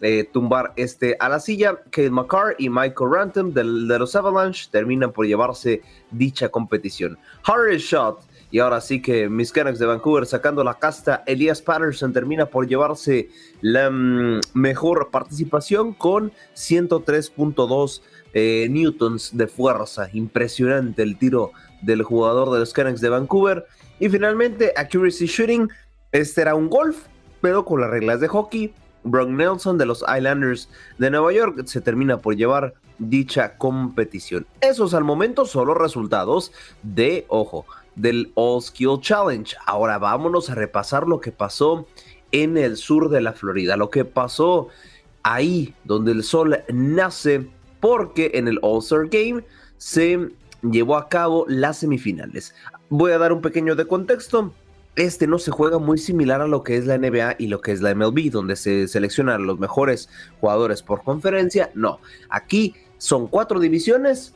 eh, 0.00 0.28
tumbar 0.32 0.72
este 0.76 1.16
a 1.20 1.28
la 1.28 1.40
silla. 1.40 1.76
Kate 1.90 2.10
McCarr 2.10 2.54
y 2.58 2.68
Michael 2.68 3.10
Rantum 3.12 3.52
de, 3.52 3.64
los 3.64 4.16
Avalanche 4.16 4.68
terminan 4.70 5.12
por 5.12 5.26
llevarse 5.26 5.82
dicha 6.10 6.48
competición. 6.48 7.18
Harry 7.44 7.78
Shot. 7.78 8.20
Y 8.52 8.58
ahora 8.58 8.80
sí 8.80 9.00
que 9.00 9.28
mis 9.28 9.52
Canucks 9.52 9.78
de 9.78 9.86
Vancouver 9.86 10.26
sacando 10.26 10.64
la 10.64 10.74
casta, 10.74 11.22
Elias 11.26 11.62
Patterson 11.62 12.12
termina 12.12 12.46
por 12.46 12.66
llevarse 12.66 13.28
la 13.60 13.90
mm, 13.90 14.40
mejor 14.54 15.10
participación 15.12 15.92
con 15.92 16.32
103.2 16.56 18.02
eh, 18.32 18.66
newtons 18.68 19.36
de 19.36 19.46
fuerza. 19.46 20.08
Impresionante 20.12 21.02
el 21.02 21.16
tiro 21.16 21.52
del 21.82 22.02
jugador 22.02 22.50
de 22.50 22.58
los 22.58 22.72
Canucks 22.72 23.00
de 23.00 23.08
Vancouver. 23.08 23.66
Y 24.00 24.08
finalmente, 24.08 24.72
Accuracy 24.76 25.26
Shooting. 25.26 25.68
Este 26.10 26.40
era 26.40 26.56
un 26.56 26.68
golf, 26.68 27.06
pero 27.40 27.64
con 27.64 27.80
las 27.80 27.90
reglas 27.90 28.20
de 28.20 28.26
hockey. 28.26 28.74
Brock 29.04 29.28
Nelson 29.28 29.78
de 29.78 29.86
los 29.86 30.04
Islanders 30.16 30.68
de 30.98 31.10
Nueva 31.10 31.32
York 31.32 31.62
se 31.66 31.80
termina 31.80 32.18
por 32.18 32.36
llevar 32.36 32.74
dicha 32.98 33.56
competición. 33.56 34.46
Esos 34.60 34.94
al 34.94 35.04
momento 35.04 35.46
son 35.46 35.68
los 35.68 35.76
resultados 35.76 36.52
de, 36.82 37.24
ojo, 37.28 37.66
del 37.96 38.30
All 38.34 38.62
Skill 38.62 39.00
Challenge. 39.00 39.56
Ahora 39.66 39.98
vámonos 39.98 40.50
a 40.50 40.54
repasar 40.54 41.06
lo 41.06 41.20
que 41.20 41.32
pasó 41.32 41.86
en 42.32 42.56
el 42.56 42.76
sur 42.76 43.08
de 43.08 43.20
la 43.20 43.32
Florida, 43.32 43.76
lo 43.76 43.90
que 43.90 44.04
pasó 44.04 44.68
ahí 45.22 45.74
donde 45.84 46.12
el 46.12 46.22
sol 46.22 46.62
nace, 46.68 47.48
porque 47.80 48.32
en 48.34 48.48
el 48.48 48.58
All 48.62 48.78
Star 48.78 49.08
Game 49.08 49.44
se 49.78 50.30
llevó 50.62 50.96
a 50.96 51.08
cabo 51.08 51.44
las 51.48 51.78
semifinales. 51.78 52.54
Voy 52.90 53.12
a 53.12 53.18
dar 53.18 53.32
un 53.32 53.40
pequeño 53.40 53.74
de 53.74 53.86
contexto. 53.86 54.52
Este 54.96 55.26
no 55.26 55.38
se 55.38 55.50
juega 55.50 55.78
muy 55.78 55.98
similar 55.98 56.40
a 56.40 56.48
lo 56.48 56.62
que 56.62 56.76
es 56.76 56.86
la 56.86 56.98
NBA 56.98 57.36
y 57.38 57.46
lo 57.46 57.60
que 57.60 57.72
es 57.72 57.80
la 57.80 57.94
MLB, 57.94 58.30
donde 58.30 58.56
se 58.56 58.88
seleccionan 58.88 59.46
los 59.46 59.58
mejores 59.58 60.08
jugadores 60.40 60.82
por 60.82 61.02
conferencia. 61.02 61.70
No, 61.74 62.00
aquí 62.28 62.74
son 62.98 63.28
cuatro 63.28 63.60
divisiones, 63.60 64.34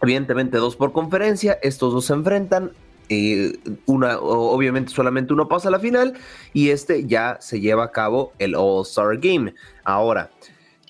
evidentemente 0.00 0.58
dos 0.58 0.74
por 0.74 0.92
conferencia. 0.92 1.58
Estos 1.62 1.92
dos 1.92 2.06
se 2.06 2.14
enfrentan 2.14 2.72
eh, 3.10 3.58
una, 3.86 4.18
obviamente 4.18 4.92
solamente 4.92 5.32
uno 5.32 5.48
pasa 5.48 5.68
a 5.68 5.70
la 5.70 5.80
final 5.80 6.14
y 6.52 6.68
este 6.70 7.06
ya 7.06 7.38
se 7.40 7.60
lleva 7.60 7.84
a 7.84 7.92
cabo 7.92 8.32
el 8.38 8.54
All-Star 8.54 9.16
Game. 9.18 9.54
Ahora, 9.84 10.30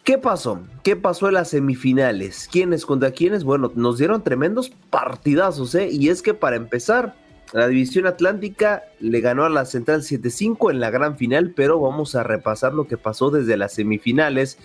¿qué 0.03 0.19
pasó? 0.19 0.61
¿Qué 0.83 0.97
pasó 0.97 1.29
en 1.29 1.35
las 1.35 1.51
semifinales? 1.51 2.49
¿Quiénes 2.51 2.85
contra 2.85 3.13
quiénes? 3.13 3.45
Bueno, 3.45 3.71
nos 3.75 3.99
dieron 3.99 4.25
tremendos 4.25 4.71
partidazos, 4.91 5.75
¿eh? 5.75 5.89
Y 5.91 6.09
es 6.09 6.23
que 6.23 6.35
para 6.35 6.57
empezar, 6.57 7.15
la 7.53 7.67
división 7.69 8.07
atlántica 8.07 8.85
le 9.01 9.21
ganó 9.21 9.45
a 9.45 9.49
la 9.49 9.65
Central 9.65 10.03
7-5 10.03 10.71
en 10.71 10.81
la 10.81 10.91
gran 10.91 11.17
final, 11.17 11.53
pero 11.57 11.81
vamos 11.81 12.15
a 12.15 12.23
repasar 12.23 12.75
lo 12.75 12.87
que 12.87 12.99
pasó 12.99 13.31
desde 13.31 13.57
las 13.57 13.75
semifinales, 13.75 14.59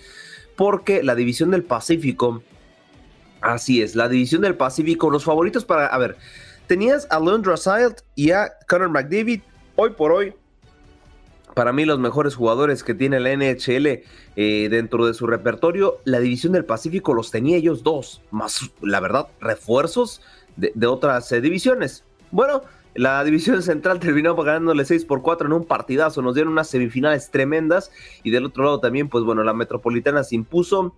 porque 0.56 1.02
la 1.02 1.14
división 1.14 1.50
del 1.50 1.64
Pacífico, 1.64 2.42
así 3.40 3.82
es, 3.82 3.94
la 3.94 4.08
división 4.08 4.42
del 4.42 4.56
Pacífico, 4.56 5.10
los 5.10 5.24
favoritos 5.24 5.64
para, 5.64 5.86
a 5.86 5.98
ver, 5.98 6.16
tenías 6.66 7.06
a 7.10 7.20
Leon 7.20 7.42
Draisaitl 7.42 8.02
y 8.14 8.32
a 8.32 8.52
Conor 8.68 8.90
McDavid, 8.90 9.40
hoy 9.76 9.90
por 9.90 10.12
hoy, 10.12 10.34
para 11.54 11.72
mí 11.72 11.84
los 11.84 11.98
mejores 11.98 12.34
jugadores 12.34 12.82
que 12.82 12.94
tiene 12.94 13.20
la 13.20 13.34
NHL 13.34 14.02
eh, 14.36 14.68
dentro 14.68 15.06
de 15.06 15.14
su 15.14 15.26
repertorio, 15.26 16.00
la 16.04 16.18
división 16.20 16.52
del 16.52 16.64
Pacífico 16.64 17.14
los 17.14 17.30
tenía 17.30 17.56
ellos 17.56 17.82
dos, 17.82 18.20
más 18.30 18.72
la 18.82 19.00
verdad, 19.00 19.28
refuerzos 19.40 20.20
de, 20.56 20.72
de 20.74 20.86
otras 20.86 21.30
eh, 21.32 21.40
divisiones. 21.40 22.04
Bueno, 22.34 22.62
la 22.96 23.22
división 23.22 23.62
central 23.62 24.00
terminó 24.00 24.34
ganándole 24.34 24.84
6 24.84 25.04
por 25.04 25.22
4 25.22 25.46
en 25.46 25.52
un 25.52 25.64
partidazo, 25.66 26.20
nos 26.20 26.34
dieron 26.34 26.52
unas 26.52 26.68
semifinales 26.68 27.30
tremendas 27.30 27.92
y 28.24 28.32
del 28.32 28.46
otro 28.46 28.64
lado 28.64 28.80
también, 28.80 29.08
pues 29.08 29.22
bueno, 29.22 29.44
la 29.44 29.54
metropolitana 29.54 30.24
se 30.24 30.34
impuso 30.34 30.96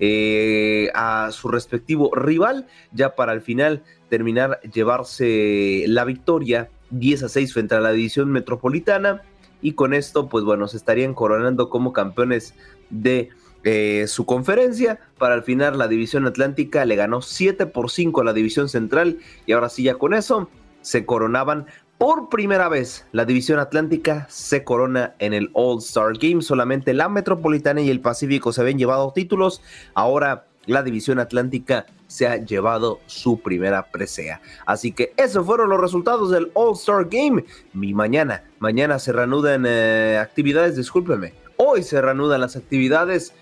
eh, 0.00 0.88
a 0.94 1.28
su 1.30 1.48
respectivo 1.48 2.10
rival, 2.14 2.68
ya 2.90 3.14
para 3.16 3.32
al 3.32 3.42
final 3.42 3.82
terminar 4.08 4.60
llevarse 4.62 5.84
la 5.88 6.06
victoria 6.06 6.70
10 6.88 7.24
a 7.24 7.28
6 7.28 7.52
frente 7.52 7.74
a 7.74 7.80
la 7.80 7.92
división 7.92 8.32
metropolitana 8.32 9.20
y 9.60 9.72
con 9.72 9.92
esto 9.92 10.30
pues 10.30 10.42
bueno 10.42 10.68
se 10.68 10.78
estarían 10.78 11.12
coronando 11.12 11.68
como 11.68 11.92
campeones 11.92 12.54
de 12.88 13.28
eh, 13.62 14.06
su 14.08 14.24
conferencia. 14.24 15.00
Para 15.18 15.34
al 15.34 15.42
final 15.42 15.76
la 15.76 15.86
división 15.86 16.26
atlántica 16.26 16.86
le 16.86 16.96
ganó 16.96 17.20
7 17.20 17.66
por 17.66 17.90
5 17.90 18.22
a 18.22 18.24
la 18.24 18.32
división 18.32 18.70
central 18.70 19.18
y 19.44 19.52
ahora 19.52 19.68
sí 19.68 19.82
ya 19.82 19.96
con 19.96 20.14
eso 20.14 20.48
se 20.80 21.04
coronaban 21.04 21.66
por 21.98 22.28
primera 22.28 22.68
vez 22.68 23.06
la 23.12 23.24
división 23.24 23.58
atlántica 23.58 24.26
se 24.30 24.64
corona 24.64 25.14
en 25.18 25.34
el 25.34 25.50
All 25.52 25.78
Star 25.78 26.12
Game 26.18 26.42
solamente 26.42 26.94
la 26.94 27.08
metropolitana 27.08 27.80
y 27.80 27.90
el 27.90 28.00
pacífico 28.00 28.52
se 28.52 28.60
habían 28.60 28.78
llevado 28.78 29.12
títulos 29.12 29.62
ahora 29.94 30.46
la 30.66 30.82
división 30.82 31.18
atlántica 31.18 31.86
se 32.06 32.26
ha 32.26 32.36
llevado 32.36 33.00
su 33.06 33.40
primera 33.40 33.90
presea. 33.90 34.40
Así 34.66 34.92
que 34.92 35.12
esos 35.16 35.44
fueron 35.46 35.70
los 35.70 35.80
resultados 35.80 36.30
del 36.30 36.50
All-Star 36.54 37.06
Game. 37.10 37.44
Mi 37.72 37.94
mañana, 37.94 38.44
mañana 38.58 38.98
se 38.98 39.12
reanudan 39.12 39.64
eh, 39.66 40.18
actividades, 40.20 40.76
discúlpeme. 40.76 41.32
Hoy 41.56 41.82
se 41.82 42.00
reanudan 42.00 42.42
las 42.42 42.54
actividades 42.54 43.32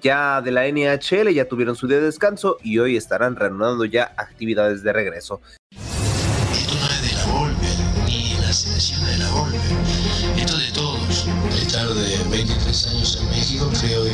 ya 0.00 0.40
de 0.40 0.50
la 0.50 0.66
NHL, 0.66 1.28
ya 1.32 1.46
tuvieron 1.46 1.76
su 1.76 1.86
día 1.86 1.98
de 1.98 2.06
descanso 2.06 2.56
y 2.62 2.78
hoy 2.78 2.96
estarán 2.96 3.36
reanudando 3.36 3.84
ya 3.84 4.12
actividades 4.16 4.82
de 4.82 4.92
regreso. 4.92 5.40
Ni 8.82 8.98
la 8.98 8.98
selección 8.98 9.06
de 9.06 9.18
la 9.18 9.30
Volpe. 9.30 9.58
Esto 10.36 10.58
es 10.58 10.66
de 10.66 10.72
todos. 10.72 11.26
Estar 11.60 11.88
de 11.88 12.18
23 12.30 12.86
años 12.88 13.18
en 13.20 13.28
México 13.28 13.70
creo 13.80 14.04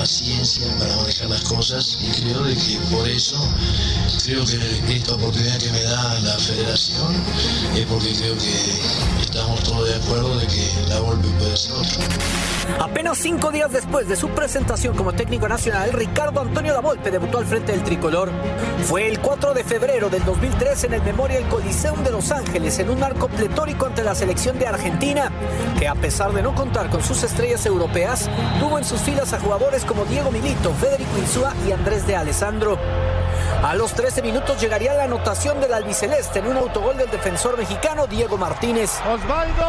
paciencia 0.00 0.66
para 0.78 0.96
manejar 0.96 1.28
las 1.28 1.42
cosas 1.42 1.98
y 2.00 2.22
creo 2.22 2.42
de 2.42 2.54
que 2.54 2.78
por 2.90 3.06
eso 3.06 3.36
creo 4.24 4.46
que 4.46 4.94
esta 4.96 5.12
oportunidad 5.12 5.58
que 5.58 5.70
me 5.72 5.82
da 5.82 6.20
la 6.20 6.38
federación 6.38 7.14
es 7.76 7.84
porque 7.84 8.14
creo 8.14 8.34
que 8.38 9.20
estamos 9.20 9.62
todos 9.62 9.86
de 9.86 9.96
acuerdo 9.96 10.38
de 10.38 10.46
que 10.46 10.72
la 10.88 11.00
Volpe 11.00 11.28
puede 11.38 11.54
ser 11.54 11.72
otro. 11.72 12.00
Apenas 12.78 13.18
cinco 13.18 13.50
días 13.50 13.72
después 13.72 14.08
de 14.08 14.16
su 14.16 14.28
presentación 14.30 14.96
como 14.96 15.12
técnico 15.12 15.48
nacional, 15.48 15.92
Ricardo 15.92 16.40
Antonio 16.40 16.72
Lavolpe 16.72 17.10
debutó 17.10 17.38
al 17.38 17.46
frente 17.46 17.72
del 17.72 17.82
tricolor. 17.82 18.30
Fue 18.84 19.08
el 19.08 19.20
4 19.20 19.54
de 19.54 19.64
febrero 19.64 20.08
del 20.08 20.24
2003 20.24 20.84
en 20.84 20.94
el 20.94 21.02
Memorial 21.02 21.48
Coliseum 21.48 22.02
de 22.04 22.12
Los 22.12 22.30
Ángeles, 22.30 22.78
en 22.78 22.90
un 22.90 23.00
marco 23.00 23.28
pletórico 23.28 23.86
ante 23.86 24.04
la 24.04 24.14
selección 24.14 24.58
de 24.58 24.66
Argentina, 24.66 25.30
que 25.78 25.88
a 25.88 25.94
pesar 25.94 26.32
de 26.32 26.42
no 26.42 26.54
contar 26.54 26.88
con 26.90 27.02
sus 27.02 27.22
estrellas 27.22 27.66
europeas, 27.66 28.30
tuvo 28.60 28.78
en 28.78 28.84
sus 28.84 29.00
filas 29.00 29.32
a 29.32 29.40
jugadores 29.40 29.84
como 29.90 30.04
Diego 30.04 30.30
Milito, 30.30 30.72
Federico 30.74 31.18
Insúa 31.18 31.52
y 31.66 31.72
Andrés 31.72 32.06
de 32.06 32.14
Alessandro. 32.14 32.78
A 33.64 33.74
los 33.74 33.92
13 33.92 34.22
minutos 34.22 34.60
llegaría 34.60 34.94
la 34.94 35.02
anotación 35.02 35.60
del 35.60 35.74
albiceleste 35.74 36.38
en 36.38 36.46
un 36.46 36.56
autogol 36.58 36.96
del 36.96 37.10
defensor 37.10 37.58
mexicano 37.58 38.06
Diego 38.06 38.36
Martínez. 38.36 39.00
Osvaldo, 39.00 39.64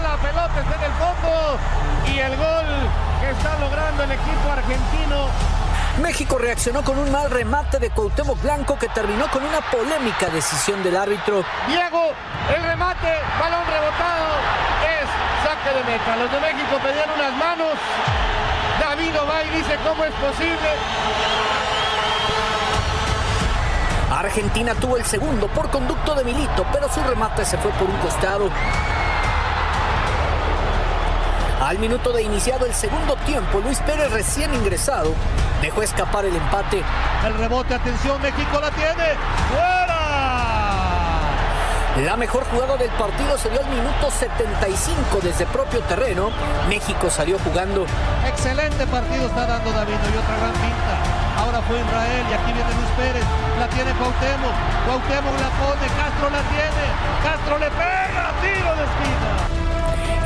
la 0.00 0.18
pelota 0.22 0.58
está 0.58 0.74
en 0.74 0.84
el 0.84 0.92
fondo 0.96 1.58
y 2.06 2.18
el 2.18 2.34
gol 2.34 2.64
que 3.20 3.30
está 3.30 3.58
logrando 3.58 4.04
el 4.04 4.12
equipo 4.12 4.50
argentino. 4.50 5.28
México 6.00 6.38
reaccionó 6.38 6.82
con 6.82 6.96
un 6.96 7.12
mal 7.12 7.30
remate 7.30 7.78
de 7.78 7.90
Cuauhtémoc 7.90 8.40
Blanco 8.40 8.78
que 8.78 8.88
terminó 8.88 9.30
con 9.30 9.44
una 9.44 9.60
polémica 9.70 10.28
decisión 10.30 10.82
del 10.82 10.96
árbitro. 10.96 11.44
Diego, 11.68 12.08
el 12.56 12.62
remate, 12.62 13.12
balón 13.38 13.66
rebotado, 13.66 14.28
es 14.80 15.06
saque 15.44 15.76
de 15.76 15.84
meta. 15.92 16.16
Los 16.16 16.32
de 16.32 16.40
México 16.40 16.78
pedían 16.82 17.10
unas 17.10 17.36
manos. 17.36 18.25
Va 19.24 19.42
y 19.44 19.48
dice 19.56 19.76
cómo 19.84 20.04
es 20.04 20.12
posible. 20.14 20.68
Argentina 24.10 24.74
tuvo 24.74 24.96
el 24.96 25.04
segundo 25.04 25.46
por 25.48 25.70
conducto 25.70 26.14
de 26.14 26.24
Milito, 26.24 26.66
pero 26.72 26.92
su 26.92 27.02
remate 27.02 27.44
se 27.44 27.56
fue 27.58 27.70
por 27.72 27.88
un 27.88 27.96
costado. 27.98 28.50
Al 31.62 31.78
minuto 31.78 32.12
de 32.12 32.22
iniciado 32.22 32.66
el 32.66 32.74
segundo 32.74 33.16
tiempo, 33.26 33.60
Luis 33.60 33.78
Pérez 33.80 34.10
recién 34.12 34.54
ingresado 34.54 35.12
dejó 35.60 35.82
escapar 35.82 36.24
el 36.24 36.36
empate. 36.36 36.82
El 37.26 37.34
rebote, 37.38 37.74
atención, 37.74 38.20
México 38.22 38.60
la 38.60 38.70
tiene. 38.70 39.85
La 42.04 42.14
mejor 42.14 42.44
jugada 42.50 42.76
del 42.76 42.90
partido 42.90 43.38
se 43.38 43.48
dio 43.48 43.58
al 43.58 43.70
minuto 43.70 44.10
75 44.10 45.18
desde 45.22 45.46
propio 45.46 45.80
terreno. 45.80 46.28
México 46.68 47.08
salió 47.08 47.38
jugando. 47.38 47.86
Excelente 48.28 48.86
partido 48.86 49.26
está 49.26 49.46
dando 49.46 49.72
David 49.72 49.94
y 49.94 50.18
otra 50.18 50.36
gran 50.36 50.52
pinta. 50.52 50.92
Ahora 51.38 51.62
fue 51.62 51.80
Israel 51.80 52.26
y 52.30 52.34
aquí 52.34 52.52
viene 52.52 52.70
Luis 52.74 52.92
Pérez. 52.98 53.24
La 53.58 53.68
tiene 53.68 53.92
Cuauhtémoc. 53.92 54.52
Cuauhtémoc 54.84 55.40
la 55.40 55.48
pone. 55.56 55.86
Castro 55.96 56.28
la 56.28 56.42
tiene. 56.52 56.84
Castro 57.24 57.58
le 57.58 57.70
pega. 57.70 58.32
Tiro 58.42 58.76
de 58.76 58.84
esquina. 58.84 59.56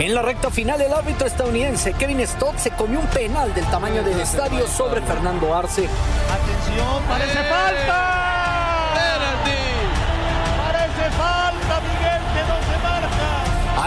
En 0.01 0.15
la 0.15 0.23
recta 0.23 0.51
final, 0.51 0.81
el 0.81 0.93
árbitro 0.93 1.29
estadounidense 1.29 1.93
Kevin 1.93 2.27
Stott 2.27 2.59
se 2.59 2.71
comió 2.73 2.99
un 2.99 3.07
penal 3.07 3.55
del 3.55 3.67
tamaño 3.67 4.03
del 4.03 4.19
estadio 4.19 4.67
sobre 4.67 5.03
Fernando 5.03 5.55
Arce. 5.55 5.87
Atención, 5.87 7.03
parece 7.07 7.39
falta. 7.45 8.20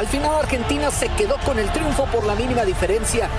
Al 0.03 0.09
final 0.09 0.35
Argentina 0.35 0.91
se 0.91 1.07
quedó 1.07 1.37
con 1.45 1.57
el 1.57 1.71
triunfo 1.71 2.05
por 2.07 2.25
la 2.25 2.35
mínima 2.35 2.65
diferencia. 2.65 3.29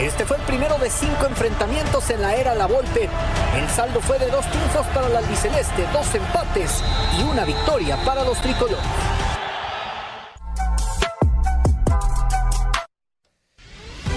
Este 0.00 0.24
fue 0.24 0.36
el 0.36 0.44
primero 0.44 0.78
de 0.78 0.88
cinco 0.88 1.26
enfrentamientos 1.26 2.08
en 2.08 2.22
la 2.22 2.36
era 2.36 2.54
La 2.54 2.66
Volpe. 2.66 3.08
El 3.56 3.68
saldo 3.68 4.00
fue 4.00 4.20
de 4.20 4.30
dos 4.30 4.48
triunfos 4.48 4.86
para 4.94 5.08
el 5.08 5.16
albiceleste, 5.16 5.84
dos 5.92 6.14
empates 6.14 6.84
y 7.18 7.24
una 7.24 7.44
victoria 7.44 7.96
para 8.04 8.22
los 8.22 8.40
tricolores. 8.40 8.78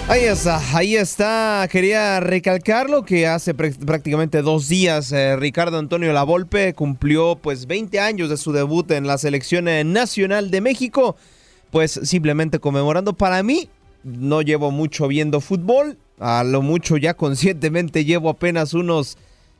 Ahí 0.07 0.25
está, 0.25 0.61
ahí 0.77 0.95
está. 0.95 1.67
Quería 1.71 2.19
recalcarlo 2.19 3.05
que 3.05 3.25
hace 3.25 3.55
prácticamente 3.55 4.43
dos 4.43 4.69
días 4.69 5.11
eh, 5.11 5.35
Ricardo 5.35 5.79
Antonio 5.79 6.13
Lavolpe 6.13 6.75
cumplió 6.75 7.39
pues 7.41 7.65
20 7.65 7.99
años 7.99 8.29
de 8.29 8.37
su 8.37 8.51
debut 8.51 8.91
en 8.91 9.07
la 9.07 9.17
selección 9.17 9.67
eh, 9.67 9.83
nacional 9.83 10.51
de 10.51 10.61
México. 10.61 11.15
Pues 11.77 11.91
simplemente 11.91 12.57
conmemorando. 12.57 13.13
Para 13.13 13.43
mí, 13.43 13.69
no 14.03 14.41
llevo 14.41 14.71
mucho 14.71 15.07
viendo 15.07 15.41
fútbol. 15.41 15.99
A 16.17 16.43
lo 16.43 16.63
mucho 16.63 16.97
ya 16.97 17.13
conscientemente 17.13 18.03
llevo 18.03 18.29
apenas 18.29 18.73
unos 18.73 19.15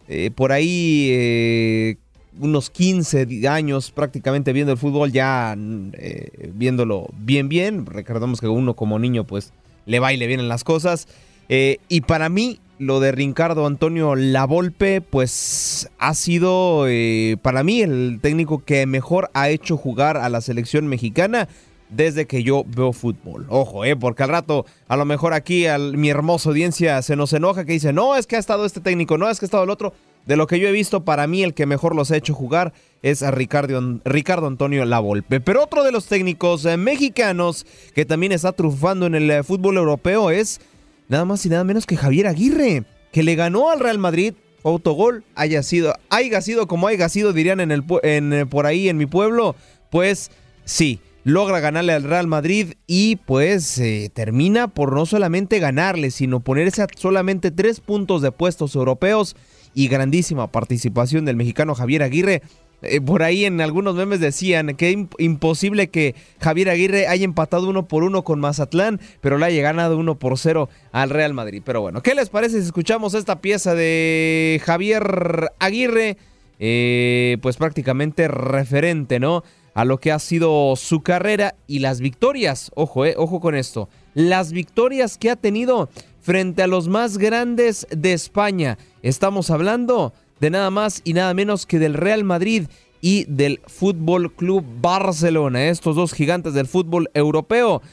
eh, 0.07 0.31
por 0.33 0.51
ahí 0.51 1.95
unos 2.39 2.71
15 2.71 3.47
años 3.47 3.91
prácticamente 3.91 4.51
viendo 4.51 4.71
el 4.71 4.79
fútbol, 4.79 5.11
ya 5.11 5.55
viéndolo 5.55 7.07
bien 7.19 7.49
bien. 7.49 7.85
Recordamos 7.85 8.41
que 8.41 8.47
uno 8.47 8.73
como 8.73 8.97
niño 8.97 9.23
pues 9.23 9.53
le 9.85 9.99
va 9.99 10.11
y 10.11 10.17
le 10.17 10.25
vienen 10.25 10.49
las 10.49 10.63
cosas. 10.63 11.07
Eh, 11.49 11.77
y 11.87 12.01
para 12.01 12.29
mí, 12.29 12.59
lo 12.79 12.99
de 12.99 13.11
Ricardo 13.11 13.67
Antonio 13.67 14.15
Lavolpe, 14.15 15.01
pues 15.01 15.87
ha 15.99 16.15
sido 16.15 16.85
eh, 16.87 17.37
para 17.43 17.63
mí 17.63 17.81
el 17.81 18.17
técnico 18.23 18.63
que 18.65 18.87
mejor 18.87 19.29
ha 19.35 19.49
hecho 19.49 19.77
jugar 19.77 20.17
a 20.17 20.29
la 20.29 20.41
selección 20.41 20.87
mexicana. 20.87 21.47
Desde 21.89 22.25
que 22.25 22.43
yo 22.43 22.63
veo 22.67 22.93
fútbol. 22.93 23.45
Ojo, 23.49 23.85
eh, 23.85 23.95
porque 23.95 24.23
al 24.23 24.29
rato, 24.29 24.65
a 24.87 24.97
lo 24.97 25.05
mejor 25.05 25.33
aquí 25.33 25.65
al, 25.67 25.97
mi 25.97 26.09
hermosa 26.09 26.49
audiencia 26.49 27.01
se 27.01 27.15
nos 27.15 27.33
enoja 27.33 27.65
que 27.65 27.73
dice, 27.73 27.93
no, 27.93 28.15
es 28.15 28.27
que 28.27 28.35
ha 28.35 28.39
estado 28.39 28.65
este 28.65 28.81
técnico, 28.81 29.17
no, 29.17 29.29
es 29.29 29.39
que 29.39 29.45
ha 29.45 29.47
estado 29.47 29.63
el 29.63 29.69
otro. 29.69 29.93
De 30.25 30.35
lo 30.35 30.45
que 30.45 30.59
yo 30.59 30.67
he 30.67 30.73
visto, 30.73 31.05
para 31.05 31.25
mí 31.25 31.41
el 31.41 31.53
que 31.53 31.65
mejor 31.65 31.95
los 31.95 32.11
ha 32.11 32.17
hecho 32.17 32.33
jugar 32.33 32.73
es 33.01 33.23
a 33.23 33.31
Ricardo, 33.31 33.99
Ricardo 34.03 34.47
Antonio 34.47 34.83
Lavolpe. 34.83 35.39
Pero 35.39 35.63
otro 35.63 35.83
de 35.83 35.93
los 35.93 36.07
técnicos 36.07 36.65
eh, 36.65 36.75
mexicanos 36.75 37.65
que 37.95 38.03
también 38.03 38.33
está 38.33 38.51
trufando 38.51 39.05
en 39.05 39.15
el 39.15 39.31
eh, 39.31 39.43
fútbol 39.43 39.77
europeo 39.77 40.29
es 40.29 40.59
nada 41.07 41.23
más 41.23 41.45
y 41.45 41.49
nada 41.49 41.63
menos 41.63 41.85
que 41.85 41.95
Javier 41.95 42.27
Aguirre, 42.27 42.83
que 43.13 43.23
le 43.23 43.35
ganó 43.35 43.69
al 43.69 43.79
Real 43.79 43.99
Madrid 43.99 44.33
autogol 44.63 45.23
haya 45.35 45.63
sido, 45.63 45.93
haya 46.09 46.41
sido 46.41 46.67
como 46.67 46.87
haya 46.87 47.07
sido, 47.07 47.31
dirían 47.31 47.61
en 47.61 47.71
el, 47.71 47.83
en, 48.03 48.49
por 48.49 48.65
ahí 48.65 48.89
en 48.89 48.97
mi 48.97 49.05
pueblo, 49.05 49.55
pues 49.89 50.29
sí, 50.65 50.99
logra 51.27 51.59
ganarle 51.59 51.91
al 51.91 52.03
Real 52.03 52.25
Madrid 52.25 52.75
y 52.87 53.17
pues 53.17 53.77
eh, 53.79 54.09
termina 54.13 54.69
por 54.69 54.93
no 54.93 55.05
solamente 55.05 55.59
ganarle, 55.59 56.09
sino 56.09 56.39
ponerse 56.39 56.83
a 56.83 56.87
solamente 56.95 57.51
tres 57.51 57.81
puntos 57.81 58.21
de 58.21 58.31
puestos 58.31 58.75
europeos 58.75 59.35
y 59.73 59.89
grandísima 59.89 60.49
participación 60.53 61.25
del 61.25 61.35
mexicano 61.35 61.75
Javier 61.75 62.03
Aguirre. 62.03 62.43
Eh, 62.81 63.01
por 63.01 63.23
ahí 63.23 63.43
en 63.43 63.59
algunos 63.59 63.95
memes 63.95 64.21
decían 64.21 64.73
que 64.77 65.05
imposible 65.17 65.89
que 65.89 66.15
Javier 66.39 66.69
Aguirre 66.69 67.07
haya 67.07 67.25
empatado 67.25 67.67
uno 67.67 67.89
por 67.89 68.03
uno 68.03 68.23
con 68.23 68.39
Mazatlán, 68.39 69.01
pero 69.19 69.37
le 69.37 69.47
haya 69.47 69.61
ganado 69.61 69.97
uno 69.97 70.15
por 70.15 70.37
cero 70.37 70.69
al 70.93 71.09
Real 71.09 71.33
Madrid. 71.33 71.61
Pero 71.65 71.81
bueno, 71.81 72.01
¿qué 72.01 72.15
les 72.15 72.29
parece 72.29 72.61
si 72.61 72.67
escuchamos 72.67 73.13
esta 73.15 73.41
pieza 73.41 73.75
de 73.75 74.61
Javier 74.63 75.51
Aguirre? 75.59 76.15
Eh, 76.59 77.37
pues 77.41 77.57
prácticamente 77.57 78.27
referente, 78.27 79.19
¿no? 79.19 79.43
A 79.77 79.85
lo 79.85 79.99
que 79.99 80.11
ha 80.11 80.17
sido 80.17 80.75
su 80.75 81.03
carrera 81.03 81.53
y 81.67 81.77
las 81.77 82.01
victorias. 82.01 82.71
Ojo, 82.73 83.05
eh, 83.05 83.13
ojo 83.15 83.39
con 83.39 83.53
esto. 83.53 83.89
Las 84.15 84.51
victorias 84.51 85.19
que 85.19 85.29
ha 85.29 85.35
tenido 85.35 85.87
frente 86.19 86.63
a 86.63 86.67
los 86.67 86.87
más 86.87 87.19
grandes 87.19 87.85
de 87.91 88.13
España. 88.13 88.79
Estamos 89.03 89.51
hablando 89.51 90.13
de 90.39 90.49
nada 90.49 90.71
más 90.71 91.01
y 91.03 91.13
nada 91.13 91.31
menos 91.35 91.67
que 91.67 91.77
del 91.77 91.93
Real 91.93 92.23
Madrid 92.23 92.63
y 93.01 93.25
del 93.25 93.61
Fútbol 93.67 94.33
Club 94.33 94.65
Barcelona, 94.81 95.67
estos 95.67 95.95
dos 95.95 96.11
gigantes 96.11 96.55
del 96.55 96.65
fútbol 96.65 97.11
europeo. 97.13 97.83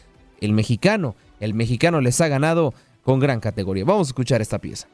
El 0.41 0.55
mexicano, 0.55 1.16
el 1.39 1.53
mexicano 1.53 2.01
les 2.01 2.18
ha 2.22 2.28
ganado 2.28 2.72
con 3.03 3.20
gran 3.20 3.41
categoría. 3.41 3.85
Vamos 3.85 4.09
a 4.09 4.12
escuchar 4.12 4.41
esta 4.41 4.59
pieza. 4.59 4.89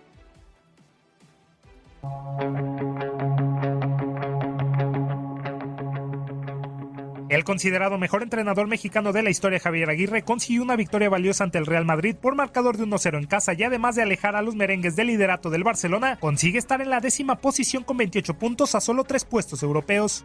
El 7.31 7.45
considerado 7.45 7.97
mejor 7.97 8.25
entrenador 8.25 8.67
mexicano 8.67 9.13
de 9.13 9.23
la 9.23 9.31
historia, 9.31 9.61
Javier 9.61 9.89
Aguirre, 9.89 10.25
consiguió 10.25 10.65
una 10.65 10.75
victoria 10.75 11.09
valiosa 11.09 11.45
ante 11.45 11.59
el 11.59 11.67
Real 11.67 11.85
Madrid 11.85 12.17
por 12.21 12.35
marcador 12.35 12.77
de 12.77 12.83
1-0 12.83 13.19
en 13.19 13.27
casa 13.27 13.53
y 13.53 13.63
además 13.63 13.95
de 13.95 14.03
alejar 14.03 14.35
a 14.35 14.43
los 14.43 14.57
merengues 14.57 14.97
del 14.97 15.07
liderato 15.07 15.49
del 15.49 15.63
Barcelona, 15.63 16.19
consigue 16.19 16.59
estar 16.59 16.81
en 16.81 16.91
la 16.91 16.99
décima 16.99 17.37
posición 17.37 17.85
con 17.85 17.99
28 17.99 18.35
puntos 18.35 18.75
a 18.75 18.81
solo 18.81 19.05
tres 19.05 19.25
puestos 19.25 19.63
europeos. 19.63 20.25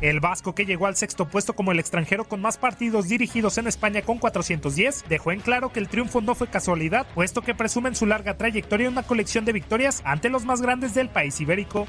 El 0.00 0.18
vasco 0.18 0.52
que 0.52 0.66
llegó 0.66 0.86
al 0.86 0.96
sexto 0.96 1.28
puesto 1.28 1.54
como 1.54 1.70
el 1.70 1.78
extranjero 1.78 2.24
con 2.24 2.40
más 2.40 2.58
partidos 2.58 3.06
dirigidos 3.06 3.56
en 3.58 3.68
España 3.68 4.02
con 4.02 4.18
410 4.18 5.04
dejó 5.08 5.30
en 5.30 5.38
claro 5.38 5.72
que 5.72 5.78
el 5.78 5.88
triunfo 5.88 6.20
no 6.20 6.34
fue 6.34 6.48
casualidad, 6.48 7.06
puesto 7.14 7.42
que 7.42 7.54
presume 7.54 7.90
en 7.90 7.94
su 7.94 8.06
larga 8.06 8.36
trayectoria 8.36 8.88
una 8.88 9.04
colección 9.04 9.44
de 9.44 9.52
victorias 9.52 10.02
ante 10.04 10.28
los 10.28 10.44
más 10.44 10.60
grandes 10.60 10.92
del 10.92 11.08
país 11.08 11.40
ibérico. 11.40 11.86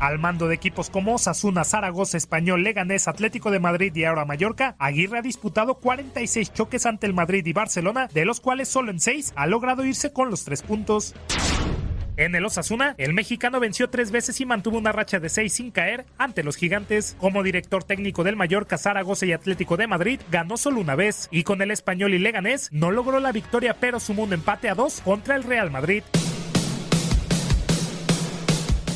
Al 0.00 0.18
mando 0.18 0.48
de 0.48 0.54
equipos 0.54 0.90
como 0.90 1.14
Osasuna, 1.14 1.64
Zaragoza, 1.64 2.16
Español, 2.16 2.62
Leganés, 2.62 3.08
Atlético 3.08 3.50
de 3.50 3.60
Madrid 3.60 3.94
y 3.94 4.04
ahora 4.04 4.24
Mallorca, 4.24 4.76
Aguirre 4.78 5.18
ha 5.18 5.22
disputado 5.22 5.74
46 5.74 6.52
choques 6.52 6.86
ante 6.86 7.06
el 7.06 7.14
Madrid 7.14 7.46
y 7.46 7.52
Barcelona, 7.52 8.08
de 8.12 8.24
los 8.24 8.40
cuales 8.40 8.68
solo 8.68 8.90
en 8.90 9.00
6 9.00 9.32
ha 9.36 9.46
logrado 9.46 9.84
irse 9.84 10.12
con 10.12 10.30
los 10.30 10.44
3 10.44 10.62
puntos. 10.62 11.14
En 12.16 12.36
el 12.36 12.44
Osasuna, 12.44 12.94
el 12.96 13.12
mexicano 13.12 13.58
venció 13.58 13.90
tres 13.90 14.12
veces 14.12 14.40
y 14.40 14.46
mantuvo 14.46 14.78
una 14.78 14.92
racha 14.92 15.18
de 15.18 15.28
seis 15.28 15.54
sin 15.54 15.72
caer 15.72 16.06
ante 16.16 16.44
los 16.44 16.54
gigantes. 16.54 17.16
Como 17.18 17.42
director 17.42 17.82
técnico 17.82 18.22
del 18.22 18.36
Mallorca, 18.36 18.78
Zaragoza 18.78 19.26
y 19.26 19.32
Atlético 19.32 19.76
de 19.76 19.88
Madrid, 19.88 20.20
ganó 20.30 20.56
solo 20.56 20.80
una 20.80 20.94
vez. 20.94 21.26
Y 21.32 21.42
con 21.42 21.60
el 21.60 21.72
español 21.72 22.14
y 22.14 22.20
Leganés, 22.20 22.68
no 22.70 22.92
logró 22.92 23.18
la 23.18 23.32
victoria, 23.32 23.74
pero 23.80 23.98
sumó 23.98 24.22
un 24.22 24.32
empate 24.32 24.68
a 24.68 24.76
dos 24.76 25.00
contra 25.00 25.34
el 25.34 25.42
Real 25.42 25.72
Madrid. 25.72 26.04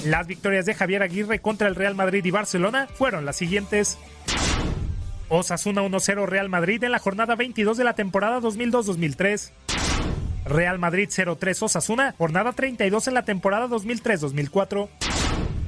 Las 0.05 0.27
victorias 0.27 0.65
de 0.65 0.75
Javier 0.75 1.03
Aguirre 1.03 1.41
contra 1.41 1.69
el 1.69 1.75
Real 1.75 1.95
Madrid 1.95 2.25
y 2.25 2.31
Barcelona 2.31 2.89
fueron 2.95 3.25
las 3.25 3.37
siguientes. 3.37 3.99
Osasuna 5.29 5.83
1-0 5.83 6.27
Real 6.27 6.49
Madrid 6.49 6.83
en 6.85 6.93
la 6.93 6.99
jornada 6.99 7.35
22 7.35 7.77
de 7.77 7.85
la 7.85 7.95
temporada 7.95 8.41
2002-2003. 8.41 9.51
Real 10.47 10.79
Madrid 10.79 11.09
0-3 11.11 11.63
Osasuna, 11.63 12.15
jornada 12.17 12.53
32 12.53 13.09
en 13.09 13.15
la 13.15 13.25
temporada 13.25 13.67
2003-2004. 13.67 14.89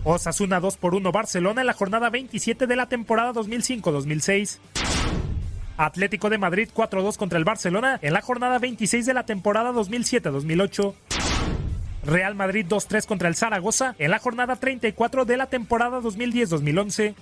Osasuna 0.04 0.60
2 0.60 0.76
por 0.78 0.94
1 0.94 1.12
Barcelona 1.12 1.60
en 1.60 1.66
la 1.66 1.74
jornada 1.74 2.08
27 2.08 2.66
de 2.66 2.76
la 2.76 2.88
temporada 2.88 3.32
2005-2006. 3.34 4.58
Atlético 5.76 6.30
de 6.30 6.38
Madrid 6.38 6.68
4-2 6.74 7.16
contra 7.16 7.38
el 7.38 7.44
Barcelona 7.44 7.98
en 8.00 8.12
la 8.12 8.22
jornada 8.22 8.58
26 8.58 9.04
de 9.04 9.14
la 9.14 9.26
temporada 9.26 9.72
2007-2008. 9.72 10.94
Real 12.04 12.34
Madrid 12.34 12.66
2-3 12.68 13.06
contra 13.06 13.28
el 13.28 13.34
Zaragoza 13.34 13.94
en 13.98 14.10
la 14.10 14.18
jornada 14.18 14.56
34 14.56 15.24
de 15.24 15.36
la 15.36 15.46
temporada 15.46 16.00
2010-2011. 16.00 17.14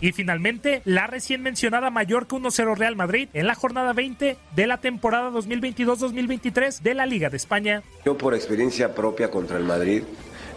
Y 0.00 0.12
finalmente, 0.12 0.82
la 0.84 1.06
recién 1.06 1.42
mencionada 1.42 1.88
Mallorca 1.88 2.36
1-0 2.36 2.76
Real 2.76 2.94
Madrid 2.94 3.28
en 3.32 3.46
la 3.46 3.54
jornada 3.54 3.92
20 3.92 4.36
de 4.54 4.66
la 4.66 4.78
temporada 4.78 5.30
2022-2023 5.30 6.80
de 6.82 6.94
la 6.94 7.06
Liga 7.06 7.30
de 7.30 7.38
España. 7.38 7.82
Yo 8.04 8.18
por 8.18 8.34
experiencia 8.34 8.94
propia 8.94 9.30
contra 9.30 9.56
el 9.56 9.64
Madrid, 9.64 10.02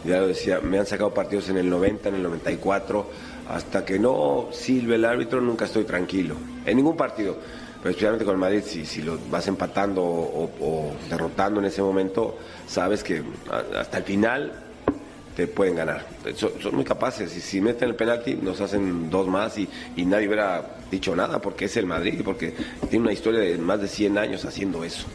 ya 0.03 0.20
lo 0.20 0.28
decía, 0.28 0.60
me 0.60 0.80
han 0.80 0.86
sacado 0.86 1.14
partidos 1.14 1.47
en 1.49 1.58
el 1.58 1.70
90, 1.70 2.10
en 2.10 2.16
el 2.16 2.24
94, 2.24 3.10
hasta 3.49 3.86
que 3.86 3.99
no 3.99 4.49
silbe 4.51 4.95
el 4.95 5.05
árbitro 5.05 5.39
nunca 5.39 5.66
estoy 5.66 5.86
tranquilo, 5.86 6.36
en 6.66 6.76
ningún 6.76 6.97
partido. 6.97 7.38
Pero 7.82 7.90
especialmente 7.92 8.26
con 8.26 8.34
el 8.34 8.40
Madrid, 8.40 8.62
si, 8.66 8.86
si 8.86 9.02
lo 9.02 9.18
vas 9.30 9.48
empatando 9.48 10.04
o, 10.04 10.92
derrotando 11.10 11.60
en 11.60 11.68
ese 11.68 11.82
momento, 11.82 12.38
sabes 12.68 13.04
que 13.04 13.24
hasta 13.78 14.00
el 14.00 14.04
final 14.04 14.52
te 15.36 15.48
pueden 15.48 15.76
ganar. 15.76 16.06
Son, 16.36 16.52
muy 16.74 16.84
capaces. 16.84 17.36
Y 17.38 17.42
si 17.42 17.62
meten 17.62 17.90
el 17.90 17.96
penalti, 17.96 18.36
nos 18.36 18.60
hacen 18.60 19.10
dos 19.10 19.28
más 19.28 19.58
y, 19.58 19.70
y, 19.96 20.06
nadie 20.06 20.28
hubiera 20.28 20.78
dicho 20.90 21.16
nada 21.16 21.40
porque 21.40 21.66
es 21.66 21.78
el 21.78 21.86
Madrid, 21.86 22.22
porque 22.26 22.56
tiene 22.90 23.04
una 23.04 23.14
historia 23.14 23.40
de 23.42 23.58
más 23.58 23.80
de 23.80 23.88
100 23.88 24.18
años 24.18 24.46
haciendo 24.46 24.84
eso. 24.84 25.06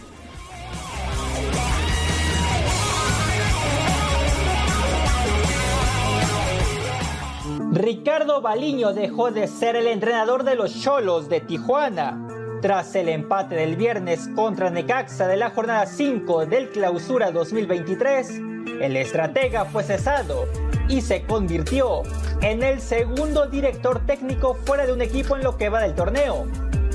Ricardo 7.73 8.43
Baliño 8.43 8.93
dejó 8.93 9.31
de 9.31 9.49
ser 9.49 9.77
el 9.77 9.87
entrenador 9.87 10.45
de 10.45 10.57
los 10.57 10.79
Cholos 10.79 11.31
de 11.31 11.41
Tijuana. 11.41 12.22
Tras 12.63 12.95
el 12.95 13.09
empate 13.09 13.57
del 13.57 13.75
viernes 13.75 14.29
contra 14.37 14.71
Necaxa 14.71 15.27
de 15.27 15.37
la 15.37 15.51
jornada 15.51 15.85
5 15.85 16.47
del 16.47 16.69
Clausura 16.69 17.33
2023, 17.33 18.39
el 18.81 18.97
estratega 18.97 19.65
fue 19.65 19.83
cesado 19.83 20.47
y 20.89 21.01
se 21.01 21.23
convirtió 21.23 22.05
en 22.41 22.63
el 22.63 22.81
segundo 22.81 23.47
director 23.47 24.07
técnico 24.07 24.55
fuera 24.55 24.87
de 24.87 24.93
un 24.93 25.03
equipo 25.03 25.35
en 25.35 25.43
lo 25.43 25.57
que 25.57 25.71
va 25.71 25.83
del 25.83 25.97
torneo, 25.97 26.47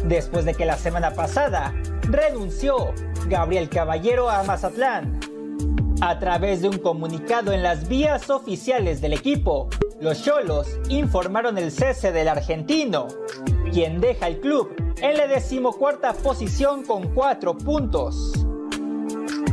después 0.06 0.46
de 0.46 0.54
que 0.54 0.66
la 0.66 0.78
semana 0.78 1.12
pasada 1.12 1.74
renunció 2.04 2.94
Gabriel 3.28 3.68
Caballero 3.68 4.30
a 4.30 4.44
Mazatlán. 4.44 5.20
A 6.00 6.18
través 6.18 6.62
de 6.62 6.70
un 6.70 6.78
comunicado 6.78 7.52
en 7.52 7.62
las 7.62 7.90
vías 7.90 8.30
oficiales 8.30 9.02
del 9.02 9.12
equipo, 9.12 9.68
los 10.00 10.24
Cholos 10.24 10.80
informaron 10.88 11.58
el 11.58 11.72
cese 11.72 12.14
del 12.14 12.30
argentino, 12.30 13.08
quien 13.78 14.02
deja 14.02 14.26
el 14.26 14.40
club 14.40 14.74
en 15.00 15.18
la 15.18 15.28
decimocuarta 15.28 16.12
posición 16.14 16.84
con 16.84 17.14
cuatro 17.14 17.56
puntos. 17.56 18.34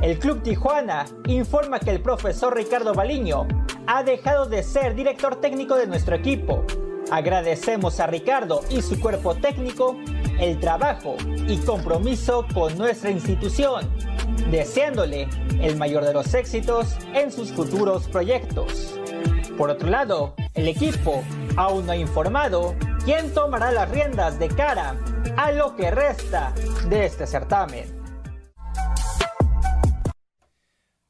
El 0.00 0.18
Club 0.18 0.40
Tijuana 0.42 1.04
informa 1.26 1.78
que 1.78 1.90
el 1.90 2.00
profesor 2.00 2.56
Ricardo 2.56 2.94
Baliño 2.94 3.46
ha 3.86 4.02
dejado 4.02 4.46
de 4.46 4.62
ser 4.62 4.94
director 4.94 5.42
técnico 5.42 5.74
de 5.76 5.86
nuestro 5.86 6.16
equipo. 6.16 6.64
Agradecemos 7.10 8.00
a 8.00 8.06
Ricardo 8.06 8.62
y 8.70 8.80
su 8.80 8.98
cuerpo 8.98 9.34
técnico 9.34 9.98
el 10.40 10.58
trabajo 10.58 11.16
y 11.46 11.58
compromiso 11.58 12.46
con 12.54 12.78
nuestra 12.78 13.10
institución, 13.10 13.90
deseándole 14.50 15.28
el 15.60 15.76
mayor 15.76 16.02
de 16.02 16.14
los 16.14 16.32
éxitos 16.32 16.96
en 17.12 17.30
sus 17.30 17.52
futuros 17.52 18.08
proyectos. 18.08 18.98
Por 19.58 19.68
otro 19.68 19.90
lado, 19.90 20.32
el 20.54 20.66
equipo 20.66 21.22
aún 21.56 21.84
no 21.84 21.92
ha 21.92 21.96
informado 21.96 22.74
quién 23.04 23.32
tomará 23.32 23.70
las 23.70 23.90
riendas 23.90 24.38
de 24.38 24.48
cara 24.48 24.96
a 25.36 25.52
lo 25.52 25.76
que 25.76 25.90
resta 25.90 26.54
de 26.88 27.06
este 27.06 27.26
certamen. 27.26 28.04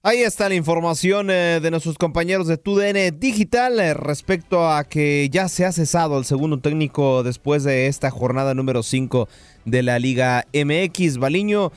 Ahí 0.07 0.20
está 0.20 0.51
la 0.51 0.55
información 0.55 1.30
eh, 1.30 1.61
de 1.62 1.70
nuestros 1.70 1.97
compañeros 1.97 2.47
de 2.47 2.59
TUDN 2.59 3.18
Digital 3.18 3.80
eh, 3.80 3.95
respecto 3.95 4.68
a 4.68 4.84
que 4.84 5.30
ya 5.30 5.49
se 5.49 5.64
ha 5.64 5.72
cesado 5.72 6.18
el 6.18 6.26
segundo 6.26 6.59
técnico 6.59 7.22
después 7.22 7.64
de 7.64 7.86
esta 7.86 8.11
jornada 8.11 8.53
número 8.53 8.82
5 8.82 9.28
de 9.64 9.82
la 9.82 9.99
Liga 9.99 10.45
MX. 10.53 11.16
Baliño, 11.16 11.72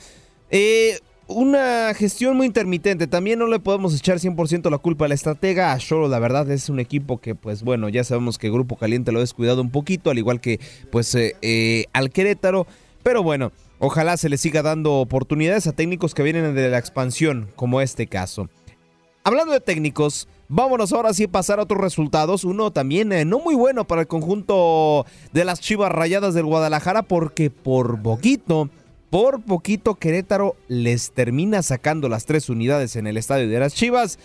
eh, 0.50 0.98
una 1.28 1.94
gestión 1.94 2.36
muy 2.36 2.46
intermitente. 2.46 3.06
También 3.06 3.38
no 3.38 3.46
le 3.46 3.60
podemos 3.60 3.94
echar 3.96 4.18
100% 4.18 4.70
la 4.70 4.78
culpa 4.78 5.04
a 5.04 5.08
la 5.08 5.14
estratega. 5.14 5.72
A 5.72 5.78
Shoro, 5.78 6.08
la 6.08 6.18
verdad, 6.18 6.50
es 6.50 6.68
un 6.68 6.80
equipo 6.80 7.18
que, 7.18 7.34
pues 7.36 7.62
bueno, 7.62 7.88
ya 7.88 8.02
sabemos 8.02 8.38
que 8.38 8.50
Grupo 8.50 8.76
Caliente 8.76 9.12
lo 9.12 9.18
ha 9.18 9.22
descuidado 9.22 9.62
un 9.62 9.70
poquito, 9.70 10.10
al 10.10 10.18
igual 10.18 10.40
que, 10.40 10.58
pues, 10.90 11.16
al 11.92 12.10
Querétaro. 12.10 12.66
Pero 13.02 13.22
bueno, 13.22 13.52
Ojalá 13.80 14.16
se 14.16 14.28
le 14.28 14.38
siga 14.38 14.62
dando 14.62 14.94
oportunidades 14.94 15.68
a 15.68 15.72
técnicos 15.72 16.12
que 16.12 16.24
vienen 16.24 16.54
de 16.54 16.68
la 16.68 16.78
expansión, 16.78 17.48
como 17.54 17.80
este 17.80 18.08
caso. 18.08 18.48
Hablando 19.22 19.52
de 19.52 19.60
técnicos, 19.60 20.26
vámonos 20.48 20.92
ahora 20.92 21.14
sí 21.14 21.24
a 21.24 21.28
pasar 21.28 21.60
a 21.60 21.62
otros 21.62 21.80
resultados. 21.80 22.42
Uno 22.42 22.72
también 22.72 23.12
eh, 23.12 23.24
no 23.24 23.38
muy 23.38 23.54
bueno 23.54 23.86
para 23.86 24.00
el 24.00 24.08
conjunto 24.08 25.06
de 25.32 25.44
las 25.44 25.60
Chivas 25.60 25.92
Rayadas 25.92 26.34
del 26.34 26.46
Guadalajara, 26.46 27.02
porque 27.02 27.50
por 27.50 28.02
poquito, 28.02 28.68
por 29.10 29.42
poquito 29.42 29.94
Querétaro 29.94 30.56
les 30.68 31.12
termina 31.12 31.62
sacando 31.62 32.08
las 32.08 32.26
tres 32.26 32.48
unidades 32.48 32.96
en 32.96 33.06
el 33.06 33.16
estadio 33.16 33.48
de 33.48 33.58
las 33.58 33.74
Chivas. 33.74 34.18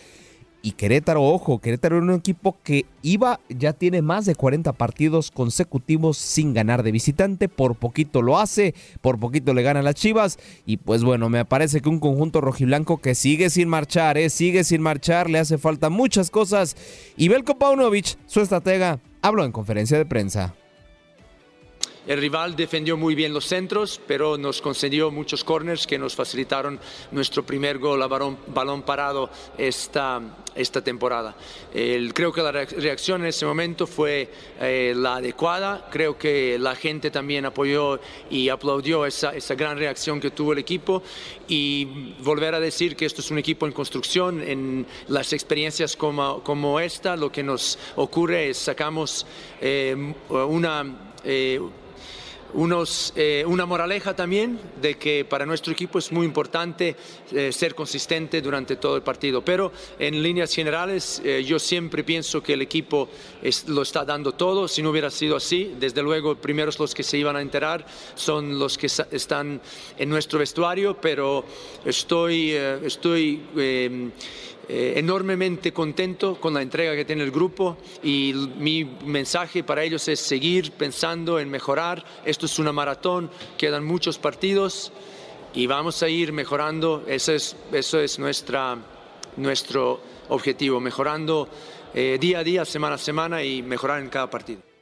Y 0.66 0.72
Querétaro, 0.72 1.22
ojo, 1.22 1.60
Querétaro 1.60 1.98
era 1.98 2.06
un 2.06 2.14
equipo 2.14 2.56
que 2.64 2.86
iba, 3.02 3.42
ya 3.50 3.74
tiene 3.74 4.02
más 4.02 4.26
de 4.26 4.34
40 4.34 4.72
partidos 4.72 5.30
consecutivos 5.30 6.18
sin 6.18 6.54
ganar 6.54 6.84
de 6.84 6.94
visitante. 6.94 7.50
Por 7.50 7.76
poquito 7.76 8.22
lo 8.22 8.40
hace, 8.40 8.74
por 9.02 9.20
poquito 9.20 9.54
le 9.54 9.62
gana 9.62 9.82
a 9.82 9.84
las 9.84 9.96
Chivas. 9.96 10.40
Y 10.66 10.78
pues 10.78 11.04
bueno, 11.04 11.30
me 11.30 11.44
parece 11.44 11.82
que 11.82 11.90
un 11.90 12.00
conjunto 12.00 12.40
rojiblanco 12.40 13.00
que 13.00 13.14
sigue 13.14 13.50
sin 13.50 13.68
marchar, 13.68 14.18
¿eh? 14.18 14.30
sigue 14.30 14.64
sin 14.64 14.82
marchar, 14.82 15.30
le 15.30 15.40
hace 15.40 15.58
falta 15.58 15.90
muchas 15.90 16.32
cosas. 16.32 16.78
Y 17.18 17.28
Belko 17.28 17.58
Paunovic, 17.58 18.18
su 18.26 18.40
estratega, 18.40 19.02
habló 19.22 19.44
en 19.44 19.52
conferencia 19.52 19.98
de 19.98 20.06
prensa. 20.06 20.56
El 22.06 22.20
rival 22.20 22.56
defendió 22.58 22.98
muy 22.98 23.16
bien 23.16 23.34
los 23.34 23.46
centros, 23.46 24.02
pero 24.06 24.38
nos 24.38 24.62
concedió 24.62 25.10
muchos 25.10 25.42
corners 25.46 25.88
que 25.88 25.98
nos 25.98 26.16
facilitaron 26.16 26.78
nuestro 27.12 27.44
primer 27.44 27.80
gol 27.80 28.04
a 28.04 28.08
balón, 28.08 28.82
parado 28.82 29.30
esta, 29.58 30.22
esta 30.54 30.82
temporada. 30.82 31.34
creo 31.72 32.34
que 32.34 32.42
la 32.42 32.52
reacción 32.52 33.22
en 33.22 33.28
ese 33.28 33.46
momento 33.46 33.88
fue 33.88 34.30
eh, 34.60 34.94
la 34.98 35.16
adecuada. 35.16 35.88
Creo 35.90 36.18
que 36.18 36.58
la 36.60 36.76
gente 36.76 37.10
también 37.10 37.46
apoyó 37.46 38.02
y 38.30 38.50
aplaudió 38.50 39.06
esa, 39.06 39.34
esa 39.34 39.56
gran 39.56 39.78
reacción 39.78 40.20
que 40.20 40.32
tuvo 40.32 40.52
el 40.52 40.60
equipo. 40.60 41.04
Y 41.48 42.16
volver 42.20 42.54
a 42.54 42.60
decir 42.60 42.98
que 42.98 43.06
esto 43.06 43.22
es 43.22 43.32
un 43.32 43.38
equipo 43.38 43.66
en 43.66 43.72
construcción, 43.72 44.42
en 44.42 44.86
las 45.08 45.32
experiencias 45.32 45.96
como, 45.96 46.44
como 46.44 46.82
esta, 46.82 47.16
lo 47.16 47.32
que 47.32 47.44
nos 47.44 47.80
ocurre 47.96 48.50
es 48.50 48.58
sacamos 48.58 49.26
eh, 49.62 50.14
una... 50.30 51.14
Eh, 51.24 51.62
unos, 52.54 53.14
eh, 53.16 53.44
una 53.48 53.66
moraleja 53.66 54.16
también 54.16 54.60
de 54.82 54.96
que 54.96 55.26
para 55.26 55.46
nuestro 55.46 55.74
equipo 55.74 56.00
es 56.00 56.12
muy 56.12 56.26
importante 56.26 56.96
eh, 57.32 57.52
ser 57.52 57.76
consistente 57.76 58.42
durante 58.42 58.76
todo 58.76 58.96
el 58.96 59.02
partido. 59.02 59.44
Pero 59.44 59.72
en 60.00 60.22
líneas 60.22 60.54
generales 60.54 61.22
eh, 61.24 61.44
yo 61.44 61.60
siempre 61.60 62.04
pienso 62.04 62.42
que 62.42 62.54
el 62.54 62.62
equipo 62.62 63.10
lo 63.68 63.82
está 63.82 64.06
dando 64.06 64.34
todo. 64.34 64.68
Si 64.68 64.82
no 64.82 64.92
hubiera 64.92 65.10
sido 65.10 65.36
así, 65.36 65.74
desde 65.80 66.02
luego 66.02 66.36
primeros 66.36 66.80
los 66.80 66.94
que 66.94 67.04
se 67.04 67.18
iban 67.18 67.36
a 67.36 67.42
enterar 67.42 67.86
son 68.16 68.60
los 68.60 68.78
que 68.78 68.88
están 68.88 69.62
en 69.98 70.10
nuestro 70.10 70.40
vestuario, 70.40 70.98
pero 71.00 71.46
estoy... 71.86 72.52
estoy 72.52 73.42
eh, 74.70 74.94
enormemente 74.96 75.74
contento 75.74 76.40
con 76.40 76.54
la 76.54 76.62
entrega 76.62 76.96
que 76.96 77.06
tiene 77.06 77.24
el 77.24 77.32
grupo 77.32 77.78
y 78.02 78.34
mi 78.58 78.86
mensaje 79.06 79.64
para 79.64 79.84
ellos 79.84 80.08
es 80.08 80.20
seguir 80.20 80.72
pensando 80.72 81.40
en 81.40 81.50
mejorar. 81.50 82.04
Esto 82.26 82.46
es 82.46 82.60
una 82.60 82.72
maratón, 82.72 83.30
quedan 83.58 83.84
muchos 83.84 84.18
partidos 84.18 84.92
y 85.54 85.68
vamos 85.68 86.02
a 86.02 86.10
ir 86.10 86.32
mejorando. 86.32 87.04
Eso 87.08 87.34
es, 87.34 87.56
eso 87.72 88.00
es 88.00 88.20
nuestra, 88.20 88.78
nuestro 89.38 90.00
objetivo, 90.30 90.80
mejorando 90.80 91.50
eh, 91.94 92.18
día 92.20 92.40
a 92.40 92.44
día, 92.44 92.66
semana 92.66 92.96
a 92.96 93.00
semana 93.00 93.44
y 93.44 93.62
mejorar 93.62 94.02
en 94.02 94.10
cada 94.10 94.30
partido. 94.30 94.73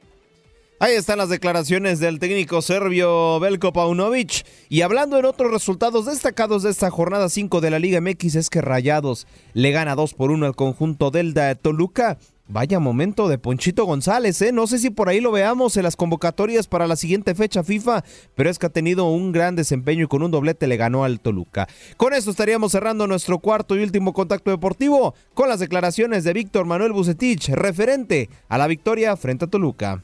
Ahí 0.82 0.94
están 0.96 1.18
las 1.18 1.28
declaraciones 1.28 2.00
del 2.00 2.18
técnico 2.18 2.60
serbio 2.60 3.38
Belko 3.38 3.72
Paunovic. 3.72 4.44
Y 4.68 4.82
hablando 4.82 5.16
en 5.16 5.26
otros 5.26 5.52
resultados 5.52 6.06
destacados 6.06 6.64
de 6.64 6.70
esta 6.70 6.90
jornada 6.90 7.28
5 7.28 7.60
de 7.60 7.70
la 7.70 7.78
Liga 7.78 8.00
MX 8.00 8.34
es 8.34 8.50
que 8.50 8.60
Rayados 8.60 9.28
le 9.52 9.70
gana 9.70 9.94
2 9.94 10.14
por 10.14 10.32
1 10.32 10.44
al 10.44 10.56
conjunto 10.56 11.12
del 11.12 11.34
de 11.34 11.54
Toluca. 11.54 12.18
Vaya 12.48 12.80
momento 12.80 13.28
de 13.28 13.38
Ponchito 13.38 13.84
González, 13.84 14.42
¿eh? 14.42 14.50
No 14.50 14.66
sé 14.66 14.80
si 14.80 14.90
por 14.90 15.08
ahí 15.08 15.20
lo 15.20 15.30
veamos 15.30 15.76
en 15.76 15.84
las 15.84 15.94
convocatorias 15.94 16.66
para 16.66 16.88
la 16.88 16.96
siguiente 16.96 17.36
fecha 17.36 17.62
FIFA, 17.62 18.02
pero 18.34 18.50
es 18.50 18.58
que 18.58 18.66
ha 18.66 18.70
tenido 18.70 19.04
un 19.04 19.30
gran 19.30 19.54
desempeño 19.54 20.06
y 20.06 20.08
con 20.08 20.24
un 20.24 20.32
doblete 20.32 20.66
le 20.66 20.76
ganó 20.76 21.04
al 21.04 21.20
Toluca. 21.20 21.68
Con 21.96 22.12
esto 22.12 22.32
estaríamos 22.32 22.72
cerrando 22.72 23.06
nuestro 23.06 23.38
cuarto 23.38 23.76
y 23.76 23.84
último 23.84 24.12
contacto 24.12 24.50
deportivo 24.50 25.14
con 25.32 25.48
las 25.48 25.60
declaraciones 25.60 26.24
de 26.24 26.32
Víctor 26.32 26.66
Manuel 26.66 26.90
Bucetich, 26.90 27.50
referente 27.50 28.28
a 28.48 28.58
la 28.58 28.66
victoria 28.66 29.16
frente 29.16 29.44
a 29.44 29.48
Toluca. 29.48 30.02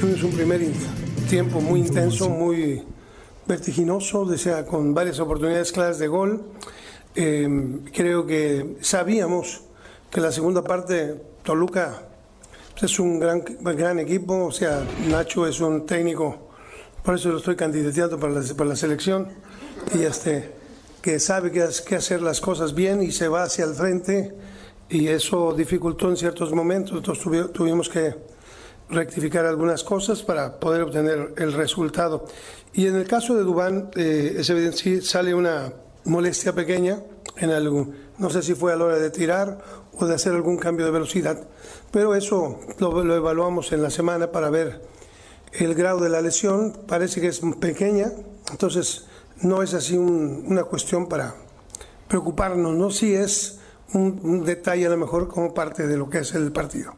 Tuvimos 0.00 0.22
un 0.22 0.32
primer 0.32 0.60
tiempo 1.28 1.60
muy 1.60 1.80
intenso, 1.80 2.28
muy 2.30 2.84
vertiginoso, 3.48 4.36
sea, 4.38 4.64
con 4.64 4.94
varias 4.94 5.18
oportunidades 5.18 5.72
claras 5.72 5.98
de 5.98 6.06
gol. 6.06 6.42
Em, 7.16 7.80
creo 7.92 8.24
que 8.24 8.76
sabíamos 8.80 9.62
que 10.08 10.20
la 10.20 10.30
segunda 10.30 10.62
parte, 10.62 11.20
Toluca 11.42 12.02
es 12.80 13.00
un 13.00 13.18
gran, 13.18 13.42
gran 13.60 13.98
equipo, 13.98 14.46
o 14.46 14.52
sea, 14.52 14.86
Nacho 15.08 15.48
es 15.48 15.58
un 15.60 15.84
técnico, 15.84 16.48
por 17.02 17.16
eso 17.16 17.30
lo 17.30 17.38
estoy 17.38 17.56
candidateando 17.56 18.20
para 18.20 18.34
la, 18.34 18.54
para 18.54 18.70
la 18.70 18.76
selección, 18.76 19.26
y 19.98 20.02
este, 20.02 20.52
que 21.02 21.18
sabe 21.18 21.50
que, 21.50 21.66
que 21.84 21.96
hacer 21.96 22.22
las 22.22 22.40
cosas 22.40 22.72
bien 22.72 23.02
y 23.02 23.10
se 23.10 23.26
va 23.26 23.42
hacia 23.42 23.64
el 23.64 23.74
frente, 23.74 24.32
y 24.88 25.08
eso 25.08 25.54
dificultó 25.54 26.08
en 26.08 26.16
ciertos 26.16 26.52
momentos, 26.52 26.98
entonces 26.98 27.52
tuvimos 27.52 27.88
que 27.88 28.37
rectificar 28.90 29.44
algunas 29.44 29.84
cosas 29.84 30.22
para 30.22 30.58
poder 30.58 30.82
obtener 30.82 31.34
el 31.36 31.52
resultado. 31.52 32.24
Y 32.72 32.86
en 32.86 32.96
el 32.96 33.06
caso 33.06 33.34
de 33.34 33.42
Dubán, 33.42 33.90
eh, 33.96 34.36
es 34.38 34.50
evidente, 34.50 34.78
sí 34.78 35.00
sale 35.02 35.34
una 35.34 35.72
molestia 36.04 36.54
pequeña 36.54 37.02
en 37.36 37.50
algún, 37.50 37.94
no 38.18 38.30
sé 38.30 38.42
si 38.42 38.54
fue 38.54 38.72
a 38.72 38.76
la 38.76 38.84
hora 38.84 38.98
de 38.98 39.10
tirar 39.10 39.58
o 39.92 40.06
de 40.06 40.14
hacer 40.14 40.32
algún 40.32 40.56
cambio 40.56 40.86
de 40.86 40.92
velocidad, 40.92 41.46
pero 41.90 42.14
eso 42.14 42.60
lo, 42.78 43.14
evaluamos 43.14 43.72
en 43.72 43.82
la 43.82 43.90
semana 43.90 44.32
para 44.32 44.50
ver 44.50 44.80
el 45.52 45.74
grado 45.74 46.00
de 46.00 46.08
la 46.08 46.20
lesión, 46.20 46.72
parece 46.86 47.20
que 47.20 47.28
es 47.28 47.40
pequeña, 47.60 48.12
entonces 48.50 49.06
no 49.42 49.62
es 49.62 49.74
así 49.74 49.96
una 49.96 50.64
cuestión 50.64 51.08
para 51.08 51.34
preocuparnos, 52.08 52.74
no 52.74 52.90
si 52.90 53.14
es 53.14 53.60
un 53.92 54.44
detalle 54.44 54.86
a 54.86 54.90
lo 54.90 54.96
mejor 54.96 55.28
como 55.28 55.54
parte 55.54 55.86
de 55.86 55.96
lo 55.96 56.10
que 56.10 56.18
es 56.18 56.34
el 56.34 56.52
partido. 56.52 56.97